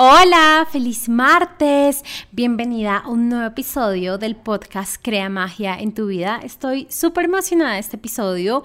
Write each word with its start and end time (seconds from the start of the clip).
Hola, 0.00 0.64
feliz 0.70 1.08
martes. 1.08 2.04
Bienvenida 2.30 2.98
a 2.98 3.08
un 3.08 3.28
nuevo 3.28 3.46
episodio 3.46 4.16
del 4.16 4.36
podcast 4.36 4.94
Crea 5.02 5.28
Magia 5.28 5.76
en 5.76 5.92
tu 5.92 6.06
vida. 6.06 6.38
Estoy 6.44 6.86
súper 6.88 7.24
emocionada 7.24 7.72
de 7.72 7.80
este 7.80 7.96
episodio 7.96 8.62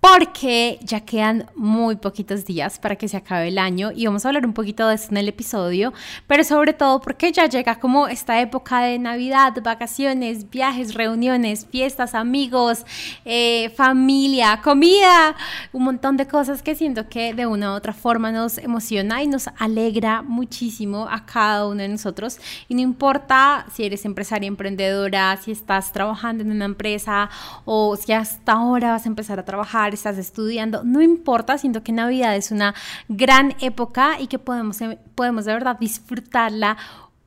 porque 0.00 0.78
ya 0.82 1.00
quedan 1.00 1.46
muy 1.54 1.96
poquitos 1.96 2.46
días 2.46 2.78
para 2.78 2.96
que 2.96 3.06
se 3.06 3.18
acabe 3.18 3.48
el 3.48 3.58
año 3.58 3.90
y 3.94 4.06
vamos 4.06 4.24
a 4.24 4.28
hablar 4.28 4.46
un 4.46 4.54
poquito 4.54 4.88
de 4.88 4.94
eso 4.94 5.08
en 5.10 5.18
el 5.18 5.28
episodio, 5.28 5.92
pero 6.26 6.42
sobre 6.42 6.72
todo 6.72 7.02
porque 7.02 7.30
ya 7.32 7.46
llega 7.46 7.78
como 7.78 8.08
esta 8.08 8.40
época 8.40 8.80
de 8.80 8.98
Navidad, 8.98 9.52
vacaciones, 9.62 10.48
viajes, 10.48 10.94
reuniones, 10.94 11.66
fiestas, 11.70 12.14
amigos, 12.14 12.86
eh, 13.26 13.70
familia, 13.76 14.60
comida, 14.64 15.36
un 15.72 15.84
montón 15.84 16.16
de 16.16 16.26
cosas 16.26 16.62
que 16.62 16.74
siento 16.74 17.08
que 17.10 17.34
de 17.34 17.46
una 17.46 17.72
u 17.72 17.74
otra 17.74 17.92
forma 17.92 18.32
nos 18.32 18.56
emociona 18.56 19.22
y 19.22 19.28
nos 19.28 19.48
alegra 19.58 20.22
muchísimo 20.22 21.08
a 21.10 21.26
cada 21.26 21.66
uno 21.66 21.82
de 21.82 21.88
nosotros. 21.88 22.38
Y 22.68 22.74
no 22.74 22.80
importa 22.80 23.66
si 23.74 23.84
eres 23.84 24.06
empresaria, 24.06 24.48
emprendedora, 24.48 25.36
si 25.36 25.52
estás 25.52 25.92
trabajando 25.92 26.42
en 26.42 26.52
una 26.52 26.64
empresa 26.64 27.28
o 27.66 27.96
si 27.96 28.12
hasta 28.12 28.52
ahora 28.52 28.92
vas 28.92 29.04
a 29.04 29.08
empezar 29.08 29.38
a 29.38 29.44
trabajar 29.44 29.89
estás 29.94 30.18
estudiando, 30.18 30.84
no 30.84 31.02
importa, 31.02 31.58
siento 31.58 31.82
que 31.82 31.92
Navidad 31.92 32.36
es 32.36 32.50
una 32.50 32.74
gran 33.08 33.54
época 33.60 34.20
y 34.20 34.26
que 34.26 34.38
podemos, 34.38 34.80
eh, 34.80 34.98
podemos 35.14 35.44
de 35.44 35.52
verdad 35.52 35.78
disfrutarla 35.78 36.76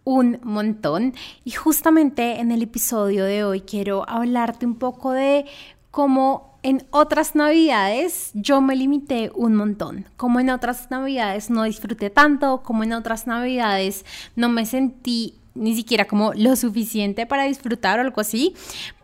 un 0.03 0.39
montón. 0.43 1.13
Y 1.43 1.51
justamente 1.51 2.39
en 2.39 2.51
el 2.51 2.61
episodio 2.61 3.25
de 3.25 3.43
hoy 3.43 3.61
quiero 3.61 4.07
hablarte 4.09 4.65
un 4.65 4.75
poco 4.75 5.11
de 5.11 5.45
cómo 5.91 6.53
en 6.63 6.85
otras 6.91 7.35
navidades 7.35 8.31
yo 8.33 8.61
me 8.61 8.75
limité 8.75 9.31
un 9.35 9.53
montón, 9.55 10.05
como 10.15 10.39
en 10.39 10.49
otras 10.49 10.89
navidades 10.89 11.49
no 11.49 11.63
disfruté 11.63 12.09
tanto, 12.09 12.63
como 12.63 12.83
en 12.83 12.93
otras 12.93 13.27
navidades 13.27 14.05
no 14.35 14.47
me 14.47 14.65
sentí 14.65 15.35
ni 15.55 15.75
siquiera 15.75 16.05
como 16.05 16.33
lo 16.33 16.55
suficiente 16.55 17.25
para 17.25 17.43
disfrutar 17.43 17.99
o 17.99 18.01
algo 18.01 18.21
así, 18.21 18.55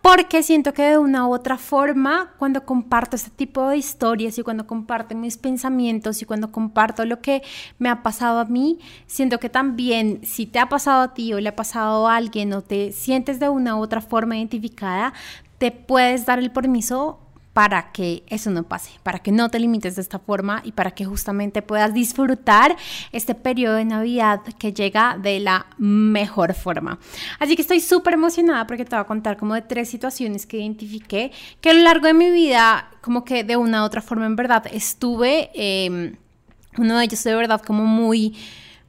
porque 0.02 0.42
siento 0.42 0.74
que 0.74 0.84
de 0.84 0.98
una 0.98 1.28
u 1.28 1.34
otra 1.34 1.58
forma, 1.58 2.34
cuando 2.40 2.66
comparto 2.66 3.16
este 3.16 3.30
tipo 3.30 3.68
de 3.68 3.78
historias 3.78 4.38
y 4.38 4.44
cuando 4.44 4.66
comparto 4.66 5.16
mis 5.16 5.38
pensamientos 5.38 6.22
y 6.22 6.26
cuando 6.26 6.52
comparto 6.52 7.06
lo 7.06 7.22
que 7.22 7.44
me 7.78 7.90
ha 7.90 8.02
pasado 8.02 8.40
a 8.40 8.46
mí, 8.46 8.80
siento 9.06 9.40
que 9.40 9.50
también 9.50 10.22
si 10.24 10.46
te 10.46 10.60
ha 10.60 10.70
pasado 10.70 11.02
a 11.02 11.14
ti 11.14 11.34
o 11.34 11.40
le 11.40 11.50
ha 11.50 11.56
pasado 11.56 12.08
a 12.08 12.16
alguien 12.16 12.54
o 12.54 12.62
te 12.62 12.92
sientes 12.92 13.40
de 13.40 13.50
una 13.50 13.76
u 13.76 13.82
otra 13.82 14.02
forma 14.02 14.38
identificada, 14.38 15.14
te 15.60 15.72
puedes 15.72 16.26
dar 16.26 16.40
el 16.40 16.52
permiso 16.52 17.20
para 17.54 17.92
que 17.92 18.24
eso 18.28 18.52
no 18.52 18.64
pase, 18.64 18.92
para 19.04 19.20
que 19.20 19.32
no 19.32 19.50
te 19.50 19.60
limites 19.60 19.96
de 19.96 20.02
esta 20.02 20.20
forma 20.20 20.62
y 20.64 20.72
para 20.72 20.92
que 20.92 21.06
justamente 21.06 21.62
puedas 21.62 21.94
disfrutar 21.94 22.78
este 23.12 23.36
periodo 23.36 23.76
de 23.76 23.86
Navidad 23.86 24.42
que 24.58 24.72
llega 24.72 25.18
de 25.22 25.40
la 25.40 25.66
mejor 25.78 26.54
forma. 26.54 27.00
Así 27.40 27.56
que 27.56 27.64
estoy 27.64 27.80
súper 27.80 28.14
emocionada 28.14 28.68
porque 28.68 28.86
te 28.86 28.96
voy 28.96 29.02
a 29.02 29.08
contar 29.08 29.38
como 29.38 29.56
de 29.56 29.62
tres 29.62 29.90
situaciones 29.90 30.46
que 30.46 30.58
identifiqué 30.58 31.32
que 31.60 31.72
a 31.72 31.74
lo 31.74 31.82
largo 31.82 32.08
de 32.08 32.14
mi 32.14 32.32
vida 32.32 32.90
como 33.02 33.26
que 33.26 33.44
de 33.44 33.58
una 33.58 33.82
u 33.82 33.86
otra 33.86 34.02
forma 34.02 34.26
en 34.26 34.36
verdad 34.36 34.66
estuve, 34.72 35.50
em, 35.54 36.16
uno 36.78 36.98
de 36.98 37.06
ellos 37.06 37.24
de 37.24 37.36
verdad 37.36 37.62
como 37.62 37.86
muy 37.86 38.38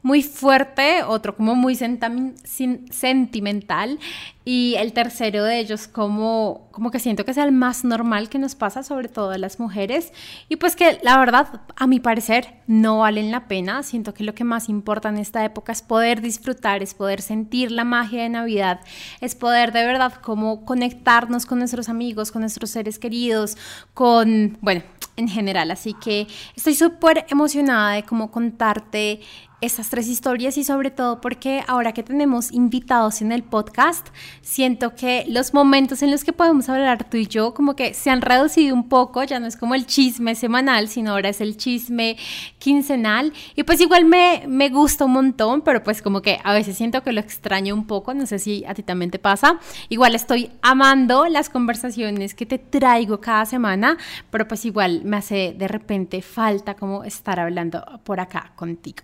muy 0.03 0.23
fuerte, 0.23 1.03
otro 1.03 1.37
como 1.37 1.55
muy 1.55 1.77
sentimental 1.77 3.98
y 4.45 4.75
el 4.79 4.95
tercero 4.95 5.45
de 5.45 5.59
ellos 5.59 5.87
como, 5.87 6.69
como 6.70 6.91
que 6.91 6.98
siento 6.98 7.27
que 7.27 7.33
es 7.33 7.37
el 7.37 7.53
más 7.53 7.84
normal 7.84 8.31
que 8.31 8.39
nos 8.39 8.55
pasa, 8.55 8.83
sobre 8.83 9.09
todo 9.09 9.33
a 9.33 9.39
las 9.39 9.61
mujeres 9.61 10.15
y 10.48 10.56
pues 10.56 10.75
que 10.75 10.98
la 11.03 11.19
verdad 11.19 11.61
a 11.77 11.87
mi 11.87 12.01
parecer 12.01 12.55
no 12.67 13.01
valen 13.01 13.31
la 13.31 13.47
pena, 13.47 13.83
siento 13.83 14.15
que 14.15 14.25
lo 14.25 14.34
que 14.34 14.45
más 14.45 14.71
importa 14.71 15.11
en 15.11 15.19
esta 15.19 15.45
época 15.45 15.73
es 15.73 15.83
poder 15.83 16.23
disfrutar, 16.23 16.83
es 16.83 16.95
poder 16.95 17.21
sentir 17.21 17.71
la 17.71 17.84
magia 17.84 18.23
de 18.23 18.31
Navidad, 18.31 18.81
es 19.21 19.34
poder 19.34 19.73
de 19.73 19.84
verdad 19.84 20.15
como 20.15 20.65
conectarnos 20.65 21.45
con 21.45 21.59
nuestros 21.59 21.91
amigos, 21.91 22.33
con 22.33 22.41
nuestros 22.41 22.71
seres 22.71 22.98
queridos, 22.98 23.59
con, 23.93 24.56
bueno, 24.62 24.82
en 25.17 25.28
general, 25.28 25.71
así 25.71 25.94
que 25.94 26.27
estoy 26.56 26.75
súper 26.75 27.27
emocionada 27.28 27.93
de 27.93 28.05
cómo 28.05 28.31
contarte 28.31 29.21
estas 29.60 29.91
tres 29.91 30.09
historias 30.09 30.56
y 30.56 30.65
sobre 30.65 30.91
todo 30.91 31.21
porque 31.21 31.62
ahora 31.66 31.93
que 31.93 32.03
tenemos 32.03 32.53
invitados 32.53 33.21
en 33.22 33.32
el 33.32 33.43
podcast, 33.43 34.09
siento 34.43 34.94
que 34.94 35.25
los 35.28 35.54
momentos 35.54 36.03
en 36.03 36.10
los 36.10 36.25
que 36.25 36.32
podemos 36.32 36.69
hablar 36.69 37.09
tú 37.09 37.16
y 37.16 37.26
yo 37.26 37.54
como 37.54 37.76
que 37.76 37.94
se 37.94 38.10
han 38.10 38.22
reducido 38.22 38.75
un 38.75 38.88
poco, 38.88 39.22
ya 39.25 39.38
no 39.38 39.47
es 39.47 39.56
como 39.56 39.75
el 39.75 39.87
chisme 39.87 40.34
semanal, 40.34 40.88
sino 40.88 41.12
ahora 41.12 41.28
es 41.28 41.41
el 41.41 41.56
chisme 41.56 42.16
quincenal 42.59 43.32
y 43.54 43.65
pues 43.65 43.81
igual 43.81 44.04
me, 44.04 44.44
me 44.49 44.69
gusta 44.70 45.04
un 45.04 45.12
montón, 45.12 45.60
pero 45.62 45.82
pues 45.82 46.03
como 46.03 46.22
que 46.22 46.41
a 46.43 46.53
veces 46.53 46.76
siento 46.76 47.03
que 47.03 47.12
lo 47.12 47.20
extraño 47.20 47.75
un 47.75 47.87
poco, 47.87 48.15
no 48.15 48.26
sé 48.26 48.38
si 48.38 48.65
a 48.66 48.75
ti 48.75 48.82
también 48.82 49.10
te 49.10 49.19
pasa, 49.19 49.59
igual 49.88 50.15
estoy 50.15 50.50
amando 50.62 51.26
las 51.26 51.50
conversaciones 51.50 52.34
que 52.34 52.47
te 52.47 52.59
traigo 52.59 53.20
cada 53.20 53.44
semana, 53.44 53.99
pero 54.31 54.49
pues 54.49 54.65
igual 54.65 55.03
me 55.04 55.19
hace 55.19 55.54
de 55.56 55.69
repente 55.69 56.22
falta 56.22 56.75
como 56.75 57.04
estar 57.04 57.38
hablando 57.41 57.84
por 58.04 58.20
acá 58.20 58.53
contigo. 58.56 59.03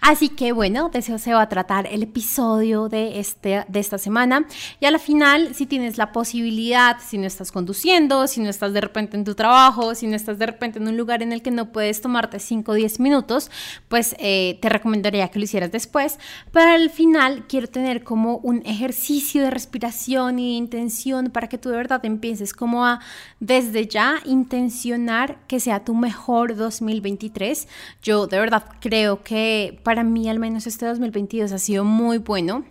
Así 0.00 0.28
que 0.28 0.52
bueno, 0.52 0.88
de 0.88 1.00
eso 1.00 1.18
se 1.18 1.32
va 1.32 1.42
a 1.42 1.48
tratar 1.48 1.86
el 1.86 2.02
episodio 2.02 2.88
de, 2.88 3.18
este, 3.20 3.64
de 3.68 3.80
esta 3.80 3.98
semana. 3.98 4.46
Y 4.80 4.86
a 4.86 4.90
la 4.90 4.98
final, 4.98 5.54
si 5.54 5.66
tienes 5.66 5.98
la 5.98 6.12
posibilidad, 6.12 6.96
si 7.04 7.18
no 7.18 7.26
estás 7.26 7.52
conduciendo, 7.52 8.26
si 8.26 8.40
no 8.40 8.48
estás 8.48 8.72
de 8.72 8.80
repente 8.80 9.16
en 9.16 9.24
tu 9.24 9.34
trabajo, 9.34 9.94
si 9.94 10.06
no 10.06 10.16
estás 10.16 10.38
de 10.38 10.46
repente 10.46 10.78
en 10.78 10.88
un 10.88 10.96
lugar 10.96 11.22
en 11.22 11.32
el 11.32 11.42
que 11.42 11.50
no 11.50 11.72
puedes 11.72 12.00
tomarte 12.00 12.38
5 12.38 12.72
o 12.72 12.74
10 12.74 13.00
minutos, 13.00 13.50
pues 13.88 14.14
eh, 14.18 14.58
te 14.60 14.68
recomendaría 14.68 15.28
que 15.28 15.38
lo 15.38 15.44
hicieras 15.44 15.72
después. 15.72 16.18
Pero 16.52 16.70
al 16.70 16.90
final 16.90 17.46
quiero 17.48 17.68
tener 17.68 18.04
como 18.04 18.38
un 18.38 18.62
ejercicio 18.66 19.42
de 19.42 19.50
respiración 19.50 20.38
y 20.38 20.52
de 20.52 20.56
intención 20.56 21.30
para 21.30 21.48
que 21.48 21.58
tú 21.58 21.70
de 21.70 21.76
verdad 21.76 22.04
empieces 22.04 22.52
como 22.52 22.84
a 22.84 23.00
desde 23.40 23.86
ya 23.86 24.20
intencionar 24.24 25.38
que 25.46 25.60
sea 25.60 25.84
tu 25.84 25.94
mejor 25.94 26.56
2023. 26.56 27.68
Yo 28.02 28.26
de 28.26 28.38
verdad 28.38 28.64
creo 28.80 29.22
que 29.22 29.80
para 29.86 30.02
mí 30.02 30.28
al 30.28 30.40
menos 30.40 30.66
este 30.66 30.84
2022 30.84 31.52
ha 31.52 31.58
sido 31.58 31.84
muy 31.84 32.18
bueno. 32.18 32.64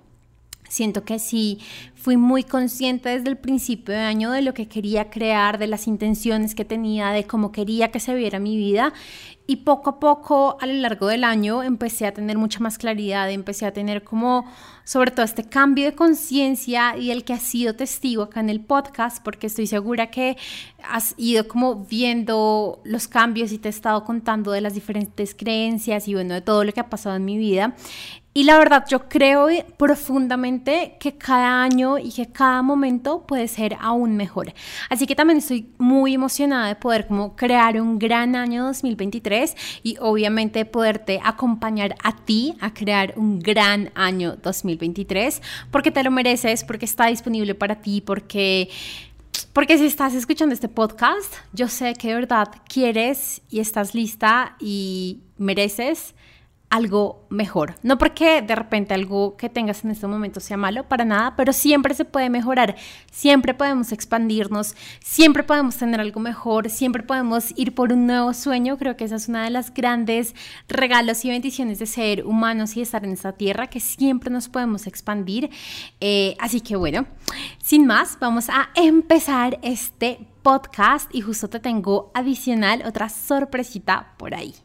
Siento 0.67 1.05
que 1.05 1.17
sí 1.17 1.61
fui 1.95 2.17
muy 2.17 2.43
consciente 2.43 3.07
desde 3.07 3.29
el 3.29 3.37
principio 3.37 3.93
de 3.95 4.01
año 4.01 4.31
de 4.31 4.41
lo 4.41 4.53
que 4.53 4.67
quería 4.67 5.09
crear, 5.09 5.57
de 5.57 5.67
las 5.67 5.87
intenciones 5.87 6.55
que 6.55 6.65
tenía, 6.65 7.11
de 7.11 7.23
cómo 7.23 7.53
quería 7.53 7.89
que 7.89 8.01
se 8.01 8.13
viera 8.15 8.39
mi 8.39 8.57
vida. 8.57 8.91
Y 9.47 9.57
poco 9.57 9.91
a 9.91 9.99
poco, 10.01 10.57
a 10.59 10.65
lo 10.65 10.73
largo 10.73 11.07
del 11.07 11.23
año, 11.23 11.63
empecé 11.63 12.05
a 12.05 12.13
tener 12.13 12.37
mucha 12.37 12.59
más 12.59 12.77
claridad, 12.77 13.31
empecé 13.31 13.65
a 13.65 13.71
tener 13.71 14.03
como, 14.03 14.43
sobre 14.85 15.11
todo, 15.11 15.25
este 15.25 15.43
cambio 15.43 15.85
de 15.85 15.95
conciencia 15.95 16.95
y 16.95 17.09
el 17.09 17.23
que 17.23 17.33
has 17.33 17.41
sido 17.41 17.75
testigo 17.75 18.23
acá 18.23 18.39
en 18.39 18.51
el 18.51 18.61
podcast, 18.61 19.21
porque 19.23 19.47
estoy 19.47 19.65
segura 19.65 20.11
que 20.11 20.37
has 20.87 21.15
ido 21.17 21.47
como 21.47 21.83
viendo 21.85 22.79
los 22.85 23.07
cambios 23.07 23.51
y 23.51 23.57
te 23.57 23.67
he 23.67 23.71
estado 23.71 24.05
contando 24.05 24.51
de 24.51 24.61
las 24.61 24.75
diferentes 24.75 25.33
creencias 25.33 26.07
y 26.07 26.13
bueno, 26.13 26.35
de 26.35 26.41
todo 26.41 26.63
lo 26.63 26.71
que 26.71 26.79
ha 26.79 26.89
pasado 26.89 27.15
en 27.15 27.25
mi 27.25 27.37
vida. 27.37 27.75
Y 28.37 28.43
la 28.43 28.57
verdad, 28.57 28.83
yo 28.89 29.07
creo 29.07 29.47
profundamente 29.77 30.97
que 30.99 31.17
cada 31.17 31.63
año 31.63 31.97
y 31.97 32.11
que 32.11 32.25
cada 32.25 32.61
momento 32.63 33.25
puede 33.25 33.47
ser 33.47 33.77
aún 33.79 34.17
mejor. 34.17 34.53
Así 34.89 35.07
que 35.07 35.15
también 35.15 35.37
estoy 35.37 35.69
muy 35.77 36.15
emocionada 36.15 36.67
de 36.67 36.75
poder 36.75 37.07
como 37.07 37.37
crear 37.37 37.79
un 37.79 37.97
gran 37.97 38.35
año 38.35 38.65
2023 38.65 39.55
y 39.83 39.95
obviamente 40.01 40.65
poderte 40.65 41.21
acompañar 41.23 41.95
a 42.03 42.13
ti 42.13 42.57
a 42.59 42.73
crear 42.73 43.13
un 43.15 43.39
gran 43.39 43.91
año 43.95 44.35
2023 44.43 45.41
porque 45.71 45.91
te 45.91 46.03
lo 46.03 46.11
mereces, 46.11 46.65
porque 46.65 46.83
está 46.83 47.05
disponible 47.05 47.55
para 47.55 47.75
ti, 47.75 48.01
porque 48.01 48.69
porque 49.53 49.77
si 49.77 49.85
estás 49.85 50.13
escuchando 50.13 50.53
este 50.53 50.67
podcast, 50.67 51.33
yo 51.53 51.69
sé 51.69 51.93
que 51.93 52.09
de 52.09 52.15
verdad 52.15 52.49
quieres 52.67 53.41
y 53.49 53.61
estás 53.61 53.95
lista 53.95 54.57
y 54.59 55.21
mereces 55.37 56.13
algo 56.69 57.25
mejor. 57.29 57.75
No 57.83 57.97
porque 57.97 58.41
de 58.41 58.55
repente 58.55 58.93
algo 58.93 59.37
que 59.37 59.49
tengas 59.49 59.83
en 59.83 59.91
este 59.91 60.07
momento 60.07 60.39
sea 60.39 60.57
malo, 60.57 60.87
para 60.87 61.05
nada, 61.05 61.35
pero 61.35 61.53
siempre 61.53 61.93
se 61.93 62.05
puede 62.05 62.29
mejorar, 62.29 62.75
siempre 63.11 63.53
podemos 63.53 63.91
expandirnos, 63.91 64.75
siempre 64.99 65.43
podemos 65.43 65.77
tener 65.77 65.99
algo 65.99 66.19
mejor, 66.19 66.69
siempre 66.69 67.03
podemos 67.03 67.53
ir 67.55 67.73
por 67.75 67.93
un 67.93 68.07
nuevo 68.07 68.33
sueño. 68.33 68.77
Creo 68.77 68.97
que 68.97 69.05
esa 69.05 69.15
es 69.15 69.27
una 69.27 69.43
de 69.43 69.51
las 69.51 69.73
grandes 69.73 70.35
regalos 70.67 71.23
y 71.25 71.29
bendiciones 71.29 71.79
de 71.79 71.85
ser 71.85 72.25
humanos 72.25 72.75
y 72.75 72.81
estar 72.81 73.03
en 73.05 73.11
esta 73.11 73.33
tierra, 73.33 73.67
que 73.67 73.79
siempre 73.79 74.29
nos 74.29 74.49
podemos 74.49 74.87
expandir. 74.87 75.49
Eh, 76.01 76.35
así 76.39 76.61
que 76.61 76.75
bueno, 76.75 77.05
sin 77.61 77.85
más, 77.85 78.17
vamos 78.19 78.49
a 78.49 78.69
empezar 78.75 79.59
este 79.61 80.27
podcast 80.41 81.13
y 81.13 81.21
justo 81.21 81.49
te 81.49 81.59
tengo 81.59 82.11
adicional 82.13 82.83
otra 82.85 83.09
sorpresita 83.09 84.13
por 84.17 84.35
ahí. 84.35 84.64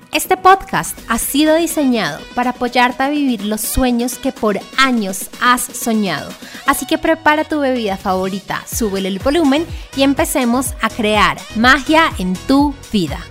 Este 0.13 0.35
podcast 0.35 0.99
ha 1.07 1.17
sido 1.17 1.55
diseñado 1.55 2.19
para 2.35 2.49
apoyarte 2.49 3.01
a 3.01 3.09
vivir 3.09 3.45
los 3.45 3.61
sueños 3.61 4.17
que 4.17 4.33
por 4.33 4.59
años 4.77 5.29
has 5.39 5.61
soñado. 5.61 6.29
Así 6.65 6.85
que 6.85 6.97
prepara 6.97 7.45
tu 7.45 7.61
bebida 7.61 7.95
favorita, 7.95 8.61
súbele 8.67 9.07
el 9.07 9.19
volumen 9.19 9.65
y 9.95 10.03
empecemos 10.03 10.73
a 10.81 10.89
crear 10.89 11.37
magia 11.55 12.11
en 12.19 12.33
tu 12.33 12.75
vida. 12.91 13.21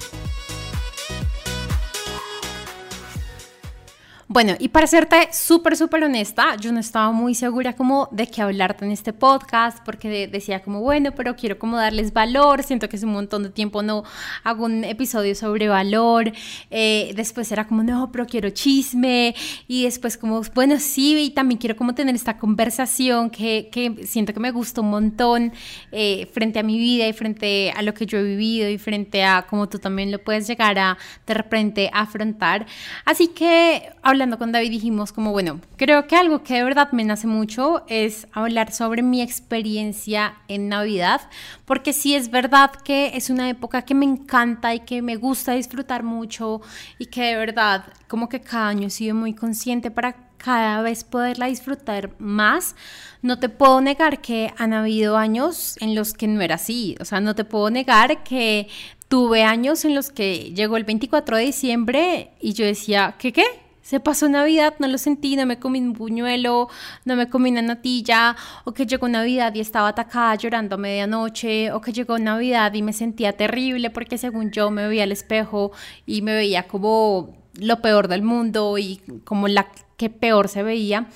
Bueno, 4.33 4.55
y 4.61 4.69
para 4.69 4.87
serte 4.87 5.29
súper, 5.33 5.77
súper 5.77 6.05
honesta, 6.05 6.55
yo 6.55 6.71
no 6.71 6.79
estaba 6.79 7.11
muy 7.11 7.35
segura 7.35 7.73
como 7.73 8.09
de 8.13 8.29
qué 8.29 8.43
hablarte 8.43 8.85
en 8.85 8.93
este 8.93 9.13
podcast, 9.13 9.79
porque 9.85 10.29
decía 10.29 10.63
como, 10.63 10.83
bueno, 10.83 11.11
pero 11.17 11.35
quiero 11.35 11.59
como 11.59 11.77
darles 11.77 12.13
valor, 12.13 12.63
siento 12.63 12.89
que 12.89 12.95
es 12.95 13.03
un 13.03 13.11
montón 13.11 13.43
de 13.43 13.51
tiempo 13.51 13.83
no 13.83 14.05
hago 14.45 14.67
un 14.67 14.85
episodio 14.85 15.35
sobre 15.35 15.67
valor, 15.67 16.31
eh, 16.71 17.13
después 17.17 17.51
era 17.51 17.67
como, 17.67 17.83
no, 17.83 18.13
pero 18.13 18.25
quiero 18.25 18.51
chisme, 18.51 19.35
y 19.67 19.83
después 19.83 20.17
como, 20.17 20.43
bueno, 20.55 20.79
sí, 20.79 21.19
y 21.19 21.31
también 21.31 21.59
quiero 21.59 21.75
como 21.75 21.97
tener 21.97 22.15
esta 22.15 22.39
conversación 22.39 23.31
que, 23.31 23.69
que 23.73 24.07
siento 24.07 24.33
que 24.33 24.39
me 24.39 24.53
gusta 24.53 24.81
un 24.81 24.91
montón 24.91 25.53
eh, 25.91 26.31
frente 26.33 26.61
a 26.61 26.63
mi 26.63 26.79
vida 26.79 27.09
y 27.09 27.13
frente 27.13 27.73
a 27.73 27.83
lo 27.83 27.95
que 27.95 28.07
yo 28.07 28.19
he 28.19 28.23
vivido 28.23 28.71
y 28.71 28.79
frente 28.79 29.25
a 29.25 29.45
cómo 29.51 29.69
tú 29.69 29.81
también 29.81 30.13
lo 30.13 30.23
puedes 30.23 30.47
llegar 30.47 30.79
a 30.79 30.97
de 31.27 31.35
repente 31.35 31.91
afrontar. 31.93 32.65
Así 33.05 33.27
que, 33.27 33.91
hablando 34.03 34.20
con 34.21 34.53
David 34.53 34.71
dijimos 34.71 35.13
como, 35.13 35.33
bueno, 35.33 35.61
creo 35.77 36.07
que 36.07 36.15
algo 36.15 36.43
que 36.43 36.55
de 36.55 36.65
verdad 36.65 36.93
me 36.93 37.05
nace 37.05 37.27
mucho 37.27 37.85
es 37.89 38.27
hablar 38.33 38.71
sobre 38.71 39.03
mi 39.03 39.23
experiencia 39.23 40.35
en 40.47 40.69
Navidad, 40.69 41.23
porque 41.65 41.95
sí 41.95 42.15
es 42.15 42.31
verdad 42.31 42.71
que 42.85 43.13
es 43.15 43.31
una 43.31 43.49
época 43.49 43.83
que 43.83 43.95
me 43.95 44.05
encanta 44.05 44.75
y 44.75 44.81
que 44.81 45.01
me 45.01 45.17
gusta 45.17 45.53
disfrutar 45.53 46.03
mucho 46.03 46.61
y 46.99 47.07
que 47.07 47.23
de 47.23 47.37
verdad 47.37 47.85
como 48.09 48.29
que 48.29 48.43
cada 48.43 48.69
año 48.69 48.89
he 48.89 48.91
sido 48.91 49.15
muy 49.15 49.33
consciente 49.33 49.91
para 49.91 50.13
cada 50.37 50.83
vez 50.83 51.03
poderla 51.05 51.47
disfrutar 51.47 52.11
más. 52.19 52.77
No 53.23 53.39
te 53.39 53.49
puedo 53.49 53.81
negar 53.81 54.21
que 54.21 54.53
han 54.59 54.75
habido 54.75 55.17
años 55.17 55.77
en 55.81 55.95
los 55.95 56.13
que 56.13 56.29
no 56.29 56.43
era 56.43 56.57
así, 56.57 56.95
o 57.01 57.07
sea, 57.07 57.21
no 57.23 57.35
te 57.35 57.47
puedo 57.47 57.71
negar 57.71 58.23
que 58.23 58.69
tuve 59.09 59.45
años 59.45 59.87
en 59.87 59.95
los 59.95 60.11
que 60.11 60.53
llegó 60.55 60.77
el 60.77 60.85
24 60.85 61.39
de 61.39 61.43
diciembre 61.45 62.31
y 62.39 62.53
yo 62.53 62.67
decía, 62.67 63.15
¿qué 63.19 63.33
qué? 63.33 63.70
Se 63.91 63.99
pasó 63.99 64.29
Navidad, 64.29 64.75
no 64.79 64.87
lo 64.87 64.99
sentí, 64.99 65.35
no 65.35 65.47
me 65.47 65.59
comí 65.59 65.81
un 65.81 65.95
buñuelo, 65.95 66.69
no 67.05 67.17
me 67.17 67.29
comí 67.29 67.51
una 67.51 67.61
natilla, 67.61 68.37
o 68.63 68.71
que 68.71 68.87
llegó 68.87 69.09
Navidad 69.09 69.53
y 69.57 69.59
estaba 69.59 69.89
atacada 69.89 70.37
llorando 70.37 70.77
a 70.77 70.79
medianoche, 70.79 71.73
o 71.73 71.81
que 71.81 71.93
llegó 71.93 72.17
Navidad 72.17 72.73
y 72.75 72.83
me 72.83 72.93
sentía 72.93 73.37
terrible 73.37 73.91
porque 73.91 74.17
según 74.17 74.53
yo 74.53 74.71
me 74.71 74.87
veía 74.87 75.03
al 75.03 75.11
espejo 75.11 75.73
y 76.07 76.23
me 76.23 76.35
veía 76.35 76.69
como 76.69 77.35
lo 77.55 77.83
peor 77.83 78.07
del 78.07 78.23
mundo 78.23 78.79
y 78.79 79.01
como 79.25 79.49
la 79.49 79.67
que 79.97 80.09
peor 80.09 80.47
se 80.47 80.63
veía. 80.63 81.09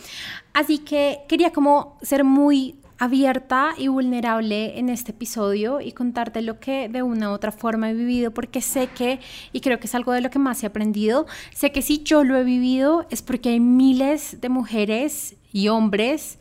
Así 0.52 0.78
que 0.78 1.20
quería 1.28 1.52
como 1.52 1.96
ser 2.02 2.24
muy 2.24 2.74
abierta 3.04 3.74
y 3.76 3.88
vulnerable 3.88 4.78
en 4.78 4.88
este 4.88 5.12
episodio 5.12 5.80
y 5.80 5.92
contarte 5.92 6.40
lo 6.42 6.58
que 6.58 6.88
de 6.88 7.02
una 7.02 7.30
u 7.30 7.32
otra 7.32 7.52
forma 7.52 7.90
he 7.90 7.94
vivido, 7.94 8.32
porque 8.32 8.60
sé 8.60 8.88
que, 8.88 9.20
y 9.52 9.60
creo 9.60 9.78
que 9.78 9.86
es 9.86 9.94
algo 9.94 10.12
de 10.12 10.20
lo 10.20 10.30
que 10.30 10.38
más 10.38 10.62
he 10.62 10.66
aprendido, 10.66 11.26
sé 11.52 11.70
que 11.70 11.82
si 11.82 12.02
yo 12.02 12.24
lo 12.24 12.36
he 12.36 12.44
vivido 12.44 13.06
es 13.10 13.22
porque 13.22 13.50
hay 13.50 13.60
miles 13.60 14.40
de 14.40 14.48
mujeres 14.48 15.36
y 15.52 15.68
hombres 15.68 16.38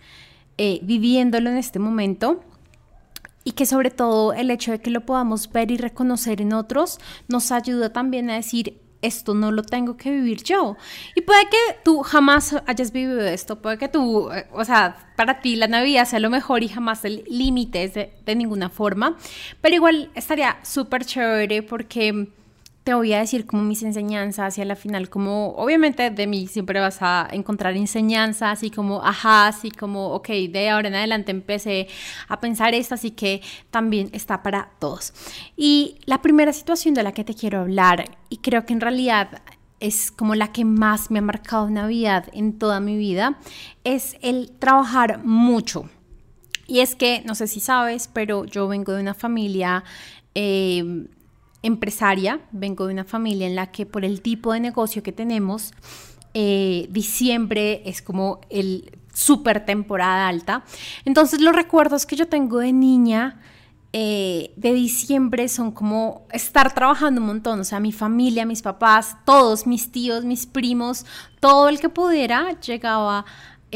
eh, 0.57 0.80
viviéndolo 0.83 1.50
en 1.50 1.57
este 1.57 1.80
momento 1.80 2.44
y 3.44 3.51
que 3.51 3.65
sobre 3.65 3.92
todo 3.92 4.33
el 4.33 4.50
hecho 4.50 4.71
de 4.71 4.80
que 4.80 4.89
lo 4.89 5.06
podamos 5.06 5.51
ver 5.51 5.69
y 5.69 5.77
reconocer 5.77 6.42
en 6.42 6.54
otros 6.54 7.00
nos 7.27 7.51
ayuda 7.51 7.92
también 7.92 8.30
a 8.30 8.36
decir, 8.36 8.83
esto 9.04 9.36
no 9.36 9.52
lo 9.52 9.62
tengo 9.62 9.98
que 9.98 10.10
vivir 10.10 10.42
yo. 10.44 10.78
Y 11.14 11.22
puede 11.22 11.44
que 11.44 11.58
tú 11.84 12.00
jamás 12.02 12.56
hayas 12.66 12.92
vivido 12.92 13.22
esto, 13.22 13.62
puede 13.62 13.78
que 13.78 13.88
tú, 13.88 14.32
eh, 14.32 14.48
o 14.52 14.66
sea, 14.66 14.96
para 15.16 15.42
ti 15.42 15.56
la 15.56 15.68
Navidad 15.68 16.06
sea 16.06 16.20
lo 16.20 16.30
mejor 16.32 16.64
y 16.64 16.70
jamás 16.70 17.06
el 17.06 17.24
límites 17.28 17.94
de, 17.94 18.14
de 18.26 18.36
ninguna 18.36 18.70
forma, 18.70 19.18
pero 19.62 19.76
igual 19.76 20.10
estaría 20.16 20.58
súper 20.64 21.06
chévere 21.06 21.62
porque 21.62 22.30
te 22.84 22.94
voy 22.94 23.14
a 23.14 23.20
decir 23.20 23.46
como 23.46 23.64
mis 23.64 23.82
enseñanzas 23.84 24.58
y 24.58 24.62
a 24.62 24.66
la 24.66 24.76
final 24.76 25.10
como 25.10 25.54
obviamente 25.56 26.10
de 26.10 26.28
mí 26.28 26.48
siempre 26.48 26.80
vas 26.82 26.98
a 27.02 27.28
encontrar 27.32 27.78
enseñanzas 27.78 28.62
y 28.64 28.72
como 28.72 29.02
ajá, 29.02 29.48
así 29.48 29.72
como 29.72 30.08
ok, 30.10 30.28
de 30.50 30.70
ahora 30.70 30.90
en 30.90 30.96
adelante 30.96 31.32
empecé 31.32 31.88
a 32.28 32.40
pensar 32.40 32.74
esto, 32.74 32.96
así 32.96 33.12
que 33.12 33.42
también 33.72 34.10
está 34.12 34.44
para 34.44 34.72
todos. 34.80 35.14
Y 35.56 36.00
la 36.06 36.22
primera 36.22 36.52
situación 36.52 36.94
de 36.94 37.04
la 37.04 37.14
que 37.14 37.24
te 37.24 37.34
quiero 37.34 37.62
hablar 37.62 38.18
y 38.30 38.38
creo 38.38 38.66
que 38.66 38.74
en 38.74 38.82
realidad 38.82 39.42
es 39.80 40.12
como 40.12 40.36
la 40.36 40.52
que 40.52 40.66
más 40.66 41.12
me 41.12 41.20
ha 41.20 41.22
marcado 41.22 41.70
Navidad 41.70 42.30
en 42.34 42.58
toda 42.58 42.80
mi 42.80 42.98
vida, 42.98 43.38
es 43.84 44.16
el 44.22 44.52
trabajar 44.52 45.24
mucho. 45.26 45.90
Y 46.68 46.80
es 46.80 46.96
que, 46.96 47.22
no 47.26 47.36
sé 47.36 47.48
si 47.48 47.60
sabes, 47.60 48.10
pero 48.12 48.46
yo 48.46 48.70
vengo 48.70 48.94
de 48.94 49.02
una 49.02 49.14
familia 49.14 49.84
eh, 50.36 51.06
empresaria, 51.63 52.42
vengo 52.51 52.86
de 52.86 52.94
una 52.94 53.06
familia 53.06 53.48
en 53.48 53.56
la 53.56 53.71
que 53.71 53.86
por 53.86 54.06
el 54.06 54.21
tipo 54.21 54.54
de 54.54 54.60
negocio 54.60 55.01
que 55.01 55.12
tenemos, 55.12 55.74
eh, 56.33 56.88
diciembre 56.92 57.81
es 57.86 58.01
como 58.01 58.42
el 58.50 59.00
super 59.13 59.65
temporada 59.65 60.27
alta. 60.27 60.63
Entonces 61.06 61.42
los 61.42 61.56
recuerdos 61.56 62.06
que 62.06 62.15
yo 62.15 62.27
tengo 62.27 62.60
de 62.60 62.74
niña 62.74 63.39
eh, 63.95 64.54
de 64.56 64.74
diciembre 64.74 65.48
son 65.48 65.71
como 65.71 66.25
estar 66.31 66.74
trabajando 66.74 67.21
un 67.21 67.27
montón, 67.27 67.60
o 67.60 67.63
sea, 67.63 67.80
mi 67.80 67.92
familia, 67.92 68.44
mis 68.44 68.63
papás, 68.63 69.18
todos, 69.24 69.68
mis 69.68 69.92
tíos, 69.92 70.25
mis 70.25 70.48
primos, 70.48 71.06
todo 71.39 71.69
el 71.69 71.80
que 71.80 71.89
pudiera 71.89 72.60
llegaba 72.60 73.24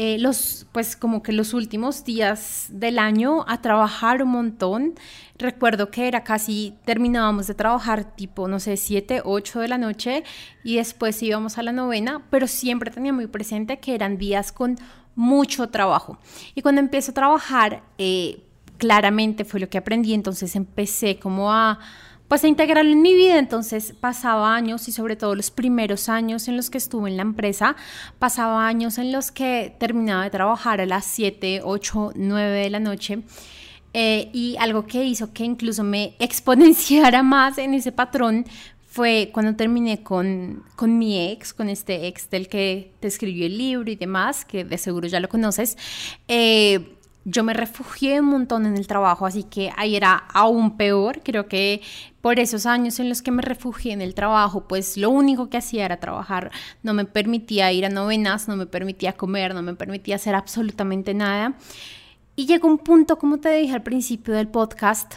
eh, 0.00 0.16
los, 0.20 0.64
pues 0.70 0.94
como 0.96 1.24
que 1.24 1.32
los 1.32 1.54
últimos 1.54 2.04
días 2.04 2.68
del 2.70 3.00
año 3.00 3.44
a 3.48 3.60
trabajar 3.60 4.22
un 4.22 4.30
montón. 4.30 4.94
Recuerdo 5.36 5.90
que 5.90 6.06
era 6.06 6.22
casi, 6.22 6.74
terminábamos 6.84 7.48
de 7.48 7.54
trabajar 7.54 8.14
tipo, 8.14 8.46
no 8.46 8.60
sé, 8.60 8.76
7, 8.76 9.22
8 9.24 9.58
de 9.58 9.66
la 9.66 9.76
noche 9.76 10.22
y 10.62 10.76
después 10.76 11.20
íbamos 11.20 11.58
a 11.58 11.64
la 11.64 11.72
novena, 11.72 12.22
pero 12.30 12.46
siempre 12.46 12.92
tenía 12.92 13.12
muy 13.12 13.26
presente 13.26 13.80
que 13.80 13.96
eran 13.96 14.18
días 14.18 14.52
con 14.52 14.76
mucho 15.16 15.68
trabajo. 15.68 16.16
Y 16.54 16.62
cuando 16.62 16.80
empiezo 16.80 17.10
a 17.10 17.14
trabajar, 17.14 17.82
eh, 17.98 18.44
claramente 18.76 19.44
fue 19.44 19.58
lo 19.58 19.68
que 19.68 19.78
aprendí, 19.78 20.14
entonces 20.14 20.54
empecé 20.54 21.18
como 21.18 21.52
a 21.52 21.80
pues 22.28 22.44
a 22.44 22.48
integrarlo 22.48 22.92
en 22.92 23.02
mi 23.02 23.14
vida. 23.14 23.38
Entonces 23.38 23.94
pasaba 23.98 24.54
años 24.54 24.86
y 24.88 24.92
sobre 24.92 25.16
todo 25.16 25.34
los 25.34 25.50
primeros 25.50 26.08
años 26.08 26.46
en 26.48 26.56
los 26.56 26.70
que 26.70 26.78
estuve 26.78 27.10
en 27.10 27.16
la 27.16 27.22
empresa, 27.22 27.74
pasaba 28.18 28.66
años 28.68 28.98
en 28.98 29.12
los 29.12 29.32
que 29.32 29.74
terminaba 29.78 30.24
de 30.24 30.30
trabajar 30.30 30.80
a 30.80 30.86
las 30.86 31.04
7, 31.06 31.62
8, 31.64 32.12
9 32.14 32.60
de 32.60 32.70
la 32.70 32.80
noche. 32.80 33.20
Eh, 33.94 34.28
y 34.34 34.56
algo 34.58 34.86
que 34.86 35.02
hizo 35.04 35.32
que 35.32 35.44
incluso 35.44 35.82
me 35.82 36.14
exponenciara 36.18 37.22
más 37.22 37.58
en 37.58 37.74
ese 37.74 37.90
patrón 37.90 38.44
fue 38.86 39.30
cuando 39.32 39.54
terminé 39.54 40.02
con, 40.02 40.64
con 40.74 40.98
mi 40.98 41.30
ex, 41.30 41.52
con 41.52 41.68
este 41.68 42.06
ex 42.08 42.30
del 42.30 42.48
que 42.48 42.92
te 43.00 43.08
escribió 43.08 43.46
el 43.46 43.56
libro 43.56 43.90
y 43.90 43.96
demás, 43.96 44.44
que 44.44 44.64
de 44.64 44.78
seguro 44.78 45.06
ya 45.06 45.20
lo 45.20 45.28
conoces. 45.28 45.76
Eh, 46.26 46.97
yo 47.24 47.44
me 47.44 47.52
refugié 47.52 48.20
un 48.20 48.26
montón 48.26 48.64
en 48.64 48.76
el 48.76 48.86
trabajo, 48.86 49.26
así 49.26 49.42
que 49.42 49.70
ahí 49.76 49.96
era 49.96 50.14
aún 50.32 50.76
peor. 50.76 51.20
Creo 51.22 51.46
que 51.46 51.82
por 52.20 52.38
esos 52.38 52.64
años 52.64 53.00
en 53.00 53.08
los 53.08 53.22
que 53.22 53.30
me 53.30 53.42
refugié 53.42 53.92
en 53.92 54.00
el 54.00 54.14
trabajo, 54.14 54.66
pues 54.66 54.96
lo 54.96 55.10
único 55.10 55.50
que 55.50 55.58
hacía 55.58 55.84
era 55.84 56.00
trabajar. 56.00 56.50
No 56.82 56.94
me 56.94 57.04
permitía 57.04 57.70
ir 57.72 57.84
a 57.84 57.90
novenas, 57.90 58.48
no 58.48 58.56
me 58.56 58.66
permitía 58.66 59.12
comer, 59.12 59.54
no 59.54 59.62
me 59.62 59.74
permitía 59.74 60.16
hacer 60.16 60.34
absolutamente 60.34 61.12
nada. 61.12 61.54
Y 62.34 62.46
llegó 62.46 62.68
un 62.68 62.78
punto, 62.78 63.18
como 63.18 63.38
te 63.38 63.50
dije 63.50 63.74
al 63.74 63.82
principio 63.82 64.32
del 64.32 64.48
podcast, 64.48 65.16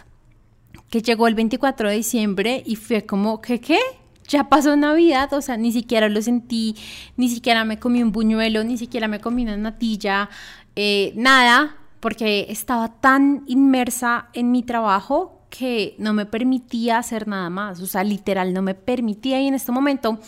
que 0.89 1.01
llegó 1.01 1.27
el 1.27 1.35
24 1.35 1.89
de 1.89 1.95
diciembre 1.95 2.63
y 2.65 2.75
fue 2.75 3.05
como, 3.05 3.41
¿qué 3.41 3.61
qué? 3.61 3.79
Ya 4.27 4.49
pasó 4.49 4.75
Navidad, 4.75 5.31
o 5.33 5.41
sea, 5.41 5.55
ni 5.55 5.71
siquiera 5.71 6.09
lo 6.09 6.21
sentí, 6.21 6.75
ni 7.17 7.29
siquiera 7.29 7.63
me 7.63 7.79
comí 7.79 8.01
un 8.01 8.11
buñuelo, 8.11 8.63
ni 8.63 8.77
siquiera 8.77 9.07
me 9.07 9.19
comí 9.19 9.43
una 9.43 9.57
natilla, 9.57 10.29
eh, 10.75 11.13
nada, 11.15 11.75
porque 12.01 12.47
estaba 12.49 12.99
tan 12.99 13.43
inmersa 13.47 14.27
en 14.33 14.51
mi 14.51 14.63
trabajo 14.63 15.39
que 15.49 15.95
no 15.97 16.13
me 16.13 16.25
permitía 16.25 16.97
hacer 16.97 17.27
nada 17.27 17.49
más, 17.49 17.79
o 17.79 17.85
sea, 17.85 18.03
literal 18.03 18.53
no 18.53 18.61
me 18.61 18.73
permitía 18.75 19.39
y 19.39 19.47
en 19.47 19.53
este 19.53 19.71
momento 19.71 20.19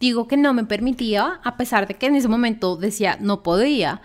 digo 0.00 0.28
que 0.28 0.36
no 0.36 0.54
me 0.54 0.64
permitía, 0.64 1.40
a 1.44 1.56
pesar 1.56 1.86
de 1.86 1.94
que 1.94 2.06
en 2.06 2.14
ese 2.14 2.28
momento 2.28 2.76
decía 2.76 3.18
no 3.20 3.42
podía. 3.42 4.00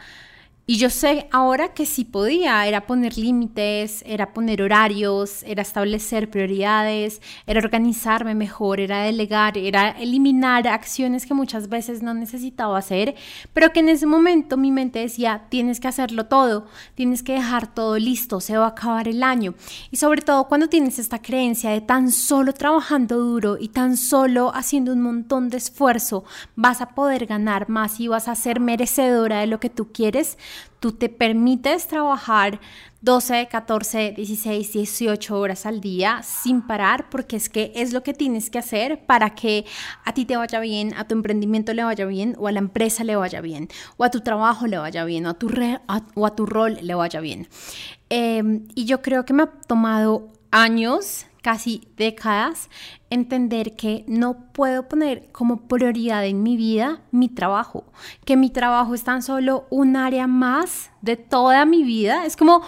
Y 0.66 0.78
yo 0.78 0.90
sé 0.90 1.28
ahora 1.34 1.74
que 1.74 1.86
sí 1.86 2.06
podía, 2.06 2.66
era 2.66 2.88
poner 2.88 3.18
límites, 3.18 4.02
era 4.08 4.32
poner 4.32 4.62
horarios, 4.62 5.44
era 5.44 5.62
establecer 5.62 6.30
prioridades, 6.30 7.22
era 7.46 7.60
organizarme 7.60 8.34
mejor, 8.34 8.80
era 8.80 9.04
delegar, 9.04 9.58
era 9.58 9.90
eliminar 9.90 10.66
acciones 10.70 11.26
que 11.26 11.34
muchas 11.34 11.68
veces 11.68 12.02
no 12.02 12.14
necesitaba 12.14 12.78
hacer, 12.78 13.14
pero 13.52 13.74
que 13.74 13.82
en 13.82 13.90
ese 13.90 14.06
momento 14.06 14.56
mi 14.56 14.72
mente 14.72 15.00
decía, 15.00 15.48
tienes 15.50 15.82
que 15.82 15.90
hacerlo 15.90 16.28
todo, 16.28 16.66
tienes 16.96 17.24
que 17.24 17.34
dejar 17.34 17.74
todo 17.74 18.00
listo, 18.00 18.40
se 18.40 18.56
va 18.56 18.64
a 18.64 18.70
acabar 18.70 19.10
el 19.10 19.22
año. 19.22 19.56
Y 19.92 19.98
sobre 19.98 20.22
todo 20.22 20.48
cuando 20.48 20.70
tienes 20.70 20.98
esta 20.98 21.22
creencia 21.22 21.72
de 21.72 21.82
tan 21.82 22.10
solo 22.10 22.54
trabajando 22.54 23.18
duro 23.18 23.58
y 23.60 23.68
tan 23.68 23.98
solo 23.98 24.54
haciendo 24.56 24.94
un 24.94 25.02
montón 25.02 25.50
de 25.50 25.58
esfuerzo, 25.58 26.24
vas 26.56 26.80
a 26.80 26.96
poder 26.96 27.26
ganar 27.26 27.68
más 27.68 28.00
y 28.00 28.08
vas 28.08 28.30
a 28.30 28.36
ser 28.36 28.62
merecedora 28.62 29.42
de 29.42 29.48
lo 29.48 29.60
que 29.60 29.70
tú 29.70 29.92
quieres 29.92 30.38
tú 30.84 30.92
te 30.92 31.08
permites 31.08 31.88
trabajar 31.88 32.60
12, 33.00 33.48
14, 33.50 34.12
16, 34.18 34.74
18 34.74 35.40
horas 35.40 35.66
al 35.66 35.80
día 35.80 36.22
sin 36.24 36.62
parar, 36.62 37.10
porque 37.10 37.38
es 37.38 37.48
que 37.48 37.72
es 37.74 37.94
lo 37.94 38.04
que 38.04 38.14
tienes 38.14 38.50
que 38.50 38.60
hacer 38.60 39.06
para 39.06 39.30
que 39.30 39.64
a 40.04 40.14
ti 40.14 40.26
te 40.26 40.36
vaya 40.36 40.60
bien, 40.60 40.94
a 40.96 41.08
tu 41.08 41.16
emprendimiento 41.16 41.74
le 41.74 41.86
vaya 41.86 42.06
bien, 42.06 42.36
o 42.38 42.50
a 42.50 42.52
la 42.52 42.60
empresa 42.60 43.06
le 43.06 43.16
vaya 43.16 43.40
bien, 43.40 43.70
o 43.96 44.04
a 44.04 44.12
tu 44.12 44.20
trabajo 44.20 44.68
le 44.68 44.78
vaya 44.78 45.06
bien, 45.06 45.26
o 45.26 45.30
a 45.30 46.36
tu, 46.36 46.46
rol 46.46 46.78
le 46.82 46.96
vaya 46.96 47.22
bien. 47.22 47.48
Em, 48.10 48.68
y 48.76 48.84
yo 48.84 49.02
creo 49.02 49.24
que 49.24 49.32
me 49.32 49.44
ha 49.44 49.52
tomado 49.66 50.34
años 50.52 51.28
casi 51.44 51.88
décadas, 51.98 52.70
entender 53.12 53.76
que 53.76 54.06
no 54.08 54.52
puedo 54.54 54.88
poner 54.88 55.30
como 55.32 55.68
prioridad 55.68 56.26
en 56.26 56.42
mi 56.42 56.58
vida 56.58 57.02
mi 57.12 57.30
trabajo, 57.30 57.84
que 58.26 58.38
mi 58.38 58.50
trabajo 58.50 58.96
es 58.96 59.04
tan 59.04 59.22
solo 59.22 59.68
un 59.70 59.98
área 59.98 60.26
más 60.26 60.90
de 61.02 61.18
toda 61.18 61.66
mi 61.66 61.84
vida. 61.84 62.26
Es 62.26 62.38
como 62.38 62.64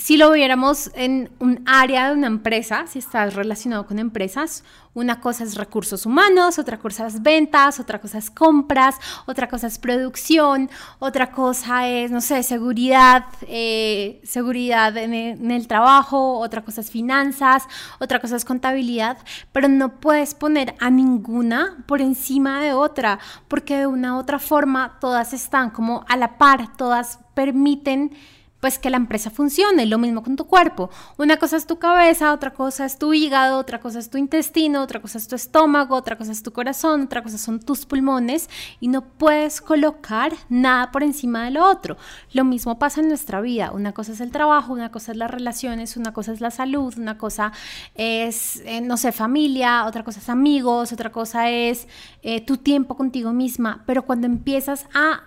si 0.00 0.16
lo 0.16 0.32
viéramos 0.32 0.90
en 0.94 1.30
un 1.40 1.62
área 1.66 2.08
de 2.08 2.14
una 2.14 2.26
empresa, 2.26 2.86
si 2.86 2.98
estás 2.98 3.34
relacionado 3.34 3.86
con 3.86 3.98
empresas, 3.98 4.64
una 4.94 5.20
cosa 5.20 5.44
es 5.44 5.56
recursos 5.56 6.06
humanos, 6.06 6.58
otra 6.58 6.78
cosa 6.78 7.06
es 7.06 7.22
ventas, 7.22 7.78
otra 7.78 8.00
cosa 8.00 8.18
es 8.18 8.30
compras, 8.30 8.96
otra 9.26 9.48
cosa 9.48 9.66
es 9.66 9.78
producción, 9.78 10.70
otra 10.98 11.30
cosa 11.30 11.86
es, 11.86 12.10
no 12.10 12.20
sé, 12.20 12.42
seguridad, 12.42 13.26
eh, 13.42 14.20
seguridad 14.24 14.96
el, 14.96 15.12
en 15.12 15.50
el 15.50 15.68
trabajo, 15.68 16.38
otra 16.38 16.62
cosa 16.64 16.80
es 16.80 16.90
finanzas, 16.90 17.68
otra 17.98 18.20
cosa 18.20 18.36
es 18.36 18.44
contabilidad, 18.44 19.18
pero 19.52 19.68
no 19.68 20.00
puedes 20.00 20.34
poner 20.34 20.74
a 20.80 20.90
ninguna 20.90 21.84
por 21.86 22.00
encima 22.00 22.60
de 22.60 22.72
otra, 22.72 23.20
porque 23.48 23.76
de 23.76 23.86
una 23.86 24.16
u 24.16 24.18
otra 24.18 24.38
forma 24.38 24.98
todas 24.98 25.34
están 25.34 25.70
como 25.70 26.04
a 26.08 26.16
la 26.16 26.38
par, 26.38 26.74
todas 26.76 27.18
permiten 27.34 28.16
pues 28.60 28.78
que 28.78 28.90
la 28.90 28.98
empresa 28.98 29.30
funcione, 29.30 29.86
lo 29.86 29.98
mismo 29.98 30.22
con 30.22 30.36
tu 30.36 30.46
cuerpo. 30.46 30.90
Una 31.16 31.38
cosa 31.38 31.56
es 31.56 31.66
tu 31.66 31.78
cabeza, 31.78 32.32
otra 32.32 32.52
cosa 32.52 32.84
es 32.84 32.98
tu 32.98 33.14
hígado, 33.14 33.58
otra 33.58 33.80
cosa 33.80 33.98
es 33.98 34.10
tu 34.10 34.18
intestino, 34.18 34.82
otra 34.82 35.00
cosa 35.00 35.18
es 35.18 35.26
tu 35.26 35.34
estómago, 35.34 35.96
otra 35.96 36.16
cosa 36.16 36.32
es 36.32 36.42
tu 36.42 36.52
corazón, 36.52 37.02
otra 37.02 37.22
cosa 37.22 37.38
son 37.38 37.60
tus 37.60 37.86
pulmones 37.86 38.48
y 38.78 38.88
no 38.88 39.02
puedes 39.02 39.60
colocar 39.60 40.32
nada 40.48 40.92
por 40.92 41.02
encima 41.02 41.44
de 41.44 41.52
lo 41.52 41.64
otro. 41.64 41.96
Lo 42.32 42.44
mismo 42.44 42.78
pasa 42.78 43.00
en 43.00 43.08
nuestra 43.08 43.40
vida. 43.40 43.72
Una 43.72 43.92
cosa 43.92 44.12
es 44.12 44.20
el 44.20 44.30
trabajo, 44.30 44.72
una 44.72 44.90
cosa 44.90 45.12
es 45.12 45.18
las 45.18 45.30
relaciones, 45.30 45.96
una 45.96 46.12
cosa 46.12 46.32
es 46.32 46.40
la 46.40 46.50
salud, 46.50 46.94
una 46.98 47.16
cosa 47.16 47.52
es, 47.94 48.62
eh, 48.66 48.80
no 48.82 48.96
sé, 48.96 49.12
familia, 49.12 49.86
otra 49.86 50.04
cosa 50.04 50.20
es 50.20 50.28
amigos, 50.28 50.92
otra 50.92 51.10
cosa 51.10 51.48
es 51.48 51.88
eh, 52.22 52.44
tu 52.44 52.58
tiempo 52.58 52.96
contigo 52.96 53.32
misma. 53.32 53.82
Pero 53.86 54.04
cuando 54.04 54.26
empiezas 54.26 54.86
a 54.92 55.22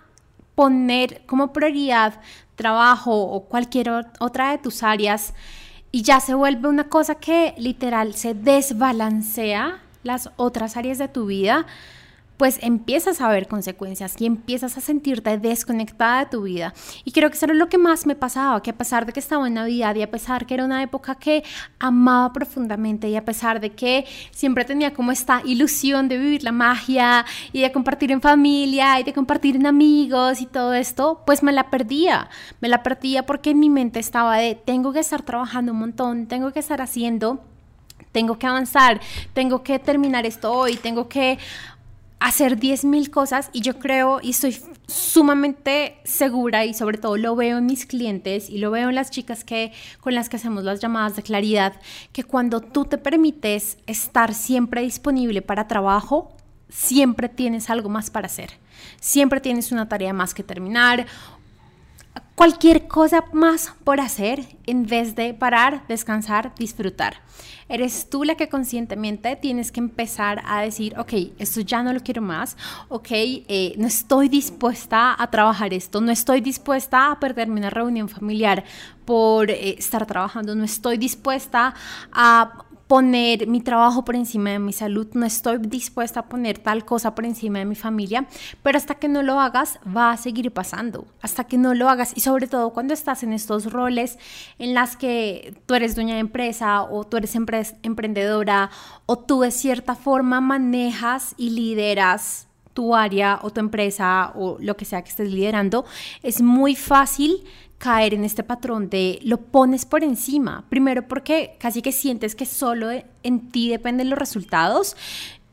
poner 0.56 1.26
como 1.26 1.54
prioridad 1.54 2.20
trabajo 2.56 3.22
o 3.24 3.46
cualquier 3.46 3.90
otra 4.20 4.52
de 4.52 4.58
tus 4.58 4.84
áreas 4.84 5.34
y 5.92 6.02
ya 6.02 6.20
se 6.20 6.34
vuelve 6.34 6.68
una 6.70 6.90
cosa 6.90 7.16
que 7.16 7.54
literal 7.58 8.14
se 8.16 8.34
desbalancea 8.34 9.80
las 10.04 10.32
otras 10.38 10.76
áreas 10.76 10.98
de 10.98 11.08
tu 11.08 11.28
vida, 11.28 11.66
pues 12.38 12.60
empiezas 12.62 13.22
a 13.22 13.30
ver 13.30 13.48
consecuencias 13.48 14.16
y 14.20 14.26
empiezas 14.26 14.78
a 14.78 14.82
sentirte 14.82 15.38
desconectada 15.38 16.20
de 16.20 16.26
tu 16.28 16.44
vida. 16.44 16.74
Y 17.04 17.12
creo 17.12 17.30
que 17.30 17.36
eso 17.36 17.46
era 17.46 17.54
lo 17.54 17.70
que 17.70 17.78
más 17.78 18.06
me 18.06 18.16
pasaba, 18.16 18.62
que 18.62 18.72
a 18.72 18.78
pesar 18.78 19.06
de 19.06 19.14
que 19.14 19.20
estaba 19.20 19.48
en 19.48 19.56
Navidad 19.56 19.96
y 19.96 20.02
a 20.02 20.12
pesar 20.12 20.46
que 20.46 20.54
era 20.54 20.66
una 20.66 20.82
época 20.82 21.16
que 21.16 21.44
amaba 21.80 22.34
profundamente 22.34 23.10
y 23.10 23.16
a 23.16 23.26
pesar 23.26 23.60
de 23.60 23.72
que 23.72 24.06
siempre 24.32 24.66
tenía 24.66 24.94
como 24.94 25.12
esta 25.12 25.42
ilusión 25.46 26.08
de 26.08 26.18
vivir 26.18 26.44
la 26.44 26.52
magia 26.52 27.26
y 27.52 27.62
de 27.62 27.72
compartir 27.72 28.12
en 28.12 28.22
familia 28.22 29.00
y 29.00 29.04
de 29.04 29.14
compartir 29.14 29.56
en 29.56 29.68
amigos 29.68 30.42
y 30.42 30.46
todo 30.46 30.74
esto, 30.74 31.22
pues 31.26 31.44
me 31.44 31.52
la 31.52 31.70
perdía. 31.70 32.30
Me 32.62 32.68
la 32.68 32.84
perdía 32.84 33.26
porque 33.26 33.52
en 33.52 33.60
mi 33.60 33.70
mente 33.70 34.00
estaba 34.00 34.38
de 34.38 34.56
tengo 34.56 34.92
que 34.94 35.00
estar 35.00 35.22
trabajando 35.22 35.72
un 35.72 35.80
montón, 35.80 36.28
tengo 36.28 36.52
que 36.52 36.60
estar 36.60 36.82
haciendo 36.82 37.40
tengo 38.14 38.38
que 38.38 38.48
avanzar, 38.48 39.02
tengo 39.34 39.64
que 39.64 39.80
terminar 39.80 40.26
esto 40.26 40.54
hoy, 40.54 40.76
tengo 40.76 41.10
que 41.10 41.40
hacer 42.24 42.58
10.000 42.58 43.10
cosas 43.10 43.50
y 43.52 43.60
yo 43.60 43.80
creo 43.80 44.22
y 44.24 44.30
estoy 44.30 44.58
sumamente 44.88 45.98
segura 46.06 46.64
y 46.64 46.74
sobre 46.74 46.98
todo 46.98 47.18
lo 47.18 47.36
veo 47.36 47.58
en 47.58 47.66
mis 47.66 47.86
clientes 47.86 48.50
y 48.50 48.60
lo 48.60 48.72
veo 48.72 48.88
en 48.88 48.96
las 48.96 49.12
chicas 49.12 49.44
que 49.44 49.74
con 50.00 50.16
las 50.16 50.30
que 50.30 50.38
hacemos 50.38 50.64
las 50.64 50.80
llamadas 50.80 51.18
de 51.18 51.24
claridad 51.24 51.74
que 52.14 52.24
cuando 52.24 52.62
tú 52.62 52.86
te 52.86 52.98
permites 52.98 53.78
estar 53.88 54.34
siempre 54.34 54.84
disponible 54.84 55.42
para 55.42 55.68
trabajo 55.68 56.32
siempre 56.70 57.28
tienes 57.28 57.70
algo 57.70 57.90
más 57.90 58.10
para 58.10 58.28
hacer. 58.28 58.52
Siempre 59.02 59.42
tienes 59.42 59.74
una 59.74 59.90
tarea 59.90 60.14
más 60.14 60.34
que 60.34 60.44
terminar 60.44 61.06
cualquier 62.36 62.88
cosa 62.88 63.24
más 63.32 63.74
por 63.84 64.00
hacer 64.00 64.46
en 64.66 64.86
vez 64.86 65.16
de 65.16 65.34
parar, 65.34 65.86
descansar, 65.88 66.54
disfrutar. 66.56 67.22
Eres 67.70 68.10
tú 68.10 68.24
la 68.24 68.36
que 68.36 68.50
conscientemente 68.50 69.36
tienes 69.36 69.72
que 69.72 69.80
empezar 69.80 70.42
a 70.46 70.62
decir, 70.62 70.94
ok, 71.00 71.14
esto 71.40 71.62
ya 71.62 71.82
no 71.82 71.94
lo 71.94 72.02
quiero 72.02 72.22
más, 72.22 72.58
ok, 72.90 73.08
eh, 73.12 73.74
no 73.78 73.88
estoy 73.88 74.30
dispuesta 74.30 75.16
a 75.18 75.32
trabajar 75.32 75.74
esto, 75.74 76.02
no 76.02 76.12
estoy 76.12 76.42
dispuesta 76.42 77.12
a 77.12 77.20
perderme 77.20 77.60
una 77.60 77.70
reunión 77.70 78.10
familiar 78.10 78.64
por 79.06 79.50
eh, 79.50 79.76
estar 79.78 80.06
trabajando, 80.06 80.56
no 80.56 80.66
estoy 80.66 80.98
dispuesta 80.98 81.74
a 82.12 82.66
poner 82.88 83.48
mi 83.48 83.62
trabajo 83.62 84.04
por 84.04 84.16
encima 84.16 84.52
de 84.52 84.60
mi 84.60 84.74
salud, 84.74 85.08
no 85.14 85.26
estoy 85.26 85.58
dispuesta 85.58 86.22
a 86.22 86.26
poner 86.26 86.60
tal 86.60 86.86
cosa 86.86 87.16
por 87.16 87.26
encima 87.26 87.60
de 87.60 87.66
mi 87.66 87.76
familia, 87.76 88.28
pero 88.62 88.78
hasta 88.78 88.96
que 88.96 89.08
no 89.08 89.24
lo 89.24 89.40
hagas 89.40 89.80
va 89.86 90.12
a 90.12 90.18
seguir 90.18 90.52
pasando, 90.52 91.08
hasta 91.22 91.46
que 91.46 91.58
no 91.58 91.74
lo 91.74 91.90
hagas. 91.90 92.14
Y 92.16 92.22
sobre 92.22 92.48
todo 92.48 92.72
cuando 92.72 92.94
estás 92.94 93.24
en 93.24 93.34
estos 93.34 93.72
roles 93.72 94.20
en 94.60 94.74
las 94.74 94.98
que 94.98 95.56
tú 95.66 95.76
eres 95.76 95.96
dueña 95.96 96.16
de 96.16 96.20
empresa 96.20 96.84
o 96.84 97.06
tú 97.06 97.18
eres 97.18 97.36
emprendedora 97.36 98.70
o 99.06 99.18
tú 99.18 99.42
de 99.42 99.52
cierta 99.52 99.96
forma 99.96 100.42
manejas 100.42 101.36
y 101.38 101.52
lideras 101.52 102.48
tu 102.74 102.96
área 102.96 103.40
o 103.44 103.52
tu 103.52 103.60
empresa 103.60 104.34
o 104.36 104.58
lo 104.60 104.76
que 104.76 104.86
sea 104.86 105.04
que 105.04 105.10
estés 105.10 105.32
liderando, 105.32 105.86
es 106.24 106.42
muy 106.42 106.76
fácil 106.76 107.44
caer 107.84 108.14
en 108.14 108.24
este 108.24 108.46
patrón 108.46 108.90
de 108.90 109.20
lo 109.24 109.40
pones 109.42 109.84
por 109.84 110.06
encima. 110.06 110.64
Primero 110.70 111.06
porque 111.06 111.58
casi 111.60 111.82
que 111.82 111.92
sientes 111.92 112.34
que 112.34 112.46
solo 112.46 112.88
en 113.24 113.50
ti 113.52 113.68
dependen 113.68 114.10
los 114.10 114.18
resultados. 114.18 114.96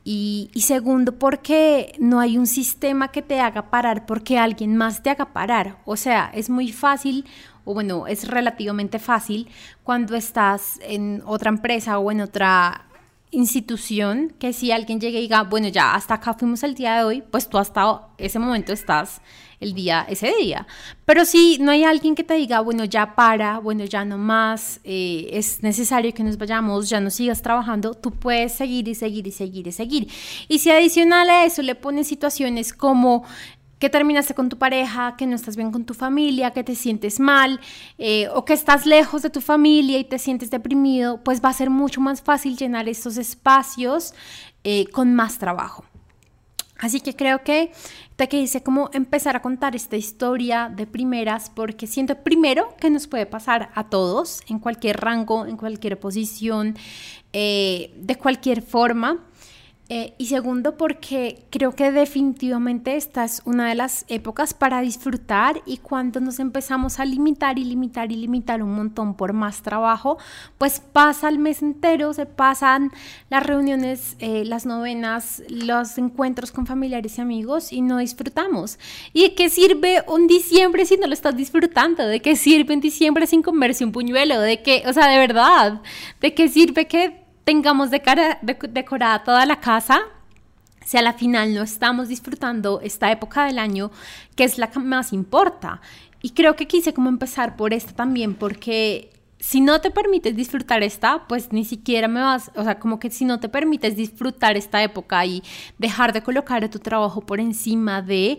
Y, 0.04 0.48
segundo, 0.56 1.18
porque 1.18 1.92
no 1.98 2.20
hay 2.20 2.38
un 2.38 2.46
sistema 2.46 3.08
que 3.08 3.22
te 3.22 3.40
haga 3.40 3.70
parar 3.70 4.06
porque 4.06 4.38
alguien 4.38 4.76
más 4.76 5.02
te 5.02 5.10
haga 5.10 5.32
parar. 5.32 5.78
O 5.84 5.96
sea, 5.96 6.30
es 6.32 6.48
muy 6.50 6.70
fácil, 6.72 7.26
o 7.64 7.74
bueno, 7.74 8.06
es 8.06 8.28
relativamente 8.28 9.00
fácil 9.00 9.48
cuando 9.82 10.14
estás 10.14 10.78
en 10.82 11.22
otra 11.26 11.50
empresa 11.50 11.98
o 11.98 12.12
en 12.12 12.20
otra 12.20 12.86
institución, 13.32 14.32
que 14.38 14.52
si 14.52 14.70
alguien 14.70 15.00
llega 15.00 15.18
y 15.18 15.22
diga, 15.22 15.42
bueno, 15.42 15.66
ya 15.68 15.94
hasta 15.94 16.14
acá 16.14 16.34
fuimos 16.34 16.62
el 16.62 16.74
día 16.74 16.96
de 16.96 17.04
hoy, 17.04 17.22
pues 17.28 17.48
tú 17.48 17.58
hasta 17.58 18.08
ese 18.18 18.38
momento 18.38 18.72
estás 18.72 19.20
el 19.60 19.74
día, 19.74 20.06
ese 20.08 20.34
día. 20.34 20.66
Pero 21.04 21.24
si 21.24 21.58
no 21.58 21.70
hay 21.70 21.84
alguien 21.84 22.14
que 22.14 22.24
te 22.24 22.34
diga, 22.34 22.60
bueno, 22.60 22.84
ya 22.84 23.14
para, 23.14 23.58
bueno, 23.58 23.84
ya 23.84 24.04
no 24.04 24.18
más, 24.18 24.80
eh, 24.84 25.28
es 25.32 25.62
necesario 25.62 26.12
que 26.14 26.24
nos 26.24 26.38
vayamos, 26.38 26.88
ya 26.88 27.00
no 27.00 27.10
sigas 27.10 27.42
trabajando, 27.42 27.94
tú 27.94 28.10
puedes 28.10 28.52
seguir 28.52 28.88
y 28.88 28.94
seguir 28.94 29.26
y 29.26 29.32
seguir 29.32 29.66
y 29.66 29.72
seguir. 29.72 30.08
Y 30.48 30.58
si 30.58 30.70
adicional 30.70 31.28
a 31.28 31.44
eso 31.44 31.62
le 31.62 31.74
pones 31.74 32.08
situaciones 32.08 32.72
como 32.72 33.24
que 33.78 33.88
terminaste 33.88 34.34
con 34.34 34.50
tu 34.50 34.58
pareja, 34.58 35.16
que 35.16 35.26
no 35.26 35.34
estás 35.34 35.56
bien 35.56 35.72
con 35.72 35.84
tu 35.84 35.94
familia, 35.94 36.52
que 36.52 36.62
te 36.62 36.74
sientes 36.74 37.18
mal 37.18 37.60
eh, 37.96 38.28
o 38.34 38.44
que 38.44 38.52
estás 38.52 38.84
lejos 38.84 39.22
de 39.22 39.30
tu 39.30 39.40
familia 39.40 39.98
y 39.98 40.04
te 40.04 40.18
sientes 40.18 40.50
deprimido, 40.50 41.22
pues 41.24 41.42
va 41.42 41.48
a 41.48 41.54
ser 41.54 41.70
mucho 41.70 42.00
más 42.00 42.20
fácil 42.20 42.56
llenar 42.58 42.90
estos 42.90 43.16
espacios 43.16 44.12
eh, 44.64 44.84
con 44.92 45.14
más 45.14 45.38
trabajo. 45.38 45.84
Así 46.78 47.00
que 47.00 47.14
creo 47.14 47.42
que 47.42 47.72
te 48.20 48.28
que 48.28 48.36
dice 48.36 48.62
cómo 48.62 48.90
empezar 48.92 49.34
a 49.34 49.40
contar 49.40 49.74
esta 49.74 49.96
historia 49.96 50.70
de 50.70 50.86
primeras, 50.86 51.48
porque 51.48 51.86
siento 51.86 52.16
primero 52.16 52.76
que 52.78 52.90
nos 52.90 53.06
puede 53.06 53.24
pasar 53.24 53.70
a 53.74 53.88
todos, 53.88 54.42
en 54.46 54.58
cualquier 54.58 55.00
rango, 55.00 55.46
en 55.46 55.56
cualquier 55.56 55.98
posición, 55.98 56.76
eh, 57.32 57.94
de 57.96 58.16
cualquier 58.16 58.60
forma. 58.60 59.24
Eh, 59.92 60.14
y 60.18 60.26
segundo, 60.26 60.76
porque 60.76 61.42
creo 61.50 61.74
que 61.74 61.90
definitivamente 61.90 62.94
esta 62.94 63.24
es 63.24 63.42
una 63.44 63.68
de 63.68 63.74
las 63.74 64.04
épocas 64.06 64.54
para 64.54 64.80
disfrutar 64.82 65.60
y 65.66 65.78
cuando 65.78 66.20
nos 66.20 66.38
empezamos 66.38 67.00
a 67.00 67.04
limitar 67.04 67.58
y 67.58 67.64
limitar 67.64 68.12
y 68.12 68.14
limitar 68.14 68.62
un 68.62 68.72
montón 68.72 69.16
por 69.16 69.32
más 69.32 69.62
trabajo, 69.62 70.16
pues 70.58 70.78
pasa 70.78 71.28
el 71.28 71.40
mes 71.40 71.60
entero, 71.60 72.12
se 72.12 72.24
pasan 72.24 72.92
las 73.30 73.44
reuniones, 73.44 74.14
eh, 74.20 74.44
las 74.44 74.64
novenas, 74.64 75.42
los 75.48 75.98
encuentros 75.98 76.52
con 76.52 76.66
familiares 76.66 77.18
y 77.18 77.22
amigos 77.22 77.72
y 77.72 77.80
no 77.80 77.98
disfrutamos. 77.98 78.78
¿Y 79.12 79.22
de 79.22 79.34
qué 79.34 79.50
sirve 79.50 80.04
un 80.06 80.28
diciembre 80.28 80.86
si 80.86 80.98
no 80.98 81.08
lo 81.08 81.14
estás 81.14 81.36
disfrutando? 81.36 82.06
¿De 82.06 82.22
qué 82.22 82.36
sirve 82.36 82.74
un 82.74 82.80
diciembre 82.80 83.26
sin 83.26 83.42
comerse 83.42 83.84
un 83.84 83.90
puñuelo? 83.90 84.38
¿De 84.38 84.62
qué, 84.62 84.84
o 84.86 84.92
sea, 84.92 85.08
de 85.08 85.18
verdad, 85.18 85.82
de 86.20 86.32
qué 86.32 86.48
sirve 86.48 86.86
que 86.86 87.19
tengamos 87.50 87.90
decorada 87.90 89.24
toda 89.24 89.44
la 89.44 89.58
casa, 89.58 90.02
si 90.84 90.96
a 90.96 91.02
la 91.02 91.14
final 91.14 91.52
no 91.52 91.62
estamos 91.64 92.06
disfrutando 92.06 92.80
esta 92.80 93.10
época 93.10 93.44
del 93.44 93.58
año, 93.58 93.90
que 94.36 94.44
es 94.44 94.56
la 94.56 94.70
que 94.70 94.78
más 94.78 95.12
importa. 95.12 95.80
Y 96.22 96.30
creo 96.30 96.54
que 96.54 96.68
quise 96.68 96.94
como 96.94 97.08
empezar 97.08 97.56
por 97.56 97.74
esta 97.74 97.92
también, 97.92 98.36
porque 98.36 99.10
si 99.40 99.60
no 99.60 99.80
te 99.80 99.90
permites 99.90 100.36
disfrutar 100.36 100.84
esta, 100.84 101.26
pues 101.26 101.52
ni 101.52 101.64
siquiera 101.64 102.06
me 102.06 102.20
vas, 102.20 102.52
o 102.54 102.62
sea, 102.62 102.78
como 102.78 103.00
que 103.00 103.10
si 103.10 103.24
no 103.24 103.40
te 103.40 103.48
permites 103.48 103.96
disfrutar 103.96 104.56
esta 104.56 104.80
época 104.84 105.26
y 105.26 105.42
dejar 105.76 106.12
de 106.12 106.22
colocar 106.22 106.68
tu 106.68 106.78
trabajo 106.78 107.20
por 107.20 107.40
encima 107.40 108.00
de, 108.00 108.38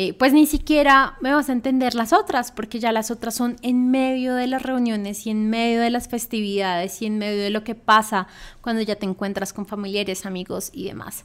eh, 0.00 0.12
pues 0.12 0.32
ni 0.32 0.46
siquiera 0.46 1.16
me 1.20 1.34
vas 1.34 1.48
a 1.48 1.52
entender 1.52 1.96
las 1.96 2.12
otras, 2.12 2.52
porque 2.52 2.78
ya 2.78 2.92
las 2.92 3.10
otras 3.10 3.34
son 3.34 3.56
en 3.62 3.90
medio 3.90 4.36
de 4.36 4.46
las 4.46 4.62
reuniones 4.62 5.26
y 5.26 5.30
en 5.30 5.50
medio 5.50 5.80
de 5.80 5.90
las 5.90 6.06
festividades 6.06 7.02
y 7.02 7.06
en 7.06 7.18
medio 7.18 7.42
de 7.42 7.50
lo 7.50 7.64
que 7.64 7.74
pasa 7.74 8.28
cuando 8.60 8.80
ya 8.80 8.94
te 8.94 9.06
encuentras 9.06 9.52
con 9.52 9.66
familiares, 9.66 10.24
amigos 10.24 10.70
y 10.72 10.84
demás. 10.84 11.24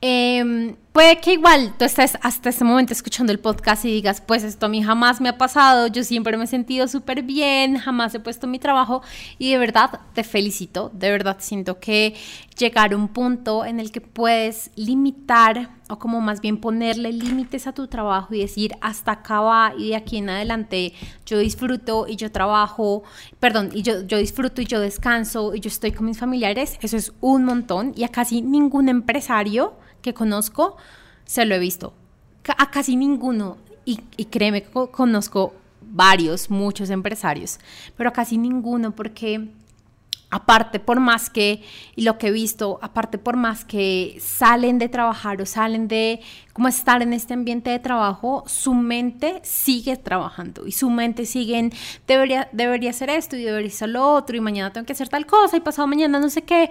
Em, 0.00 0.76
puede 0.92 1.20
que 1.20 1.32
igual 1.32 1.74
tú 1.76 1.84
estés 1.84 2.16
hasta 2.22 2.50
este 2.50 2.62
momento 2.62 2.92
escuchando 2.92 3.32
el 3.32 3.40
podcast 3.40 3.84
y 3.84 3.90
digas, 3.90 4.20
pues 4.20 4.44
esto 4.44 4.66
a 4.66 4.68
mí 4.68 4.80
jamás 4.80 5.20
me 5.20 5.30
ha 5.30 5.36
pasado, 5.36 5.88
yo 5.88 6.04
siempre 6.04 6.36
me 6.36 6.44
he 6.44 6.46
sentido 6.46 6.86
súper 6.86 7.22
bien, 7.22 7.78
jamás 7.78 8.14
he 8.14 8.20
puesto 8.20 8.46
mi 8.46 8.60
trabajo 8.60 9.02
y 9.38 9.50
de 9.50 9.58
verdad 9.58 9.98
te 10.14 10.22
felicito, 10.22 10.88
de 10.94 11.10
verdad 11.10 11.38
siento 11.40 11.80
que 11.80 12.14
llegar 12.56 12.92
a 12.92 12.96
un 12.96 13.08
punto 13.08 13.64
en 13.64 13.80
el 13.80 13.90
que 13.90 14.00
puedes 14.00 14.70
limitar 14.76 15.70
como 15.98 16.20
más 16.20 16.40
bien 16.40 16.58
ponerle 16.58 17.12
límites 17.12 17.66
a 17.66 17.72
tu 17.72 17.86
trabajo 17.86 18.34
y 18.34 18.40
decir 18.40 18.72
hasta 18.80 19.12
acá 19.12 19.40
va 19.40 19.72
y 19.76 19.90
de 19.90 19.96
aquí 19.96 20.18
en 20.18 20.30
adelante 20.30 20.92
yo 21.26 21.38
disfruto 21.38 22.06
y 22.08 22.16
yo 22.16 22.30
trabajo, 22.32 23.02
perdón, 23.40 23.70
y 23.72 23.82
yo, 23.82 24.02
yo 24.02 24.18
disfruto 24.18 24.60
y 24.60 24.66
yo 24.66 24.80
descanso 24.80 25.54
y 25.54 25.60
yo 25.60 25.68
estoy 25.68 25.92
con 25.92 26.06
mis 26.06 26.18
familiares, 26.18 26.78
eso 26.82 26.96
es 26.96 27.12
un 27.20 27.44
montón 27.44 27.92
y 27.96 28.04
a 28.04 28.08
casi 28.08 28.42
ningún 28.42 28.88
empresario 28.88 29.74
que 30.02 30.14
conozco 30.14 30.76
se 31.24 31.44
lo 31.44 31.54
he 31.54 31.58
visto, 31.58 31.94
a 32.58 32.70
casi 32.70 32.96
ninguno. 32.96 33.56
Y, 33.86 34.00
y 34.16 34.26
créeme, 34.26 34.62
conozco 34.62 35.52
varios, 35.82 36.50
muchos 36.50 36.88
empresarios, 36.90 37.58
pero 37.96 38.08
a 38.08 38.12
casi 38.12 38.38
ninguno 38.38 38.94
porque 38.94 39.50
aparte 40.34 40.80
por 40.80 40.98
más 40.98 41.30
que, 41.30 41.62
y 41.94 42.02
lo 42.02 42.18
que 42.18 42.26
he 42.26 42.30
visto, 42.32 42.80
aparte 42.82 43.18
por 43.18 43.36
más 43.36 43.64
que 43.64 44.18
salen 44.20 44.80
de 44.80 44.88
trabajar 44.88 45.40
o 45.40 45.46
salen 45.46 45.86
de 45.86 46.22
como 46.52 46.66
estar 46.66 47.02
en 47.02 47.12
este 47.12 47.34
ambiente 47.34 47.70
de 47.70 47.78
trabajo, 47.78 48.42
su 48.48 48.74
mente 48.74 49.40
sigue 49.44 49.96
trabajando 49.96 50.66
y 50.66 50.72
su 50.72 50.90
mente 50.90 51.24
sigue 51.24 51.58
en, 51.58 51.72
debería, 52.08 52.48
debería 52.50 52.90
hacer 52.90 53.10
esto 53.10 53.36
y 53.36 53.44
debería 53.44 53.68
hacer 53.68 53.90
lo 53.90 54.12
otro 54.12 54.36
y 54.36 54.40
mañana 54.40 54.72
tengo 54.72 54.84
que 54.84 54.94
hacer 54.94 55.08
tal 55.08 55.24
cosa 55.24 55.56
y 55.56 55.60
pasado 55.60 55.86
mañana 55.86 56.18
no 56.18 56.28
sé 56.28 56.42
qué. 56.42 56.68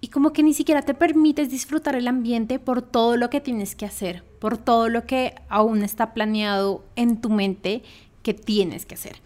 Y 0.00 0.08
como 0.08 0.32
que 0.32 0.42
ni 0.42 0.54
siquiera 0.54 0.80
te 0.80 0.94
permites 0.94 1.50
disfrutar 1.50 1.94
el 1.94 2.08
ambiente 2.08 2.58
por 2.58 2.80
todo 2.80 3.18
lo 3.18 3.28
que 3.28 3.42
tienes 3.42 3.74
que 3.76 3.84
hacer, 3.84 4.24
por 4.40 4.56
todo 4.56 4.88
lo 4.88 5.04
que 5.04 5.34
aún 5.50 5.82
está 5.82 6.14
planeado 6.14 6.82
en 6.96 7.20
tu 7.20 7.28
mente 7.28 7.82
que 8.22 8.34
tienes 8.34 8.86
que 8.86 8.94
hacer. 8.94 9.16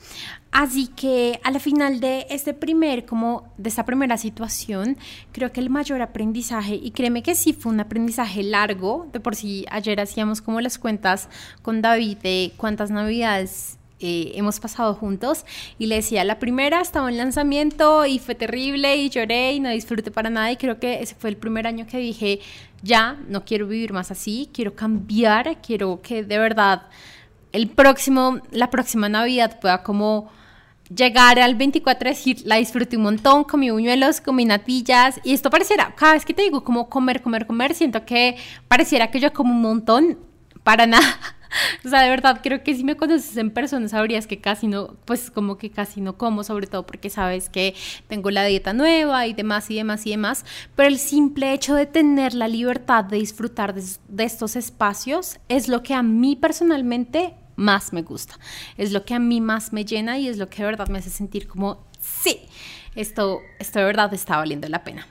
Así 0.51 0.89
que 0.89 1.39
al 1.45 1.61
final 1.61 2.01
de 2.01 2.27
este 2.31 2.55
primer, 2.55 3.05
como 3.05 3.53
de 3.59 3.69
esta 3.69 3.85
primera 3.85 4.17
situación, 4.17 4.97
creo 5.33 5.53
que 5.53 5.61
el 5.61 5.71
mayor 5.71 6.01
aprendizaje, 6.01 6.75
y 6.75 6.93
créeme 6.93 7.23
que 7.23 7.35
sí 7.35 7.53
fue 7.53 7.73
un 7.73 7.81
aprendizaje 7.81 8.43
largo, 8.43 9.09
de 9.13 9.21
por 9.21 9.37
sí 9.37 9.67
ayer 9.71 10.01
hacíamos 10.01 10.41
como 10.41 10.61
las 10.61 10.79
cuentas 10.79 11.29
con 11.63 11.83
David 11.83 12.19
de 12.19 12.53
cuántas 12.57 12.91
navidades 12.91 13.79
eh, 13.99 14.33
hemos 14.35 14.61
pasado 14.61 14.93
juntos 14.93 15.47
y 15.79 15.87
le 15.87 15.97
decía, 15.97 16.23
la 16.23 16.39
primera 16.39 16.83
estaba 16.83 17.09
en 17.09 17.17
lanzamiento 17.17 18.05
y 18.05 18.19
fue 18.19 18.35
terrible 18.35 18.95
y 18.97 19.09
lloré 19.09 19.55
y 19.55 19.61
no 19.61 19.71
disfruté 19.71 20.11
para 20.11 20.29
nada 20.29 20.53
y 20.53 20.59
creo 20.59 20.79
que 20.79 21.01
ese 21.01 21.15
fue 21.15 21.31
el 21.31 21.39
primer 21.39 21.67
año 21.67 21.87
que 21.87 21.97
dije, 21.97 22.41
ya, 22.83 23.19
no 23.27 23.47
quiero 23.47 23.67
vivir 23.67 23.95
más 23.95 24.11
así, 24.11 24.51
quiero 24.53 24.75
cambiar, 24.75 25.63
quiero 25.63 26.03
que 26.03 26.25
de 26.25 26.39
verdad 26.39 26.83
el 27.57 27.69
próximo, 27.69 28.41
la 28.51 28.71
próxima 28.71 29.09
Navidad 29.09 29.59
pueda 29.61 29.83
como 29.83 30.31
llegar 30.95 31.39
al 31.39 31.55
24 31.55 32.09
y 32.09 32.13
decir, 32.13 32.43
la 32.45 32.57
disfruté 32.57 32.97
un 32.97 33.05
montón, 33.05 33.45
comí 33.45 33.71
buñuelos, 33.71 34.21
comí 34.21 34.45
natillas, 34.45 35.21
y 35.25 35.35
esto 35.35 35.51
pareciera, 35.51 35.95
cada 35.97 36.13
vez 36.13 36.25
que 36.25 36.35
te 36.35 36.43
digo 36.43 36.63
como 36.63 36.89
comer, 36.89 37.23
comer, 37.23 37.47
comer, 37.47 37.75
siento 37.75 38.05
que 38.05 38.37
pareciera 38.69 39.11
que 39.11 39.21
yo 39.21 39.33
como 39.33 39.53
un 39.53 39.63
montón, 39.63 40.19
para 40.63 40.87
nada. 40.87 41.07
O 41.85 41.89
sea, 41.89 42.03
de 42.03 42.11
verdad, 42.11 42.41
creo 42.43 42.63
que 42.63 42.75
si 42.75 42.85
me 42.85 42.97
conoces 42.97 43.37
en 43.37 43.51
persona 43.51 43.89
sabrías 43.89 44.27
que 44.27 44.41
casi 44.41 44.67
no, 44.67 44.97
pues 45.07 45.31
como 45.31 45.57
que 45.57 45.71
casi 45.71 46.01
no 46.01 46.19
como, 46.19 46.43
sobre 46.43 46.67
todo 46.67 46.85
porque 46.85 47.09
sabes 47.09 47.49
que 47.49 47.75
tengo 48.09 48.31
la 48.31 48.45
dieta 48.45 48.75
nueva 48.75 49.27
y 49.27 49.33
demás 49.33 49.71
y 49.71 49.77
demás 49.77 50.05
y 50.07 50.11
demás, 50.11 50.45
pero 50.75 50.89
el 50.89 50.99
simple 50.99 51.55
hecho 51.55 51.75
de 51.75 51.87
tener 51.87 52.35
la 52.35 52.49
libertad 52.49 53.05
de 53.05 53.19
disfrutar 53.19 53.75
de 53.75 54.25
estos 54.25 54.57
espacios 54.57 55.39
es 55.49 55.69
lo 55.69 55.83
que 55.83 55.95
a 55.95 56.03
mí 56.03 56.37
personalmente 56.37 57.35
más 57.57 57.93
me 57.93 58.03
gusta. 58.03 58.39
Es 58.77 58.93
lo 58.93 59.05
que 59.05 59.15
a 59.15 59.19
mí 59.19 59.41
más 59.41 59.73
me 59.73 59.85
llena 59.85 60.19
y 60.19 60.29
es 60.29 60.39
lo 60.39 60.49
que 60.49 60.59
de 60.59 60.67
verdad 60.67 60.89
me 60.89 60.99
hace 60.99 61.11
sentir 61.11 61.49
como, 61.49 61.85
sí, 62.01 62.41
esto, 62.95 63.41
esto 63.59 63.79
de 63.79 63.85
verdad 63.85 64.13
está 64.15 64.37
valiendo 64.37 64.69
la 64.69 64.85
pena. 64.85 65.07